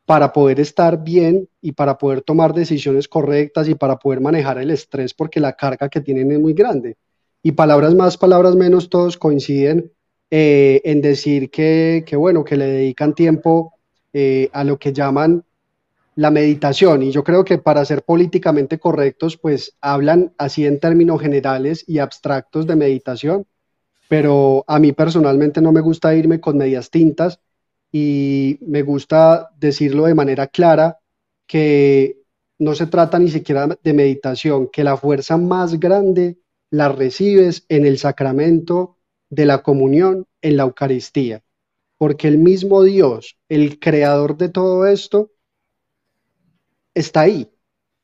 para 0.06 0.32
poder 0.32 0.60
estar 0.60 1.04
bien 1.04 1.46
y 1.60 1.72
para 1.72 1.98
poder 1.98 2.22
tomar 2.22 2.54
decisiones 2.54 3.06
correctas 3.06 3.68
y 3.68 3.74
para 3.74 3.98
poder 3.98 4.22
manejar 4.22 4.56
el 4.56 4.70
estrés 4.70 5.12
porque 5.12 5.40
la 5.40 5.52
carga 5.52 5.90
que 5.90 6.00
tienen 6.00 6.32
es 6.32 6.40
muy 6.40 6.54
grande. 6.54 6.96
Y 7.42 7.52
palabras 7.52 7.94
más, 7.94 8.16
palabras 8.16 8.56
menos, 8.56 8.88
todos 8.88 9.18
coinciden 9.18 9.92
eh, 10.30 10.80
en 10.84 11.02
decir 11.02 11.50
que, 11.50 12.02
bueno, 12.16 12.44
que 12.44 12.56
le 12.56 12.64
dedican 12.64 13.14
tiempo 13.14 13.74
eh, 14.14 14.48
a 14.54 14.64
lo 14.64 14.78
que 14.78 14.94
llaman 14.94 15.44
la 16.14 16.30
meditación. 16.30 17.02
Y 17.02 17.10
yo 17.10 17.22
creo 17.24 17.44
que 17.44 17.58
para 17.58 17.84
ser 17.84 18.04
políticamente 18.04 18.78
correctos, 18.78 19.36
pues 19.36 19.76
hablan 19.82 20.32
así 20.38 20.64
en 20.64 20.80
términos 20.80 21.20
generales 21.20 21.84
y 21.86 21.98
abstractos 21.98 22.66
de 22.66 22.76
meditación, 22.76 23.44
pero 24.08 24.64
a 24.66 24.78
mí 24.78 24.92
personalmente 24.92 25.60
no 25.60 25.72
me 25.72 25.82
gusta 25.82 26.14
irme 26.14 26.40
con 26.40 26.56
medias 26.56 26.88
tintas 26.88 27.38
y 27.92 28.58
me 28.62 28.82
gusta 28.82 29.50
decirlo 29.58 30.04
de 30.04 30.14
manera 30.14 30.46
clara 30.46 30.98
que 31.46 32.20
no 32.58 32.74
se 32.74 32.86
trata 32.86 33.18
ni 33.18 33.30
siquiera 33.30 33.78
de 33.82 33.92
meditación, 33.92 34.68
que 34.68 34.84
la 34.84 34.96
fuerza 34.96 35.36
más 35.36 35.80
grande 35.80 36.38
la 36.70 36.88
recibes 36.88 37.64
en 37.68 37.86
el 37.86 37.98
sacramento 37.98 38.96
de 39.28 39.46
la 39.46 39.62
comunión, 39.62 40.26
en 40.42 40.56
la 40.56 40.64
Eucaristía, 40.64 41.42
porque 41.98 42.28
el 42.28 42.38
mismo 42.38 42.82
Dios, 42.82 43.36
el 43.48 43.80
creador 43.80 44.36
de 44.36 44.50
todo 44.50 44.86
esto, 44.86 45.30
está 46.94 47.22
ahí, 47.22 47.50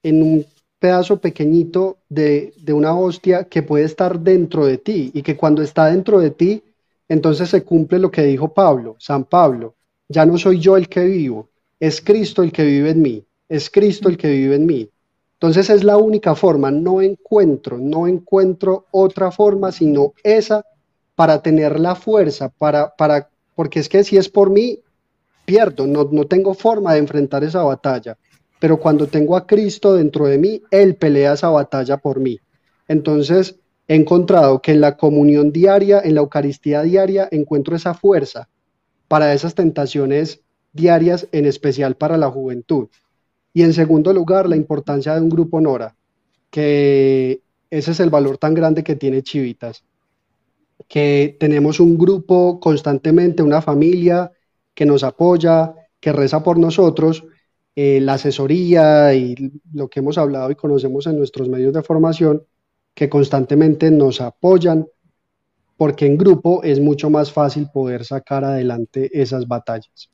en 0.03 0.23
un 0.23 0.47
pedazo 0.79 1.21
pequeñito 1.21 1.99
de, 2.09 2.53
de 2.57 2.73
una 2.73 2.97
hostia 2.97 3.45
que 3.45 3.63
puede 3.63 3.85
estar 3.85 4.21
dentro 4.21 4.67
de 4.67 4.79
ti 4.79 5.11
y 5.15 5.23
que 5.23 5.37
cuando 5.37 5.63
está 5.63 5.87
dentro 5.87 6.19
de 6.19 6.31
ti, 6.31 6.63
entonces 7.09 7.49
se 7.51 7.63
cumple 7.63 7.99
lo 7.99 8.11
que 8.11 8.23
dijo 8.23 8.53
Pablo, 8.53 8.97
San 8.99 9.25
Pablo, 9.25 9.76
ya 10.09 10.27
no 10.27 10.39
soy 10.39 10.61
yo 10.61 10.77
el 10.77 10.89
que 10.89 11.05
vivo, 11.05 11.49
es 11.81 12.01
Cristo 12.01 12.43
el 12.43 12.53
que 12.53 12.65
vive 12.65 12.91
en 12.91 13.03
mí, 13.03 13.25
es 13.49 13.71
Cristo 13.71 14.09
el 14.09 14.17
que 14.17 14.31
vive 14.31 14.57
en 14.57 14.67
mí. 14.67 14.91
Entonces 15.35 15.69
es 15.69 15.85
la 15.85 15.99
única 15.99 16.35
forma, 16.35 16.71
no 16.71 17.03
encuentro, 17.03 17.77
no 17.79 18.07
encuentro 18.07 18.87
otra 18.91 19.31
forma 19.31 19.71
sino 19.71 20.15
esa 20.23 20.65
para 21.15 21.43
tener 21.43 21.79
la 21.79 21.95
fuerza, 21.95 22.49
para, 22.49 22.95
para, 22.95 23.29
porque 23.55 23.81
es 23.81 23.89
que 23.89 24.05
si 24.05 24.17
es 24.17 24.29
por 24.29 24.51
mí, 24.51 24.81
pierdo, 25.45 25.87
no, 25.87 26.09
no 26.11 26.27
tengo 26.27 26.55
forma 26.55 26.95
de 26.95 27.01
enfrentar 27.01 27.45
esa 27.45 27.63
batalla. 27.63 28.17
Pero 28.59 28.79
cuando 28.79 29.07
tengo 29.07 29.37
a 29.37 29.47
Cristo 29.47 29.95
dentro 29.95 30.27
de 30.27 30.39
mí, 30.39 30.63
Él 30.71 30.97
pelea 30.97 31.35
esa 31.35 31.51
batalla 31.51 31.99
por 31.99 32.21
mí. 32.21 32.39
Entonces 32.89 33.57
he 33.87 33.95
encontrado 33.95 34.63
que 34.63 34.73
en 34.73 34.81
la 34.81 34.97
comunión 34.97 35.53
diaria, 35.53 36.01
en 36.03 36.15
la 36.15 36.23
Eucaristía 36.23 36.83
diaria, 36.83 37.29
encuentro 37.31 37.77
esa 37.77 37.93
fuerza 37.93 38.49
para 39.09 39.33
esas 39.33 39.55
tentaciones 39.55 40.41
diarias, 40.73 41.29
en 41.33 41.47
especial 41.47 41.97
para 41.97 42.17
la 42.17 42.31
juventud. 42.31 42.89
Y 43.53 43.63
en 43.63 43.73
segundo 43.73 44.13
lugar, 44.13 44.49
la 44.49 44.57
importancia 44.57 45.15
de 45.15 45.21
un 45.23 45.31
grupo 45.31 45.61
Nora, 45.61 45.97
que 46.51 47.41
ese 47.71 47.91
es 47.91 48.01
el 48.01 48.11
valor 48.11 48.39
tan 48.39 48.55
grande 48.55 48.85
que 48.85 48.97
tiene 48.97 49.23
Chivitas, 49.23 49.85
que 50.89 51.37
tenemos 51.41 51.81
un 51.81 51.97
grupo 51.97 52.61
constantemente, 52.61 53.43
una 53.43 53.63
familia 53.63 54.31
que 54.75 54.87
nos 54.87 55.03
apoya, 55.03 55.75
que 56.01 56.13
reza 56.13 56.43
por 56.43 56.59
nosotros, 56.59 57.25
eh, 57.75 58.01
la 58.01 58.15
asesoría 58.15 59.15
y 59.15 59.35
lo 59.73 59.89
que 59.89 60.01
hemos 60.01 60.19
hablado 60.19 60.51
y 60.51 60.55
conocemos 60.55 61.07
en 61.07 61.19
nuestros 61.19 61.49
medios 61.49 61.73
de 61.73 61.83
formación, 61.83 62.43
que 62.95 63.09
constantemente 63.09 63.91
nos 63.91 64.21
apoyan, 64.21 64.87
porque 65.77 66.07
en 66.07 66.17
grupo 66.17 66.63
es 66.63 66.81
mucho 66.81 67.11
más 67.11 67.33
fácil 67.33 67.69
poder 67.73 68.05
sacar 68.05 68.45
adelante 68.45 69.11
esas 69.13 69.47
batallas. 69.47 70.11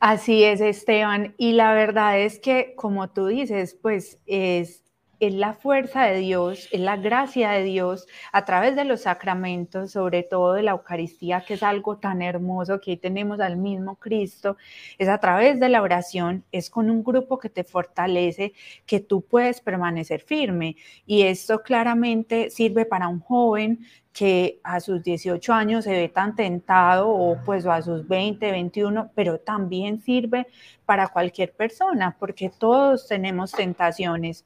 Así 0.00 0.44
es, 0.44 0.60
Esteban. 0.60 1.34
Y 1.38 1.52
la 1.52 1.72
verdad 1.72 2.20
es 2.20 2.38
que, 2.38 2.74
como 2.76 3.10
tú 3.10 3.26
dices, 3.26 3.76
pues 3.80 4.18
es 4.26 4.84
es 5.20 5.34
la 5.34 5.54
fuerza 5.54 6.04
de 6.04 6.18
Dios, 6.18 6.68
es 6.70 6.80
la 6.80 6.96
gracia 6.96 7.50
de 7.50 7.64
Dios 7.64 8.06
a 8.32 8.44
través 8.44 8.76
de 8.76 8.84
los 8.84 9.02
sacramentos, 9.02 9.92
sobre 9.92 10.22
todo 10.22 10.54
de 10.54 10.62
la 10.62 10.72
Eucaristía, 10.72 11.44
que 11.46 11.54
es 11.54 11.62
algo 11.62 11.98
tan 11.98 12.22
hermoso 12.22 12.80
que 12.80 12.92
ahí 12.92 12.96
tenemos 12.96 13.40
al 13.40 13.56
mismo 13.56 13.96
Cristo, 13.96 14.56
es 14.98 15.08
a 15.08 15.18
través 15.18 15.58
de 15.60 15.68
la 15.68 15.82
oración, 15.82 16.44
es 16.52 16.70
con 16.70 16.90
un 16.90 17.02
grupo 17.02 17.38
que 17.38 17.48
te 17.48 17.64
fortalece, 17.64 18.52
que 18.86 19.00
tú 19.00 19.22
puedes 19.22 19.60
permanecer 19.60 20.20
firme. 20.20 20.76
Y 21.06 21.22
esto 21.22 21.62
claramente 21.62 22.50
sirve 22.50 22.84
para 22.84 23.08
un 23.08 23.20
joven 23.20 23.80
que 24.12 24.60
a 24.64 24.80
sus 24.80 25.02
18 25.02 25.52
años 25.52 25.84
se 25.84 25.92
ve 25.92 26.08
tan 26.08 26.34
tentado 26.34 27.08
o 27.08 27.38
pues 27.44 27.66
a 27.66 27.82
sus 27.82 28.06
20, 28.08 28.50
21, 28.50 29.12
pero 29.14 29.38
también 29.38 30.00
sirve 30.00 30.46
para 30.84 31.08
cualquier 31.08 31.52
persona, 31.54 32.16
porque 32.18 32.50
todos 32.50 33.06
tenemos 33.06 33.52
tentaciones 33.52 34.44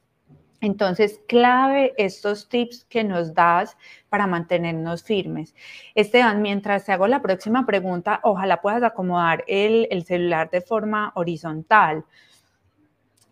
entonces, 0.62 1.20
clave 1.26 1.92
estos 1.98 2.48
tips 2.48 2.84
que 2.84 3.02
nos 3.02 3.34
das 3.34 3.76
para 4.08 4.28
mantenernos 4.28 5.02
firmes. 5.02 5.56
Esteban, 5.96 6.40
mientras 6.40 6.84
te 6.84 6.92
hago 6.92 7.08
la 7.08 7.20
próxima 7.20 7.66
pregunta, 7.66 8.20
ojalá 8.22 8.62
puedas 8.62 8.84
acomodar 8.84 9.44
el, 9.48 10.04
celular 10.06 10.50
de 10.50 10.60
forma 10.60 11.10
horizontal. 11.16 12.04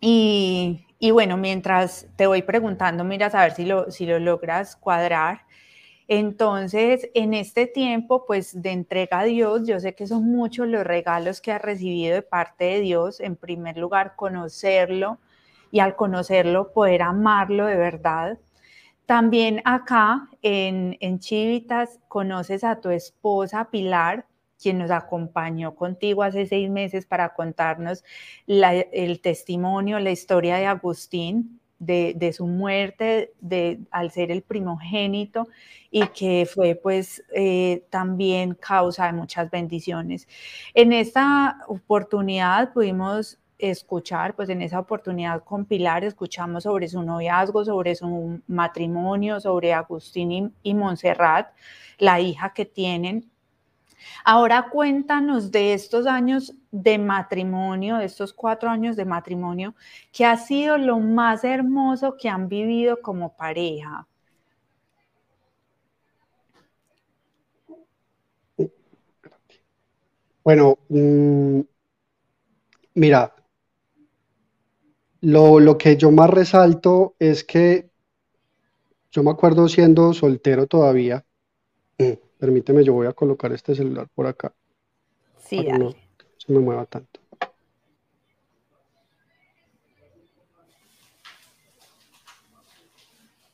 Y, 0.01 0.83
bueno, 1.13 1.37
mientras 1.37 2.05
te 2.17 2.27
voy 2.27 2.41
preguntando, 2.41 3.05
miras 3.05 3.33
a 3.33 3.43
ver 3.43 3.53
si 3.53 3.63
lo, 3.63 3.89
si 3.89 4.05
lo 4.05 4.19
logras 4.19 4.75
cuadrar. 4.75 5.45
Entonces, 6.09 7.09
en 7.13 7.33
este 7.33 7.65
tiempo, 7.65 8.25
pues 8.25 8.61
de 8.61 8.71
entrega 8.71 9.19
a 9.19 9.23
Dios, 9.23 9.65
yo 9.65 9.79
sé 9.79 9.95
que 9.95 10.05
son 10.05 10.25
muchos 10.25 10.67
los 10.67 10.83
regalos 10.85 11.39
que 11.39 11.53
has 11.53 11.61
recibido 11.61 12.15
de 12.15 12.23
parte 12.23 12.65
de 12.65 12.81
Dios. 12.81 13.21
En 13.21 13.37
primer 13.37 13.77
lugar, 13.77 14.17
conocerlo, 14.17 15.17
y 15.71 15.79
al 15.79 15.95
conocerlo 15.95 16.71
poder 16.73 17.01
amarlo 17.01 17.65
de 17.65 17.75
verdad. 17.75 18.37
También 19.05 19.61
acá 19.65 20.29
en, 20.41 20.97
en 20.99 21.19
Chivitas 21.19 21.99
conoces 22.07 22.63
a 22.63 22.79
tu 22.79 22.89
esposa 22.89 23.69
Pilar, 23.71 24.25
quien 24.61 24.77
nos 24.77 24.91
acompañó 24.91 25.75
contigo 25.75 26.23
hace 26.23 26.45
seis 26.45 26.69
meses 26.69 27.05
para 27.05 27.33
contarnos 27.33 28.03
el 28.45 29.19
testimonio, 29.21 29.99
la 29.99 30.11
historia 30.11 30.57
de 30.57 30.67
Agustín, 30.67 31.59
de, 31.81 32.31
su 32.31 32.45
muerte 32.45 33.33
de, 33.41 33.79
al 33.89 34.11
ser 34.11 34.29
el 34.29 34.43
primogénito 34.43 35.47
y 35.89 36.05
que 36.07 36.47
fue 36.51 36.75
pues 36.75 37.23
eh, 37.33 37.85
también 37.89 38.53
causa 38.53 39.07
de 39.07 39.13
muchas 39.13 39.49
bendiciones. 39.49 40.27
En 40.75 40.93
esta 40.93 41.57
oportunidad 41.67 42.71
pudimos 42.71 43.39
escuchar, 43.61 44.35
pues 44.35 44.49
en 44.49 44.61
esa 44.61 44.79
oportunidad 44.79 45.43
con 45.43 45.65
Pilar 45.65 46.03
escuchamos 46.03 46.63
sobre 46.63 46.87
su 46.87 47.01
noviazgo, 47.03 47.63
sobre 47.63 47.95
su 47.95 48.41
matrimonio, 48.47 49.39
sobre 49.39 49.73
Agustín 49.73 50.31
y, 50.31 50.51
y 50.63 50.73
Montserrat, 50.73 51.53
la 51.97 52.19
hija 52.19 52.53
que 52.53 52.65
tienen. 52.65 53.31
Ahora 54.25 54.69
cuéntanos 54.69 55.51
de 55.51 55.73
estos 55.73 56.07
años 56.07 56.53
de 56.71 56.97
matrimonio, 56.97 57.97
de 57.97 58.05
estos 58.05 58.33
cuatro 58.33 58.69
años 58.69 58.95
de 58.95 59.05
matrimonio, 59.05 59.75
que 60.11 60.25
ha 60.25 60.37
sido 60.37 60.77
lo 60.77 60.99
más 60.99 61.43
hermoso 61.43 62.15
que 62.17 62.29
han 62.29 62.47
vivido 62.47 63.01
como 63.01 63.35
pareja. 63.35 64.07
Bueno, 70.43 70.79
mm, 70.89 71.61
mira, 72.95 73.33
lo, 75.21 75.77
que 75.77 75.97
yo 75.97 76.11
más 76.11 76.29
resalto 76.29 77.15
es 77.19 77.43
que 77.43 77.89
yo 79.11 79.23
me 79.23 79.31
acuerdo 79.31 79.67
siendo 79.67 80.13
soltero 80.13 80.67
todavía. 80.67 81.25
Permíteme, 82.37 82.83
yo 82.83 82.93
voy 82.93 83.07
a 83.07 83.13
colocar 83.13 83.51
este 83.53 83.75
celular 83.75 84.07
por 84.13 84.27
acá. 84.27 84.53
Sí, 85.37 85.63
para 85.63 85.77
no 85.77 85.95
se 86.45 86.51
me 86.53 86.59
mueva 86.59 86.85
tanto. 86.85 87.19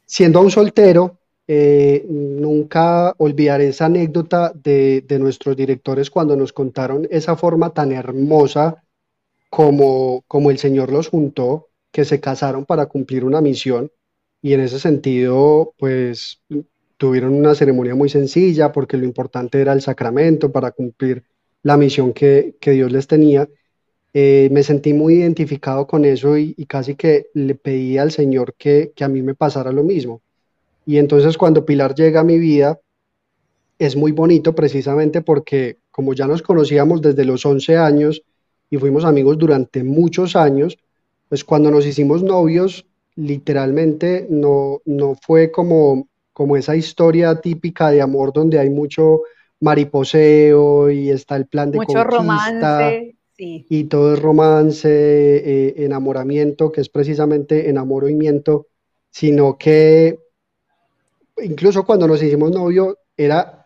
Siendo 0.05 0.39
un 0.39 0.49
soltero, 0.49 1.17
eh, 1.47 2.05
nunca 2.07 3.13
olvidaré 3.17 3.67
esa 3.69 3.85
anécdota 3.85 4.53
de, 4.53 5.05
nuestros 5.19 5.57
directores 5.57 6.09
cuando 6.09 6.37
nos 6.37 6.53
contaron 6.53 7.07
esa 7.11 7.35
forma 7.35 7.73
tan 7.73 7.91
hermosa 7.91 8.83
como, 9.49 10.23
como 10.27 10.51
el 10.51 10.57
Señor 10.57 10.91
los 10.91 11.09
juntó, 11.09 11.69
que 11.91 12.05
se 12.05 12.19
casaron 12.19 12.65
para 12.65 12.87
cumplir 12.87 13.23
una 13.23 13.41
misión 13.41 13.91
y 14.41 14.53
en 14.53 14.61
ese 14.61 14.79
sentido, 14.79 15.73
pues 15.77 16.41
tuvieron 16.97 17.33
una 17.33 17.55
ceremonia 17.55 17.95
muy 17.95 18.09
sencilla 18.09 18.71
porque 18.71 18.97
lo 18.97 19.05
importante 19.05 19.61
era 19.61 19.73
el 19.73 19.81
sacramento 19.81 20.51
para 20.51 20.71
cumplir 20.71 21.23
la 21.63 21.77
misión 21.77 22.13
que, 22.13 22.55
Dios 22.61 22.91
les 22.91 23.07
tenía. 23.07 23.47
Eh, 24.13 24.49
me 24.51 24.63
sentí 24.63 24.93
muy 24.93 25.15
identificado 25.15 25.87
con 25.87 26.05
eso 26.05 26.37
y, 26.37 26.53
casi 26.67 26.95
que 26.95 27.27
le 27.33 27.55
pedí 27.55 27.97
al 27.97 28.11
Señor 28.11 28.55
que, 28.57 28.91
que 28.95 29.03
a 29.03 29.09
mí 29.09 29.21
me 29.21 29.35
pasara 29.35 29.71
lo 29.71 29.83
mismo 29.83 30.21
y 30.87 30.97
entonces 30.99 31.37
cuando 31.37 31.65
Pilar 31.65 31.93
llega 31.93 32.21
a 32.21 32.23
mi 32.23 32.39
vida, 32.39 32.79
es 33.77 33.97
muy 33.97 34.13
bonito 34.13 34.55
precisamente 34.55 35.21
porque 35.21 35.79
como 35.91 36.13
ya 36.13 36.27
nos 36.27 36.41
conocíamos 36.41 37.01
desde 37.01 37.25
los 37.25 37.45
11 37.45 37.75
años 37.75 38.23
y 38.69 38.77
fuimos 38.77 39.05
amigos 39.05 39.37
durante 39.37 39.83
muchos 39.83 40.35
años, 40.35 40.77
pues 41.29 41.43
cuando 41.43 41.71
nos 41.71 41.85
hicimos 41.85 42.23
novios, 42.23 42.85
literalmente 43.15 44.27
no, 44.29 44.81
no 44.85 45.15
fue 45.15 45.51
como, 45.51 46.07
como 46.33 46.55
esa 46.55 46.75
historia 46.75 47.41
típica 47.41 47.91
de 47.91 48.01
amor 48.01 48.31
donde 48.33 48.59
hay 48.59 48.69
mucho 48.69 49.21
mariposeo 49.59 50.89
y 50.89 51.09
está 51.09 51.35
el 51.35 51.47
plan 51.47 51.71
de 51.71 51.79
mucho 51.79 52.03
romance, 52.03 53.15
y 53.37 53.83
todo 53.85 54.13
es 54.13 54.19
romance, 54.19 54.89
eh, 54.89 55.73
enamoramiento, 55.77 56.71
que 56.71 56.81
es 56.81 56.89
precisamente 56.89 57.69
enamoramiento, 57.69 58.67
sino 59.09 59.57
que 59.57 60.19
incluso 61.43 61.85
cuando 61.85 62.07
nos 62.07 62.21
hicimos 62.21 62.51
novio, 62.51 62.97
era, 63.15 63.56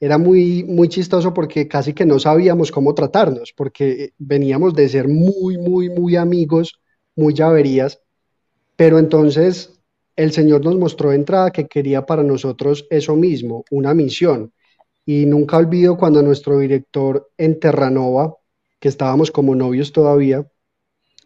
era 0.00 0.16
muy, 0.16 0.64
muy 0.64 0.88
chistoso 0.88 1.34
porque 1.34 1.68
casi 1.68 1.92
que 1.92 2.06
no 2.06 2.18
sabíamos 2.18 2.72
cómo 2.72 2.94
tratarnos, 2.94 3.52
porque 3.54 4.14
veníamos 4.18 4.74
de 4.74 4.88
ser 4.88 5.08
muy, 5.08 5.58
muy, 5.58 5.90
muy 5.90 6.16
amigos, 6.16 6.80
muy 7.14 7.34
llaverías, 7.34 8.00
pero 8.76 8.98
entonces 8.98 9.78
el 10.16 10.32
Señor 10.32 10.64
nos 10.64 10.76
mostró 10.76 11.10
de 11.10 11.16
entrada 11.16 11.50
que 11.50 11.66
quería 11.66 12.06
para 12.06 12.22
nosotros 12.22 12.86
eso 12.90 13.14
mismo, 13.14 13.64
una 13.70 13.92
misión. 13.92 14.52
Y 15.04 15.26
nunca 15.26 15.58
olvido 15.58 15.98
cuando 15.98 16.22
nuestro 16.22 16.58
director 16.58 17.30
en 17.36 17.60
Terranova, 17.60 18.36
que 18.78 18.88
estábamos 18.88 19.30
como 19.30 19.54
novios 19.54 19.92
todavía, 19.92 20.46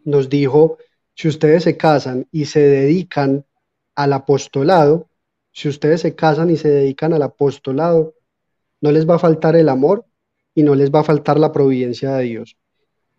nos 0.05 0.29
dijo, 0.29 0.79
si 1.15 1.29
ustedes 1.29 1.63
se 1.63 1.77
casan 1.77 2.27
y 2.33 2.47
se 2.47 2.61
dedican 2.61 3.45
al 3.95 4.13
apostolado, 4.13 5.09
si 5.53 5.69
ustedes 5.69 6.01
se 6.01 6.17
casan 6.17 6.51
y 6.51 6.57
se 6.57 6.69
dedican 6.69 7.13
al 7.13 7.23
apostolado, 7.23 8.15
no 8.81 8.93
les 8.93 9.09
va 9.09 9.17
a 9.17 9.19
faltar 9.19 9.57
el 9.57 9.69
amor 9.69 10.05
y 10.55 10.63
no 10.63 10.75
les 10.75 10.91
va 10.91 11.01
a 11.01 11.05
faltar 11.05 11.39
la 11.39 11.53
providencia 11.53 12.15
de 12.17 12.25
Dios. 12.25 12.57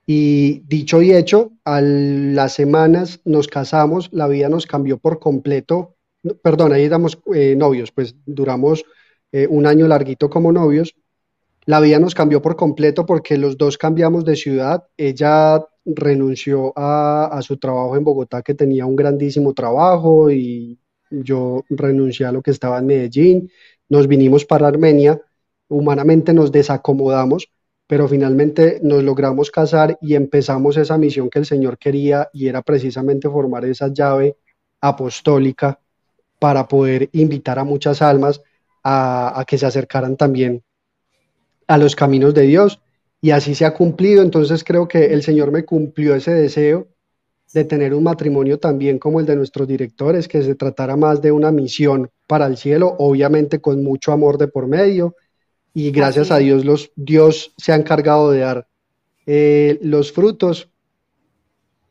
Y 0.05 0.59
dicho 0.67 1.01
y 1.01 1.13
hecho, 1.13 1.53
a 1.63 1.81
las 1.81 2.53
semanas 2.53 3.21
nos 3.25 3.47
casamos, 3.47 4.09
la 4.11 4.27
vida 4.27 4.49
nos 4.49 4.67
cambió 4.67 4.97
por 4.97 5.19
completo. 5.19 5.95
Perdón, 6.43 6.73
ahí 6.73 6.83
éramos 6.83 7.19
eh, 7.33 7.55
novios, 7.55 7.91
pues 7.91 8.15
duramos 8.25 8.85
eh, 9.31 9.47
un 9.49 9.65
año 9.65 9.87
larguito 9.87 10.29
como 10.29 10.51
novios. 10.51 10.95
La 11.65 11.79
vida 11.79 11.99
nos 11.99 12.13
cambió 12.13 12.41
por 12.41 12.55
completo 12.55 13.07
porque 13.07 13.37
los 13.37 13.57
dos 13.57 13.79
cambiamos 13.79 14.23
de 14.25 14.35
ciudad. 14.35 14.83
Ella 14.97 15.65
renunció 15.83 16.71
a, 16.75 17.25
a 17.25 17.41
su 17.41 17.57
trabajo 17.57 17.97
en 17.97 18.03
Bogotá, 18.03 18.43
que 18.43 18.53
tenía 18.53 18.85
un 18.85 18.95
grandísimo 18.95 19.53
trabajo 19.53 20.29
y 20.29 20.77
yo 21.09 21.63
renuncié 21.69 22.25
a 22.25 22.31
lo 22.31 22.41
que 22.41 22.51
estaba 22.51 22.79
en 22.79 22.87
Medellín, 22.87 23.51
nos 23.89 24.07
vinimos 24.07 24.45
para 24.45 24.67
Armenia, 24.67 25.21
humanamente 25.69 26.33
nos 26.33 26.51
desacomodamos, 26.51 27.49
pero 27.87 28.07
finalmente 28.07 28.79
nos 28.81 29.03
logramos 29.03 29.51
casar 29.51 29.97
y 30.01 30.15
empezamos 30.15 30.77
esa 30.77 30.97
misión 30.97 31.29
que 31.29 31.39
el 31.39 31.45
Señor 31.45 31.77
quería 31.77 32.29
y 32.33 32.47
era 32.47 32.61
precisamente 32.61 33.29
formar 33.29 33.65
esa 33.65 33.89
llave 33.93 34.37
apostólica 34.81 35.79
para 36.39 36.67
poder 36.67 37.09
invitar 37.13 37.59
a 37.59 37.63
muchas 37.63 38.01
almas 38.01 38.41
a, 38.83 39.43
que 39.47 39.57
se 39.57 39.65
acercaran 39.65 40.15
también 40.15 40.63
a 41.67 41.77
los 41.77 41.95
caminos 41.95 42.33
de 42.33 42.43
Dios. 42.43 42.81
Y 43.21 43.31
así 43.31 43.55
se 43.55 43.65
ha 43.65 43.73
cumplido, 43.73 44.21
entonces 44.21 44.63
creo 44.63 44.87
que 44.87 45.05
el 45.05 45.23
Señor 45.23 45.51
me 45.51 45.65
cumplió 45.65 46.13
ese 46.13 46.31
deseo 46.31 46.87
de 47.53 47.63
tener 47.63 47.93
un 47.93 48.03
matrimonio 48.03 48.59
también 48.59 48.99
como 48.99 49.19
el 49.19 49.25
de 49.25 49.35
nuestros 49.35 49.67
directores, 49.67 50.27
que 50.27 50.43
se 50.43 50.55
tratara 50.55 50.95
más 50.95 51.21
de 51.21 51.31
una 51.31 51.51
misión 51.51 52.09
para 52.27 52.45
el 52.45 52.57
cielo, 52.57 52.95
obviamente 52.99 53.61
con 53.61 53.83
mucho 53.83 54.11
amor 54.11 54.37
de 54.37 54.47
por 54.47 54.67
medio. 54.67 55.15
Y 55.75 55.91
gracias 55.91 56.31
a 56.31 56.37
Dios, 56.37 56.63
los, 56.63 56.91
Dios 56.95 57.53
se 57.57 57.73
ha 57.73 57.75
encargado 57.75 58.31
de 58.31 58.39
dar 58.39 58.65
eh, 59.25 59.77
los 59.81 60.13
frutos, 60.13 60.69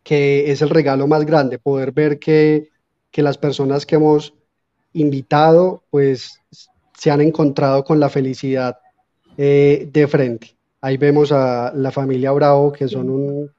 que 0.03 0.51
es 0.51 0.63
el 0.63 0.71
regalo 0.71 1.07
más 1.07 1.27
grande, 1.27 1.59
poder 1.59 1.93
ver 1.93 2.19
que, 2.19 2.71
que 3.11 3.23
las 3.23 3.37
personas 3.37 3.85
que 3.85 3.97
hemos 3.97 4.33
invitado, 4.95 5.85
pues 5.91 6.41
se 6.97 7.11
han 7.11 7.21
encontrado 7.21 7.85
con 7.85 8.01
la 8.01 8.09
felicidad 8.09 8.79
eh, 9.37 9.87
de 9.93 10.09
frente. 10.09 10.57
Ahí 10.81 10.97
vemos 10.97 11.31
a 11.31 11.71
la 11.75 11.91
familia 11.91 12.33
Bravo, 12.33 12.73
que 12.73 12.89
son 12.89 13.11
un, 13.11 13.51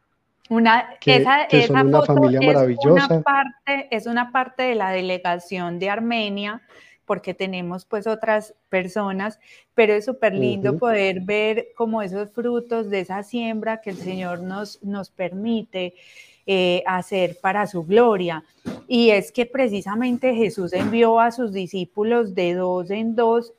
una, 0.50 0.98
esa, 1.06 1.48
una 1.84 2.02
familia 2.02 2.42
maravillosa. 2.42 3.04
Es 3.04 3.12
una, 3.12 3.22
parte, 3.22 3.88
es 3.92 4.06
una 4.08 4.32
parte 4.32 4.64
de 4.64 4.76
la 4.76 4.90
delegación 4.90 5.78
de 5.78 5.90
Armenia, 5.92 6.64
porque 7.06 7.34
tenemos 7.34 7.86
pues 7.86 8.08
otras 8.08 8.54
personas, 8.70 9.40
pero 9.74 9.94
es 9.94 10.06
súper 10.06 10.34
lindo 10.34 10.78
poder 10.78 11.22
ver 11.22 11.68
como 11.76 12.02
esos 12.02 12.32
frutos 12.32 12.90
de 12.90 13.02
esa 13.02 13.24
siembra 13.24 13.82
que 13.82 13.92
el 13.92 13.98
Señor 13.98 14.42
nos, 14.42 14.82
nos 14.84 15.10
permite 15.10 15.94
eh, 16.48 16.84
hacer 16.86 17.38
para 17.42 17.68
su 17.68 17.84
gloria. 17.84 18.44
Y 18.88 19.10
es 19.10 19.32
que 19.32 19.46
precisamente 19.46 20.36
Jesús 20.36 20.74
envió 20.74 21.20
a 21.20 21.32
sus 21.32 21.54
discípulos 21.54 22.36
de 22.36 22.54
dos 22.54 22.92
en 22.92 23.16
dos 23.16 23.54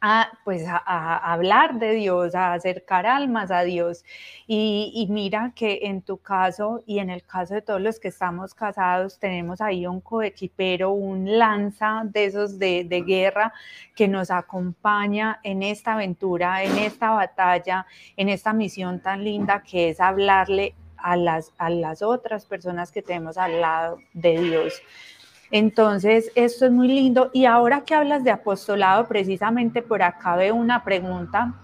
a, 0.00 0.30
pues 0.44 0.64
a, 0.66 1.32
hablar 1.32 1.78
de 1.78 1.92
Dios, 1.92 2.34
a 2.34 2.52
acercar 2.52 3.06
almas 3.06 3.50
a 3.50 3.62
Dios. 3.62 4.04
Y, 4.46 5.06
mira 5.10 5.52
que 5.54 5.80
en 5.82 6.02
tu 6.02 6.18
caso 6.18 6.82
y 6.86 6.98
en 6.98 7.10
el 7.10 7.22
caso 7.24 7.54
de 7.54 7.62
todos 7.62 7.80
los 7.80 7.98
que 7.98 8.08
estamos 8.08 8.54
casados, 8.54 9.18
tenemos 9.18 9.60
ahí 9.60 9.86
un 9.86 10.00
coequipero, 10.00 10.90
un 10.92 11.38
lanza 11.38 12.02
de 12.04 12.26
esos 12.26 12.58
de, 12.58 12.84
de 12.84 13.02
guerra 13.02 13.52
que 13.94 14.08
nos 14.08 14.30
acompaña 14.30 15.40
en 15.42 15.62
esta 15.62 15.94
aventura, 15.94 16.62
en 16.62 16.78
esta 16.78 17.10
batalla, 17.10 17.86
en 18.16 18.28
esta 18.28 18.52
misión 18.52 19.00
tan 19.00 19.24
linda 19.24 19.62
que 19.62 19.90
es 19.90 20.00
hablarle 20.00 20.74
a 20.96 21.16
las, 21.16 21.52
a 21.58 21.70
las 21.70 22.02
otras 22.02 22.44
personas 22.46 22.92
que 22.92 23.02
tenemos 23.02 23.38
al 23.38 23.60
lado 23.60 23.98
de 24.12 24.40
Dios. 24.40 24.82
Entonces, 25.50 26.30
esto 26.34 26.66
es 26.66 26.72
muy 26.72 26.88
lindo. 26.88 27.30
Y 27.32 27.46
ahora 27.46 27.84
que 27.84 27.94
hablas 27.94 28.24
de 28.24 28.30
apostolado, 28.30 29.08
precisamente 29.08 29.82
por 29.82 30.02
acá 30.02 30.36
veo 30.36 30.54
una 30.54 30.84
pregunta 30.84 31.54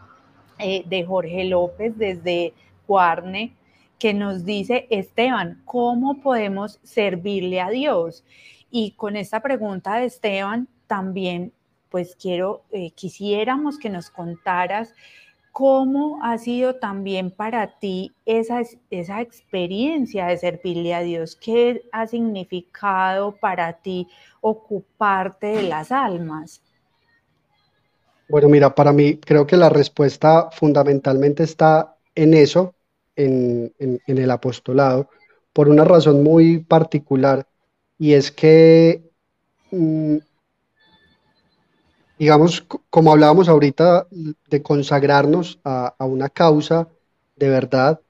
eh, 0.58 0.84
de 0.86 1.04
Jorge 1.04 1.44
López 1.44 1.96
desde 1.98 2.54
Cuarne, 2.86 3.54
que 3.98 4.14
nos 4.14 4.44
dice, 4.44 4.86
Esteban, 4.90 5.62
¿cómo 5.64 6.20
podemos 6.20 6.80
servirle 6.82 7.60
a 7.60 7.70
Dios? 7.70 8.24
Y 8.70 8.92
con 8.92 9.16
esta 9.16 9.40
pregunta 9.40 9.96
de 9.96 10.06
Esteban, 10.06 10.68
también, 10.86 11.52
pues 11.90 12.16
quiero, 12.16 12.64
eh, 12.72 12.90
quisiéramos 12.90 13.78
que 13.78 13.88
nos 13.88 14.10
contaras 14.10 14.94
¿Cómo 15.54 16.18
ha 16.20 16.36
sido 16.38 16.74
también 16.80 17.30
para 17.30 17.78
ti 17.78 18.10
esa, 18.26 18.62
esa 18.90 19.20
experiencia 19.20 20.26
de 20.26 20.36
servirle 20.36 20.92
a 20.92 21.02
Dios? 21.02 21.36
¿Qué 21.36 21.84
ha 21.92 22.08
significado 22.08 23.36
para 23.36 23.74
ti 23.74 24.08
ocuparte 24.40 25.46
de 25.46 25.62
las 25.62 25.92
almas? 25.92 26.60
Bueno, 28.28 28.48
mira, 28.48 28.74
para 28.74 28.92
mí 28.92 29.18
creo 29.18 29.46
que 29.46 29.56
la 29.56 29.68
respuesta 29.68 30.50
fundamentalmente 30.50 31.44
está 31.44 31.98
en 32.16 32.34
eso, 32.34 32.74
en, 33.14 33.72
el 33.78 34.30
apostolado, 34.32 35.08
por 35.52 35.68
una 35.68 35.84
razón 35.84 36.24
muy 36.24 36.64
particular, 36.64 37.46
y 37.96 38.14
es 38.14 38.32
que 38.32 39.08
mm, 39.70 40.16
digamos, 42.18 42.64
como 42.90 43.12
hablábamos 43.12 43.48
ahorita, 43.48 44.06
de 44.48 44.62
consagrarnos 44.62 45.58
a, 45.64 45.94
una 46.00 46.28
causa 46.28 46.88
de 47.36 47.48
verdad, 47.48 48.00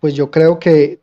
pues 0.00 0.14
yo 0.14 0.30
creo 0.30 0.58
que 0.58 1.00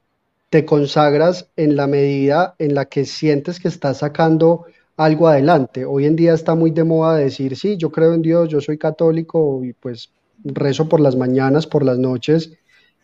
te 0.50 0.66
consagras 0.66 1.50
en 1.56 1.76
la 1.76 1.88
medida 1.88 2.56
en 2.60 2.76
la 2.76 2.86
que 2.86 3.06
sientes 3.06 3.60
que 3.60 3.68
estás 3.68 4.00
sacando 4.00 4.66
algo 4.98 5.28
adelante. 5.28 5.86
Hoy 5.86 6.06
en 6.06 6.16
día 6.16 6.34
está 6.34 6.56
muy 6.56 6.72
de 6.72 6.84
moda 6.84 7.16
decir, 7.16 7.56
sí, 7.56 7.78
yo 7.78 7.92
creo 7.92 8.14
en 8.14 8.22
Dios, 8.22 8.50
yo 8.50 8.60
soy 8.60 8.78
católico 8.78 9.64
y 9.64 9.74
pues 9.74 10.12
rezo 10.44 10.90
por 10.90 11.00
las 11.00 11.16
mañanas, 11.16 11.68
por 11.68 11.84
las 11.84 11.98
noches 11.98 12.52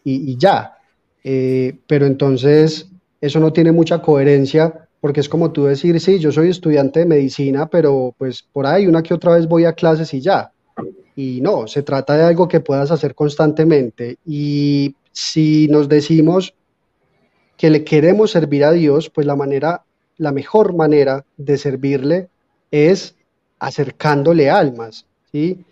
y, 0.04 0.38
ya. 0.38 0.78
Eh, 1.24 1.78
pero 1.88 2.06
entonces 2.06 2.90
eso 3.22 3.40
no 3.40 3.52
tiene 3.54 3.72
mucha 3.72 4.02
coherencia 4.02 4.85
porque 5.06 5.20
es 5.20 5.30
como 5.30 5.52
tú 5.52 5.66
decir, 5.66 6.00
sí, 6.00 6.18
yo 6.18 6.32
soy 6.32 6.50
estudiante 6.50 7.02
de 7.02 7.06
medicina, 7.06 7.68
pero 7.68 8.16
pues 8.18 8.42
por 8.42 8.66
ahí 8.66 8.88
una 8.88 9.04
que 9.04 9.14
otra 9.14 9.36
vez 9.36 9.48
voy 9.48 9.66
a 9.66 9.74
clases 9.74 10.12
y 10.16 10.20
ya. 10.20 10.52
Y 11.16 11.42
no, 11.42 11.68
se 11.68 11.84
trata 11.84 12.18
de 12.18 12.24
algo 12.24 12.48
que 12.48 12.60
puedas 12.60 12.90
hacer 12.90 13.14
constantemente. 13.14 14.18
Y 14.26 14.96
si 15.12 15.68
nos 15.68 15.90
decimos 15.90 16.56
que 17.56 17.70
le 17.70 17.84
queremos 17.84 18.32
servir 18.32 18.66
a 18.66 18.72
Dios, 18.72 19.12
pues 19.12 19.28
la 19.28 19.36
manera, 19.36 19.84
la 20.18 20.32
mejor 20.32 20.74
manera 20.74 21.24
de 21.38 21.60
servirle 21.60 22.30
es 22.72 23.14
acercándole 23.60 24.50
almas, 24.50 25.06
¿sí? 25.32 25.64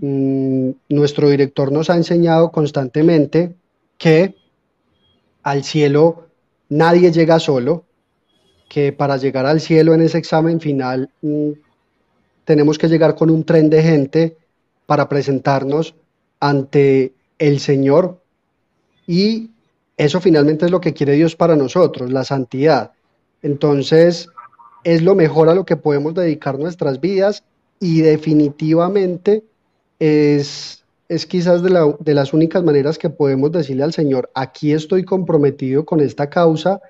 Mm, 0.00 0.70
nuestro 0.88 1.28
director 1.28 1.70
nos 1.72 1.90
ha 1.90 1.96
enseñado 1.96 2.50
constantemente 2.50 3.54
que 3.98 4.34
al 5.42 5.62
cielo 5.62 6.28
nadie 6.70 7.12
llega 7.12 7.38
solo, 7.38 7.84
que 8.72 8.90
para 8.90 9.18
llegar 9.18 9.44
al 9.44 9.60
cielo 9.60 9.92
en 9.92 10.00
ese 10.00 10.16
examen 10.16 10.58
final 10.58 11.10
mm, 11.20 11.50
tenemos 12.46 12.78
que 12.78 12.88
llegar 12.88 13.14
con 13.14 13.28
un 13.28 13.44
tren 13.44 13.68
de 13.68 13.82
gente 13.82 14.38
para 14.86 15.10
presentarnos 15.10 15.94
ante 16.40 17.12
el 17.38 17.60
Señor 17.60 18.22
y 19.06 19.50
eso 19.98 20.22
finalmente 20.22 20.64
es 20.64 20.70
lo 20.70 20.80
que 20.80 20.94
quiere 20.94 21.12
Dios 21.12 21.36
para 21.36 21.54
nosotros, 21.54 22.10
la 22.10 22.24
santidad. 22.24 22.92
Entonces 23.42 24.30
es 24.84 25.02
lo 25.02 25.14
mejor 25.14 25.50
a 25.50 25.54
lo 25.54 25.66
que 25.66 25.76
podemos 25.76 26.14
dedicar 26.14 26.58
nuestras 26.58 26.98
vidas 26.98 27.44
y 27.78 28.00
definitivamente 28.00 29.44
es, 29.98 30.82
es 31.10 31.26
quizás 31.26 31.62
de, 31.62 31.94
de 31.98 32.14
las 32.14 32.32
únicas 32.32 32.64
maneras 32.64 32.96
que 32.96 33.10
podemos 33.10 33.52
decirle 33.52 33.82
al 33.82 33.92
Señor, 33.92 34.30
aquí 34.34 34.72
estoy 34.72 35.04
comprometido 35.04 35.84
con 35.84 36.00
esta 36.00 36.30
causa 36.30 36.80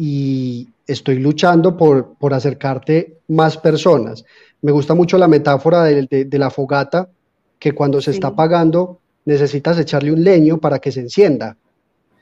y 0.00 0.68
estoy 0.86 1.18
luchando 1.18 1.76
por, 1.76 2.14
por 2.14 2.32
acercarte 2.32 3.18
más 3.26 3.58
personas. 3.58 4.24
Me 4.62 4.70
gusta 4.70 4.94
mucho 4.94 5.18
la 5.18 5.26
metáfora 5.26 5.82
de, 5.84 6.28
la 6.38 6.50
fogata, 6.50 7.10
que 7.58 7.72
cuando 7.72 8.00
se 8.00 8.12
está 8.12 8.28
apagando 8.28 9.00
necesitas 9.24 9.76
echarle 9.78 10.12
un 10.12 10.22
leño 10.22 10.58
para 10.58 10.78
que 10.78 10.92
se 10.92 11.00
encienda. 11.00 11.56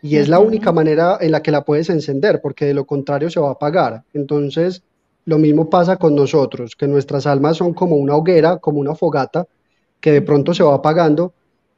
Y 0.01 0.16
es 0.16 0.29
la 0.29 0.41
única 0.41 0.72
manera 0.72 1.18
en 1.20 1.33
la 1.33 1.43
que 1.43 1.51
la 1.51 1.64
puedes 1.64 1.91
encender, 1.91 2.41
porque 2.41 2.64
de 2.64 2.74
lo 2.74 2.87
contrario 2.87 3.29
se 3.29 3.41
va 3.41 3.49
a 3.49 3.53
apagar. 3.53 4.05
Entonces, 4.14 4.83
lo 5.27 5.39
mismo 5.39 5.68
pasa 5.68 5.99
con 5.99 6.14
nosotros, 6.14 6.77
que 6.77 6.89
nuestras 6.89 7.27
almas 7.27 7.59
son 7.59 7.74
como 7.74 7.97
una 7.97 8.16
hoguera, 8.16 8.57
como 8.57 8.81
una 8.81 8.95
fogata, 8.95 9.47
que 10.01 10.12
de 10.12 10.22
pronto 10.22 10.55
se 10.55 10.62
va 10.62 10.74
apagando, 10.74 11.35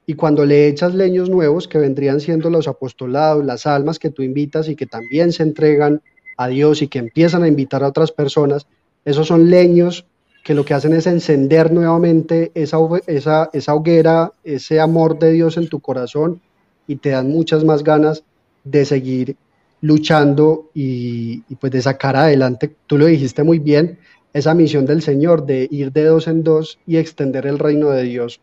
y 0.08 0.14
cuando 0.14 0.46
le 0.46 0.68
echas 0.68 0.94
leños 0.94 1.28
nuevos, 1.28 1.68
que 1.68 1.76
vendrían 1.76 2.22
siendo 2.22 2.48
los 2.48 2.66
apostolados, 2.66 3.44
las 3.44 3.66
almas 3.66 3.98
que 3.98 4.08
tú 4.08 4.22
invitas 4.22 4.66
y 4.70 4.74
que 4.74 4.86
también 4.86 5.32
se 5.32 5.42
entregan 5.42 6.00
a 6.38 6.48
Dios 6.48 6.80
y 6.80 6.88
que 6.88 6.98
empiezan 6.98 7.42
a 7.42 7.48
invitar 7.48 7.84
a 7.84 7.88
otras 7.88 8.10
personas, 8.10 8.66
esos 9.04 9.26
son 9.26 9.50
leños 9.50 10.06
que 10.44 10.54
lo 10.54 10.64
que 10.64 10.72
hacen 10.72 10.94
es 10.94 11.06
encender 11.06 11.70
nuevamente 11.74 12.52
esa, 12.54 12.78
hoguera, 12.78 14.32
ese 14.44 14.80
amor 14.80 15.18
de 15.18 15.32
Dios 15.32 15.58
en 15.58 15.68
tu 15.68 15.80
corazón 15.80 16.40
y 16.86 16.96
te 16.96 17.10
dan 17.10 17.28
muchas 17.28 17.62
más 17.62 17.84
ganas 17.84 18.24
de 18.64 18.86
seguir 18.86 19.36
luchando 19.82 20.70
y, 20.72 21.44
y, 21.50 21.56
pues 21.56 21.70
de 21.70 21.82
sacar 21.82 22.16
adelante, 22.16 22.74
tú 22.86 22.96
lo 22.96 23.04
dijiste 23.04 23.42
muy 23.42 23.58
bien, 23.58 23.98
esa 24.32 24.54
misión 24.54 24.86
del 24.86 25.02
Señor 25.02 25.44
de 25.44 25.68
ir 25.70 25.92
de 25.92 26.04
dos 26.04 26.28
en 26.28 26.44
dos 26.44 26.78
y 26.86 26.96
extender 26.96 27.46
el 27.46 27.58
reino 27.58 27.90
de 27.90 28.04
Dios 28.04 28.40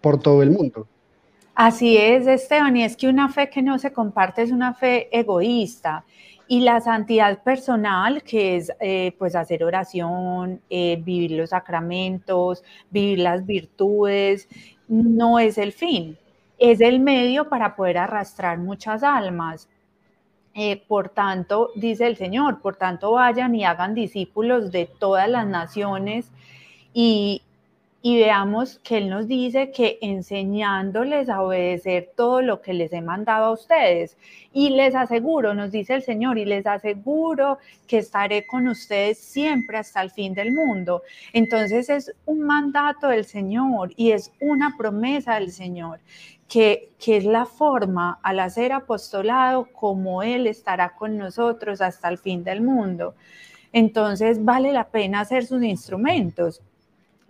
por 0.00 0.18
todo 0.18 0.42
el 0.42 0.50
mundo. 0.50 0.88
Así 1.54 1.96
es, 1.96 2.26
Esteban, 2.26 2.76
y 2.76 2.82
es 2.82 2.96
que 2.96 3.08
una 3.08 3.28
fe 3.28 3.48
que 3.48 3.62
no 3.62 3.78
se 3.78 3.92
comparte 3.92 4.42
es 4.42 4.50
una 4.50 4.74
fe 4.74 5.08
egoísta. 5.16 6.04
Y 6.48 6.60
la 6.60 6.80
santidad 6.80 7.42
personal, 7.42 8.22
que 8.24 8.56
es 8.56 8.72
eh, 8.80 9.14
pues 9.18 9.36
hacer 9.36 9.62
oración, 9.62 10.60
eh, 10.68 11.00
vivir 11.02 11.30
los 11.32 11.50
sacramentos, 11.50 12.64
vivir 12.90 13.20
las 13.20 13.46
virtudes, 13.46 14.48
no 14.88 15.38
es 15.38 15.56
el 15.56 15.72
fin, 15.72 16.18
es 16.58 16.80
el 16.80 17.00
medio 17.00 17.48
para 17.48 17.76
poder 17.76 17.98
arrastrar 17.98 18.58
muchas 18.58 19.02
almas. 19.04 19.68
Eh, 20.54 20.82
por 20.88 21.08
tanto, 21.08 21.70
dice 21.76 22.06
el 22.06 22.16
Señor, 22.16 22.60
por 22.60 22.76
tanto 22.76 23.12
vayan 23.12 23.54
y 23.54 23.64
hagan 23.64 23.94
discípulos 23.94 24.70
de 24.72 24.86
todas 24.86 25.28
las 25.28 25.46
naciones 25.46 26.30
y, 26.92 27.42
y 28.06 28.18
veamos 28.18 28.80
que 28.80 28.98
Él 28.98 29.08
nos 29.08 29.28
dice 29.28 29.70
que 29.70 29.98
enseñándoles 30.02 31.30
a 31.30 31.40
obedecer 31.40 32.12
todo 32.14 32.42
lo 32.42 32.60
que 32.60 32.74
les 32.74 32.92
he 32.92 33.00
mandado 33.00 33.46
a 33.46 33.52
ustedes. 33.52 34.18
Y 34.52 34.68
les 34.68 34.94
aseguro, 34.94 35.54
nos 35.54 35.70
dice 35.70 35.94
el 35.94 36.02
Señor, 36.02 36.36
y 36.36 36.44
les 36.44 36.66
aseguro 36.66 37.56
que 37.86 37.96
estaré 37.96 38.46
con 38.46 38.68
ustedes 38.68 39.18
siempre 39.18 39.78
hasta 39.78 40.02
el 40.02 40.10
fin 40.10 40.34
del 40.34 40.52
mundo. 40.52 41.00
Entonces 41.32 41.88
es 41.88 42.14
un 42.26 42.42
mandato 42.42 43.08
del 43.08 43.24
Señor 43.24 43.92
y 43.96 44.10
es 44.10 44.30
una 44.38 44.76
promesa 44.76 45.36
del 45.36 45.50
Señor. 45.50 46.00
Que, 46.46 46.90
que, 46.98 47.16
es 47.16 47.24
la 47.24 47.46
forma 47.46 48.18
al 48.22 48.40
hacer 48.40 48.74
apostolado 48.74 49.66
como 49.72 50.22
Él 50.22 50.46
estará 50.46 50.94
con 50.94 51.16
nosotros 51.16 51.80
hasta 51.80 52.10
el 52.10 52.18
fin 52.18 52.44
del 52.44 52.60
mundo. 52.60 53.14
Entonces 53.72 54.44
vale 54.44 54.72
la 54.72 54.88
pena 54.88 55.20
hacer 55.20 55.46
sus 55.46 55.62
instrumentos. 55.62 56.60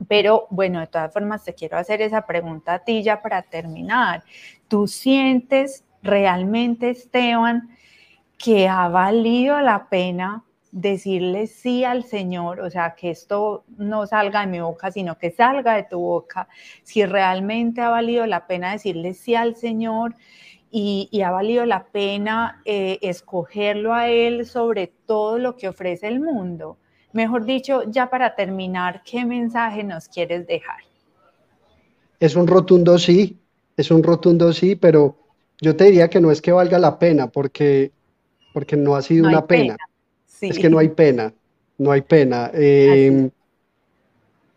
Pero 0.09 0.47
bueno, 0.51 0.81
de 0.81 0.87
todas 0.87 1.13
formas 1.13 1.45
te 1.45 1.55
quiero 1.55 1.79
hacer 1.79 2.03
esa 2.03 2.27
pregunta 2.27 2.75
a 2.75 2.79
ti 2.81 3.03
ya 3.03 3.23
para 3.23 3.43
terminar. 3.43 4.25
¿Tú 4.69 4.87
sientes 4.87 5.85
realmente, 6.03 6.91
Esteban, 6.91 7.71
que 8.39 8.69
ha 8.69 8.89
valido 8.89 9.61
la 9.61 9.89
pena 9.89 10.45
decirle 10.75 11.47
sí 11.47 11.85
al 11.85 12.03
Señor, 12.03 12.61
o 12.61 12.69
sea, 12.69 12.97
que 12.97 13.11
esto 13.11 13.65
no 13.79 14.07
salga 14.09 14.41
de 14.41 14.49
mi 14.49 14.61
boca, 14.61 14.91
sino 14.91 15.17
que 15.17 15.31
salga 15.31 15.77
de 15.77 15.85
tu 15.85 16.01
boca, 16.01 16.49
si 16.83 17.07
realmente 17.07 17.81
ha 17.81 17.91
valido 17.91 18.27
la 18.27 18.49
pena 18.49 18.73
decirle 18.73 19.15
sí 19.15 19.37
al 19.37 19.55
Señor 19.55 20.17
y, 20.73 21.23
ha 21.23 21.31
valido 21.31 21.65
la 21.65 21.85
pena 21.85 22.61
eh, 22.65 22.99
escogerlo 23.03 23.95
a 23.95 24.09
Él 24.09 24.47
sobre 24.47 24.89
todo 24.89 25.39
lo 25.39 25.55
que 25.57 25.69
ofrece 25.69 26.09
el 26.09 26.19
mundo. 26.19 26.79
Mejor 27.15 27.45
dicho, 27.45 27.85
ya 27.89 28.11
para 28.11 28.35
terminar, 28.35 29.03
¿qué 29.05 29.25
mensaje 29.25 29.85
nos 29.85 30.09
quieres 30.09 30.49
dejar? 30.49 30.81
Es 32.19 32.35
un 32.35 32.49
rotundo 32.49 32.99
sí, 32.99 33.39
es 33.77 33.93
un 33.93 34.03
rotundo 34.03 34.53
sí, 34.53 34.75
pero 34.75 35.17
yo 35.61 35.77
te 35.77 35.85
diría 35.85 36.11
que 36.11 36.21
no 36.21 36.33
es 36.33 36.43
que 36.43 36.51
valga 36.51 36.77
la 36.81 36.99
pena, 36.99 37.29
porque, 37.29 37.93
porque 38.53 38.77
no 38.77 38.97
ha 38.97 39.03
sido 39.03 39.29
una 39.29 39.47
pena. 39.47 39.77
Es 40.41 40.59
que 40.59 40.69
no 40.69 40.79
hay 40.79 40.89
pena, 40.89 41.33
no 41.79 41.93
hay 41.93 42.03
pena. 42.03 42.51
Em, 42.53 43.31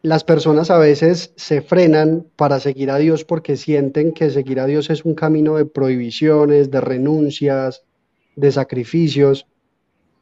las 0.02 0.24
personas 0.24 0.72
a 0.72 0.80
veces 0.80 1.34
se 1.36 1.62
frenan 1.62 2.26
para 2.38 2.60
seguir 2.60 2.90
a 2.90 2.98
Dios 2.98 3.24
porque 3.24 3.56
sienten 3.56 4.14
que 4.14 4.32
seguir 4.32 4.60
a 4.60 4.66
Dios 4.66 4.90
es 4.90 5.06
un 5.06 5.14
camino 5.14 5.58
de 5.58 5.66
prohibiciones, 5.66 6.72
de 6.72 6.82
renuncias, 6.82 7.84
de 8.36 8.52
sacrificios. 8.52 9.46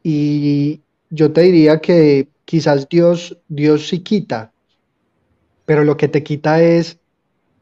Y, 0.03 0.81
yo 1.09 1.31
te 1.31 1.41
diría 1.41 1.79
que 1.79 2.27
quizás 2.45 2.87
Dios, 2.89 3.37
Dios 3.47 3.87
sí 3.87 3.99
quita, 3.99 4.51
pero 5.65 5.83
lo 5.83 5.97
que 5.97 6.07
te 6.07 6.23
quita 6.23 6.61
es 6.61 6.99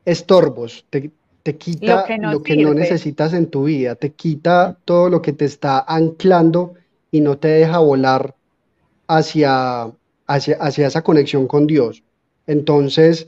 estorbos, 0.05 0.85
te, 0.89 1.11
quita 1.57 2.05
lo 2.19 2.43
que, 2.43 2.57
no, 2.57 2.73
necesitas 2.73 3.33
en 3.33 3.47
tu 3.47 3.65
vida, 3.65 3.95
te 3.95 4.11
quita 4.11 4.77
todo 4.85 5.09
lo 5.09 5.21
que 5.21 5.33
te 5.33 5.45
está 5.45 5.83
anclando 5.87 6.73
y 7.11 7.21
no 7.21 7.37
te 7.37 7.47
deja 7.47 7.79
volar 7.79 8.35
hacia, 9.07 9.91
hacia, 10.27 10.57
hacia 10.57 10.87
esa 10.87 11.01
conexión 11.01 11.47
con 11.47 11.67
Dios. 11.67 12.03
Entonces, 12.47 13.27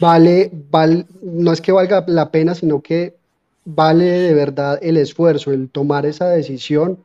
vale, 0.00 0.50
vale, 0.70 1.06
no 1.22 1.52
es 1.52 1.60
que 1.60 1.72
valga 1.72 2.04
la 2.08 2.30
pena, 2.30 2.54
sino 2.54 2.80
que 2.80 3.16
vale 3.64 4.04
de 4.04 4.34
verdad 4.34 4.78
el 4.82 4.96
esfuerzo, 4.96 5.52
el 5.52 5.68
tomar 5.68 6.06
esa 6.06 6.28
decisión 6.28 7.04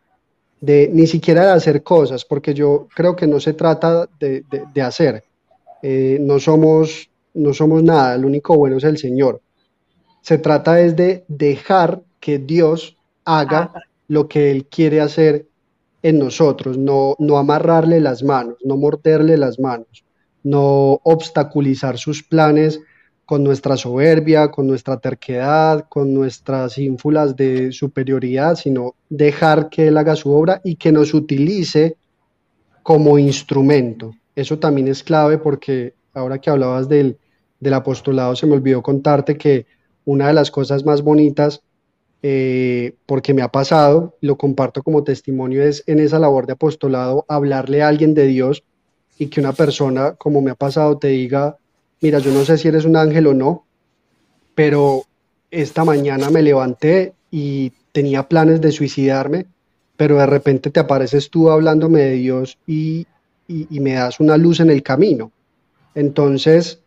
de 0.62 0.90
ni 0.92 1.08
siquiera 1.08 1.46
de 1.46 1.52
hacer 1.52 1.84
cosas, 1.84 2.26
porque 2.26 2.54
yo 2.54 2.88
creo 2.96 3.16
que 3.16 3.28
no 3.28 3.40
se 3.40 3.54
trata 3.54 4.08
de, 4.20 4.44
de, 4.74 4.82
hacer. 4.82 5.24
Eh, 5.82 6.18
no, 6.22 6.40
somos, 6.40 7.10
no 7.34 7.54
somos 7.54 7.84
nada, 7.84 8.16
el 8.16 8.26
único 8.26 8.58
bueno 8.58 8.78
es 8.78 8.84
el 8.84 8.98
Señor. 8.98 9.42
Se 10.22 10.38
trata 10.38 10.82
es 10.82 10.96
de 10.96 11.24
dejar 11.28 12.02
que 12.20 12.40
Dios 12.40 12.98
haga 13.26 13.72
lo 14.08 14.28
que 14.28 14.52
Él 14.52 14.66
quiere 14.66 15.02
hacer 15.02 15.46
en 16.02 16.20
nosotros, 16.20 16.78
no, 16.78 17.16
no 17.20 17.38
amarrarle 17.38 18.00
las 18.00 18.24
manos, 18.24 18.58
no 18.64 18.78
morderle 18.78 19.38
las 19.38 19.60
manos, 19.60 20.06
no 20.44 21.00
obstaculizar 21.04 21.98
sus 21.98 22.24
planes 22.24 22.80
con 23.26 23.44
nuestra 23.44 23.76
soberbia, 23.76 24.52
con 24.52 24.68
nuestra 24.68 24.98
terquedad, 24.98 25.86
con 25.90 26.14
nuestras 26.14 26.78
ínfulas 26.78 27.36
de 27.36 27.72
superioridad, 27.72 28.56
sino 28.56 28.96
dejar 29.10 29.70
que 29.70 29.88
Él 29.88 29.98
haga 29.98 30.16
su 30.16 30.32
obra 30.32 30.62
y 30.64 30.76
que 30.76 30.92
nos 30.92 31.14
utilice 31.14 31.98
como 32.84 33.18
instrumento. 33.18 34.14
Eso 34.36 34.60
también 34.60 34.88
es 34.88 35.04
clave 35.04 35.40
porque 35.40 35.96
ahora 36.14 36.40
que 36.40 36.52
hablabas 36.52 36.88
del, 36.88 37.18
del 37.60 37.74
apostolado, 37.74 38.36
se 38.36 38.46
me 38.46 38.54
olvidó 38.54 38.84
contarte 38.84 39.38
que 39.38 39.66
una 40.06 40.28
de 40.28 40.34
las 40.34 40.52
cosas 40.52 40.86
más 40.86 41.02
bonitas, 41.02 41.64
eh, 42.22 42.96
porque 43.06 43.34
me 43.34 43.42
ha 43.42 43.52
pasado, 43.52 44.18
lo 44.22 44.38
comparto 44.38 44.84
como 44.84 45.04
testimonio, 45.04 45.64
es 45.64 45.84
en 45.88 46.00
esa 46.00 46.20
labor 46.20 46.46
de 46.46 46.54
apostolado 46.54 47.26
hablarle 47.28 47.82
a 47.82 47.88
alguien 47.88 48.14
de 48.14 48.28
Dios 48.28 48.64
y 49.18 49.28
que 49.28 49.40
una 49.40 49.54
persona, 49.54 50.14
como 50.14 50.42
me 50.42 50.52
ha 50.52 50.56
pasado, 50.56 50.98
te 50.98 51.08
diga, 51.08 51.58
mira, 52.02 52.20
yo 52.20 52.32
no 52.32 52.46
sé 52.46 52.58
si 52.58 52.68
eres 52.68 52.86
un 52.86 52.96
ángel 52.96 53.28
o 53.28 53.34
no, 53.34 53.66
pero 54.54 55.04
esta 55.52 55.84
mañana 55.84 56.30
me 56.30 56.42
levanté 56.42 57.14
y 57.32 57.72
tenía 57.92 58.28
planes 58.28 58.62
de 58.62 58.72
suicidarme, 58.72 59.46
pero 59.98 60.18
de 60.18 60.26
repente 60.26 60.70
te 60.70 60.80
apareces 60.80 61.30
tú 61.30 61.50
hablándome 61.50 62.02
de 62.02 62.14
Dios 62.14 62.58
y, 62.68 63.08
y, 63.48 63.80
me 63.80 63.94
das 63.94 64.20
una 64.20 64.38
luz 64.38 64.60
en 64.60 64.70
el 64.70 64.84
camino. 64.84 65.32
Entonces, 65.94 66.82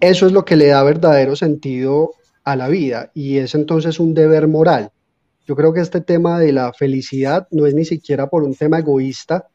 eso 0.00 0.26
es 0.26 0.32
lo 0.32 0.44
que 0.44 0.56
le 0.56 0.66
da 0.68 0.82
verdadero 0.82 1.36
sentido 1.36 2.12
a 2.44 2.56
la 2.56 2.68
vida 2.68 3.10
y 3.14 3.38
es 3.38 3.54
entonces 3.54 4.00
un 4.00 4.14
deber 4.14 4.48
moral. 4.48 4.90
Yo 5.46 5.56
creo 5.56 5.72
que 5.72 5.80
este 5.80 6.00
tema 6.00 6.38
de 6.38 6.52
la 6.52 6.72
felicidad 6.72 7.48
no 7.50 7.66
es 7.66 7.74
ni 7.74 7.84
siquiera 7.84 8.28
por 8.28 8.42
un 8.42 8.54
tema 8.54 8.78
egoísta 8.78 9.48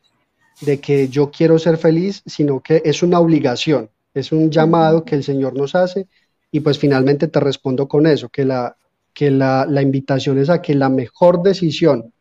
de 0.61 0.79
que 0.79 1.07
yo 1.07 1.31
quiero 1.31 1.59
ser 1.59 1.77
feliz, 1.77 2.23
sino 2.25 2.61
que 2.61 2.81
es 2.83 3.03
una 3.03 3.19
obligación. 3.19 3.89
Es 4.17 4.31
un 4.31 4.49
llamado 4.49 5.03
que 5.03 5.15
el 5.15 5.23
Señor 5.23 5.57
nos 5.57 5.75
hace 5.75 6.07
y 6.51 6.59
pues 6.59 6.79
finalmente 6.79 7.27
te 7.27 7.39
respondo 7.39 7.87
con 7.87 8.07
eso, 8.07 8.29
que 8.29 8.45
la, 8.45 8.77
que 9.13 9.31
la, 9.31 9.65
la 9.69 9.81
invitación 9.81 10.37
es 10.37 10.49
a 10.49 10.61
que 10.61 10.75
la 10.75 10.89
mejor 10.89 11.43
decisión 11.43 12.13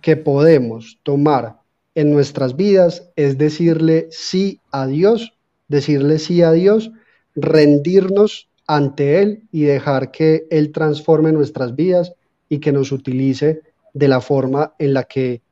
que 0.00 0.16
podemos 0.16 0.98
tomar 1.02 1.56
en 1.94 2.12
nuestras 2.12 2.56
vidas 2.56 3.10
es 3.16 3.38
decirle 3.38 4.08
sí 4.10 4.60
a 4.70 4.86
Dios, 4.86 5.34
decirle 5.68 6.18
sí 6.18 6.42
a 6.42 6.52
Dios, 6.52 6.90
rendirnos 7.34 8.48
ante 8.66 9.20
Él 9.22 9.42
y 9.52 9.62
dejar 9.62 10.10
que 10.10 10.46
Él 10.50 10.72
transforme 10.72 11.32
nuestras 11.32 11.74
vidas 11.74 12.12
y 12.48 12.58
que 12.58 12.72
nos 12.72 12.92
utilice 12.92 13.62
de 13.94 14.08
la 14.08 14.20
forma 14.20 14.74
en 14.78 14.94
la 14.94 15.04
que 15.04 15.42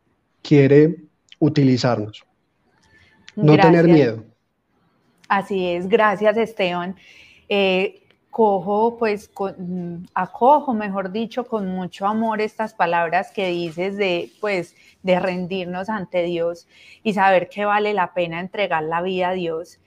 quiere 0.42 1.04
utilizarnos. 1.38 2.24
No 3.36 3.56
tener 3.56 3.86
miedo. 3.86 4.24
Así 5.30 5.68
es, 5.68 5.88
gracias 5.88 6.36
Esteban. 6.36 6.96
Eh, 7.48 8.02
cojo, 8.30 8.98
pues, 8.98 9.30
acojo, 10.12 10.74
mejor 10.74 11.12
dicho, 11.12 11.46
con 11.46 11.68
mucho 11.68 12.08
amor 12.08 12.40
estas 12.40 12.74
palabras 12.74 13.30
que 13.30 13.46
dices 13.50 13.96
de, 13.96 14.32
pues, 14.40 14.74
de 15.04 15.20
rendirnos 15.20 15.88
ante 15.88 16.24
Dios 16.24 16.66
y 17.04 17.12
saber 17.12 17.48
que 17.48 17.64
vale 17.64 17.94
la 17.94 18.12
pena 18.12 18.40
entregar 18.40 18.82
la 18.82 19.02
vida 19.02 19.28
a 19.28 19.32
Dios. 19.34 19.78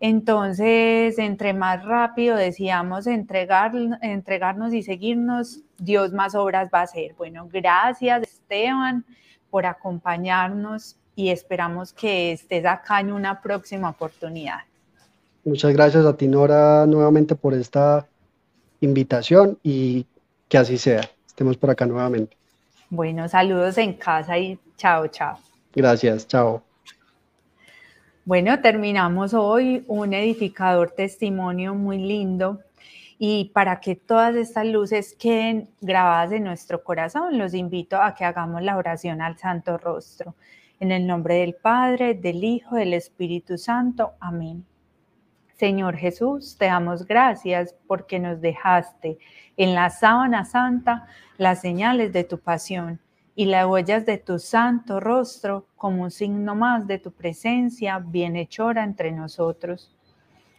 Entonces, 0.00 1.18
entre 1.18 1.52
más 1.52 1.84
rápido 1.84 2.34
decíamos 2.34 3.06
entregar, 3.06 3.72
entregarnos 4.00 4.72
y 4.72 4.82
seguirnos, 4.82 5.60
Dios 5.76 6.14
más 6.14 6.34
obras 6.34 6.70
va 6.72 6.80
a 6.80 6.84
hacer. 6.84 7.12
Bueno, 7.12 7.46
gracias 7.52 8.22
Esteban 8.22 9.04
por 9.50 9.66
acompañarnos 9.66 10.96
y 11.14 11.28
esperamos 11.28 11.92
que 11.92 12.32
estés 12.32 12.64
acá 12.64 13.00
en 13.00 13.12
una 13.12 13.42
próxima 13.42 13.90
oportunidad. 13.90 14.67
Muchas 15.48 15.72
gracias 15.72 16.04
a 16.04 16.14
ti, 16.14 16.28
Nora, 16.28 16.84
nuevamente 16.84 17.34
por 17.34 17.54
esta 17.54 18.06
invitación 18.82 19.58
y 19.62 20.04
que 20.46 20.58
así 20.58 20.76
sea. 20.76 21.00
Estemos 21.26 21.56
por 21.56 21.70
acá 21.70 21.86
nuevamente. 21.86 22.36
Bueno, 22.90 23.26
saludos 23.30 23.78
en 23.78 23.94
casa 23.94 24.36
y 24.36 24.58
chao, 24.76 25.06
chao. 25.06 25.38
Gracias, 25.74 26.28
chao. 26.28 26.62
Bueno, 28.26 28.60
terminamos 28.60 29.32
hoy 29.32 29.84
un 29.88 30.12
edificador 30.12 30.90
testimonio 30.90 31.74
muy 31.74 31.96
lindo 31.96 32.60
y 33.18 33.46
para 33.54 33.80
que 33.80 33.96
todas 33.96 34.36
estas 34.36 34.66
luces 34.66 35.16
queden 35.18 35.70
grabadas 35.80 36.32
en 36.32 36.44
nuestro 36.44 36.84
corazón, 36.84 37.38
los 37.38 37.54
invito 37.54 37.96
a 37.96 38.14
que 38.14 38.26
hagamos 38.26 38.60
la 38.60 38.76
oración 38.76 39.22
al 39.22 39.38
Santo 39.38 39.78
Rostro. 39.78 40.34
En 40.78 40.92
el 40.92 41.06
nombre 41.06 41.36
del 41.36 41.54
Padre, 41.54 42.12
del 42.12 42.44
Hijo, 42.44 42.76
del 42.76 42.92
Espíritu 42.92 43.56
Santo. 43.56 44.12
Amén. 44.20 44.66
Señor 45.58 45.96
Jesús, 45.96 46.56
te 46.56 46.66
damos 46.66 47.04
gracias 47.04 47.74
porque 47.88 48.20
nos 48.20 48.40
dejaste 48.40 49.18
en 49.56 49.74
la 49.74 49.90
sábana 49.90 50.44
santa 50.44 51.08
las 51.36 51.60
señales 51.60 52.12
de 52.12 52.22
tu 52.22 52.38
pasión 52.38 53.00
y 53.34 53.46
las 53.46 53.66
huellas 53.66 54.06
de 54.06 54.18
tu 54.18 54.38
santo 54.38 55.00
rostro 55.00 55.66
como 55.74 56.04
un 56.04 56.12
signo 56.12 56.54
más 56.54 56.86
de 56.86 57.00
tu 57.00 57.10
presencia 57.10 57.98
bienhechora 57.98 58.84
entre 58.84 59.10
nosotros. 59.10 59.92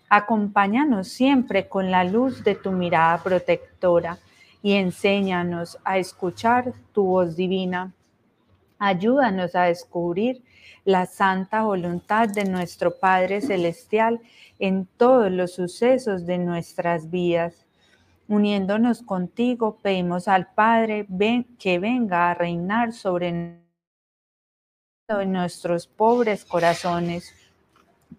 Acompáñanos 0.10 1.08
siempre 1.08 1.70
con 1.70 1.92
la 1.92 2.04
luz 2.04 2.44
de 2.44 2.56
tu 2.56 2.74
mirada 2.74 3.24
protectora 3.24 4.20
y 4.62 4.74
enséñanos 4.74 5.78
a 5.86 5.98
escuchar 5.98 6.74
tu 6.92 7.06
voz 7.06 7.38
divina. 7.38 7.94
Ayúdanos 8.78 9.56
a 9.56 9.64
descubrir 9.64 10.44
la 10.86 11.06
santa 11.06 11.64
voluntad 11.64 12.30
de 12.30 12.46
nuestro 12.46 12.98
Padre 13.00 13.42
Celestial 13.42 14.22
en 14.60 14.86
todos 14.98 15.32
los 15.32 15.54
sucesos 15.54 16.26
de 16.26 16.38
nuestras 16.38 17.10
vidas. 17.10 17.66
Uniéndonos 18.28 19.02
contigo, 19.02 19.80
pedimos 19.82 20.28
al 20.28 20.54
Padre 20.54 21.08
que 21.58 21.80
venga 21.80 22.30
a 22.30 22.34
reinar 22.36 22.94
sobre 22.94 23.60
nuestros 25.26 25.88
pobres 25.88 26.46
corazones. 26.46 27.34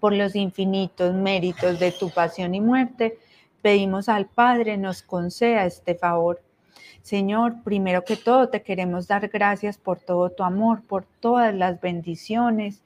Por 0.00 0.12
los 0.12 0.34
infinitos 0.34 1.14
méritos 1.14 1.78
de 1.78 1.92
tu 1.92 2.10
pasión 2.10 2.54
y 2.54 2.60
muerte, 2.60 3.18
pedimos 3.62 4.08
al 4.08 4.26
Padre 4.26 4.76
nos 4.76 5.02
conceda 5.02 5.64
este 5.64 5.94
favor. 5.94 6.42
Señor, 7.02 7.62
primero 7.64 8.04
que 8.04 8.16
todo 8.16 8.48
te 8.48 8.62
queremos 8.62 9.08
dar 9.08 9.28
gracias 9.28 9.78
por 9.78 10.00
todo 10.00 10.30
tu 10.30 10.42
amor, 10.42 10.82
por 10.82 11.04
todas 11.20 11.54
las 11.54 11.80
bendiciones, 11.80 12.82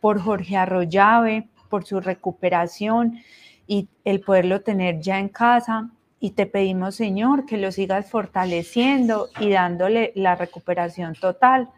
por 0.00 0.20
Jorge 0.20 0.56
Arroyave, 0.56 1.48
por 1.68 1.84
su 1.84 2.00
recuperación 2.00 3.18
y 3.66 3.88
el 4.04 4.20
poderlo 4.20 4.60
tener 4.62 5.00
ya 5.00 5.18
en 5.18 5.28
casa. 5.28 5.90
Y 6.20 6.30
te 6.30 6.46
pedimos, 6.46 6.94
Señor, 6.94 7.44
que 7.44 7.58
lo 7.58 7.72
sigas 7.72 8.10
fortaleciendo 8.10 9.28
y 9.40 9.50
dándole 9.50 10.12
la 10.14 10.34
recuperación 10.36 11.14
total. 11.14 11.68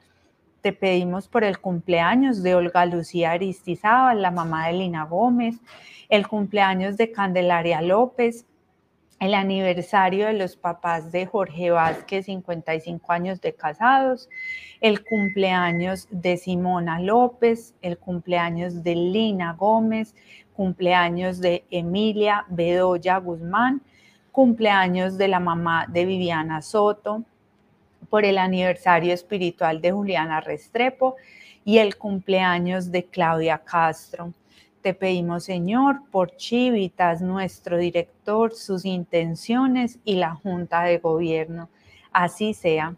Te 0.61 0.73
pedimos 0.73 1.27
por 1.27 1.45
el 1.45 1.59
cumpleaños 1.59 2.43
de 2.43 2.55
Olga 2.55 2.85
Lucía 2.87 3.33
Aristizábal, 3.33 4.23
la 4.23 4.31
mamá 4.31 4.69
de 4.69 4.75
Lina 4.75 5.05
Gómez, 5.05 5.57
el 6.09 6.29
cumpleaños 6.29 6.97
de 6.97 7.11
Candelaria 7.11 7.81
López, 7.81 8.45
el 9.21 9.35
aniversario 9.35 10.27
de 10.27 10.35
los 10.35 10.57
papás 10.57 11.11
de 11.11 11.27
Jorge 11.27 11.71
Vázquez, 11.71 12.27
55 12.27 13.13
años 13.13 13.41
de 13.41 13.53
casados, 13.53 14.29
el 14.81 15.05
cumpleaños 15.05 16.07
de 16.11 16.37
Simona 16.37 17.01
López, 17.01 17.75
el 17.83 17.99
cumpleaños 17.99 18.85
de 18.85 18.95
Lina 18.95 19.55
Gómez, 19.55 20.15
cumpleaños 20.55 21.41
de 21.41 21.65
Emilia 21.71 22.45
Bedoya 22.49 23.19
Guzmán, 23.19 23.83
cumpleaños 24.31 25.19
de 25.19 25.29
la 25.29 25.41
mamá 25.41 25.87
de 25.89 26.05
Viviana 26.05 26.63
Soto, 26.63 27.25
por 28.09 28.25
el 28.25 28.39
aniversario 28.39 29.13
espiritual 29.13 29.81
de 29.81 29.93
Juliana 29.93 30.41
Restrepo 30.41 31.17
y 31.65 31.79
el 31.79 31.97
cumpleaños 31.97 32.91
de 32.91 33.05
Claudia 33.05 33.59
Castro. 33.59 34.33
Te 34.83 34.95
pedimos, 34.95 35.45
Señor, 35.45 36.03
por 36.11 36.37
Chivitas, 36.37 37.21
nuestro 37.21 37.79
director, 37.79 38.55
sus 38.55 38.85
intenciones 38.85 39.99
y 40.05 40.17
la 40.17 40.35
Junta 40.35 40.83
de 40.83 40.99
Gobierno. 40.99 41.69
Así 42.13 42.55
sea. 42.55 42.97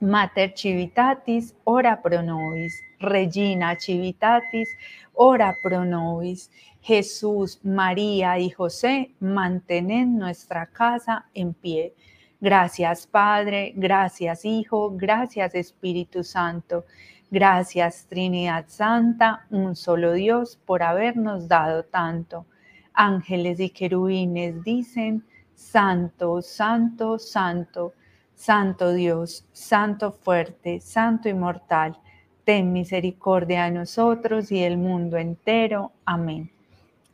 Mater 0.00 0.54
Civitatis, 0.56 1.54
ora 1.64 2.00
pro 2.02 2.22
nobis. 2.22 2.80
Regina 3.00 3.76
Civitatis, 3.76 4.68
ora 5.14 5.56
pro 5.62 5.84
nobis. 5.84 6.50
Jesús, 6.80 7.58
María 7.62 8.38
y 8.38 8.50
José, 8.50 9.14
mantened 9.18 10.06
nuestra 10.06 10.66
casa 10.66 11.26
en 11.32 11.54
pie. 11.54 11.94
Gracias 12.40 13.06
Padre, 13.06 13.72
gracias 13.74 14.44
Hijo, 14.44 14.90
gracias 14.94 15.54
Espíritu 15.54 16.22
Santo. 16.22 16.84
Gracias 17.30 18.06
Trinidad 18.08 18.66
Santa, 18.68 19.46
un 19.50 19.74
solo 19.76 20.12
Dios, 20.12 20.58
por 20.64 20.82
habernos 20.82 21.48
dado 21.48 21.84
tanto. 21.84 22.46
Ángeles 22.92 23.58
y 23.60 23.70
querubines 23.70 24.62
dicen, 24.62 25.24
Santo, 25.54 26.42
Santo, 26.42 27.18
Santo 27.18 27.92
Santo 28.34 28.92
Dios, 28.92 29.46
Santo 29.52 30.12
fuerte, 30.12 30.80
Santo 30.80 31.28
inmortal, 31.28 31.96
ten 32.44 32.72
misericordia 32.72 33.64
de 33.64 33.70
nosotros 33.70 34.50
y 34.52 34.60
del 34.60 34.76
mundo 34.76 35.16
entero. 35.16 35.92
Amén. 36.04 36.50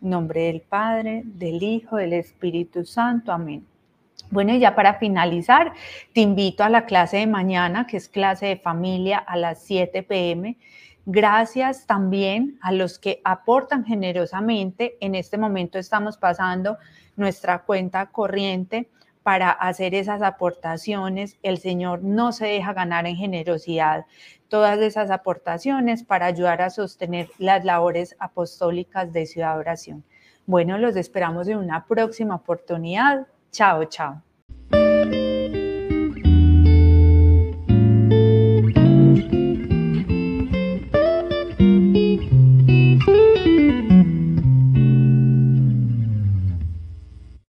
Nombre 0.01 0.45
del 0.45 0.63
Padre, 0.63 1.23
del 1.25 1.63
Hijo, 1.63 1.97
del 1.97 2.15
Espíritu 2.15 2.85
Santo. 2.85 3.33
Amén. 3.33 3.67
Bueno, 4.31 4.55
y 4.55 4.61
ya 4.61 4.77
para 4.77 4.95
finalizar, 4.95 5.73
te 6.15 6.21
invito 6.21 6.63
a 6.63 6.69
la 6.69 6.87
clase 6.87 7.17
de 7.17 7.27
mañana, 7.27 7.87
que 7.89 7.97
es 7.97 8.09
clase 8.09 8.47
de 8.47 8.57
familia 8.57 9.19
a 9.19 9.37
las 9.37 9.63
7 9.65 10.05
pm. 10.05 10.57
Gracias 11.05 11.87
también 11.87 12.57
a 12.63 12.71
los 12.71 13.01
que 13.01 13.21
aportan 13.25 13.85
generosamente. 13.85 14.97
En 15.01 15.17
este 15.17 15.37
momento 15.37 15.79
estamos 15.79 16.17
pasando 16.17 16.79
nuestra 17.17 17.63
cuenta 17.65 18.07
corriente 18.07 18.89
para 19.25 19.51
hacer 19.51 19.97
esas 19.97 20.23
aportaciones. 20.23 21.37
El 21.43 21.59
Señor 21.59 22.05
no 22.05 22.31
se 22.31 22.47
deja 22.47 22.73
ganar 22.73 23.07
en 23.07 23.17
generosidad 23.17 24.07
todas 24.49 24.79
esas 24.79 25.11
aportaciones 25.11 26.05
para 26.05 26.27
ayudar 26.27 26.63
a 26.63 26.71
sostener 26.71 27.31
las 27.39 27.65
labores 27.65 28.15
apostólicas 28.21 29.13
de 29.13 29.27
Ciudad 29.27 29.59
Oración. 29.59 30.05
Bueno, 30.47 30.79
los 30.79 30.95
esperamos 30.95 31.49
en 31.49 31.59
una 31.59 31.85
próxima 31.87 32.37
oportunidad. 32.37 33.27
Chao, 33.53 33.85
chao. 33.85 34.23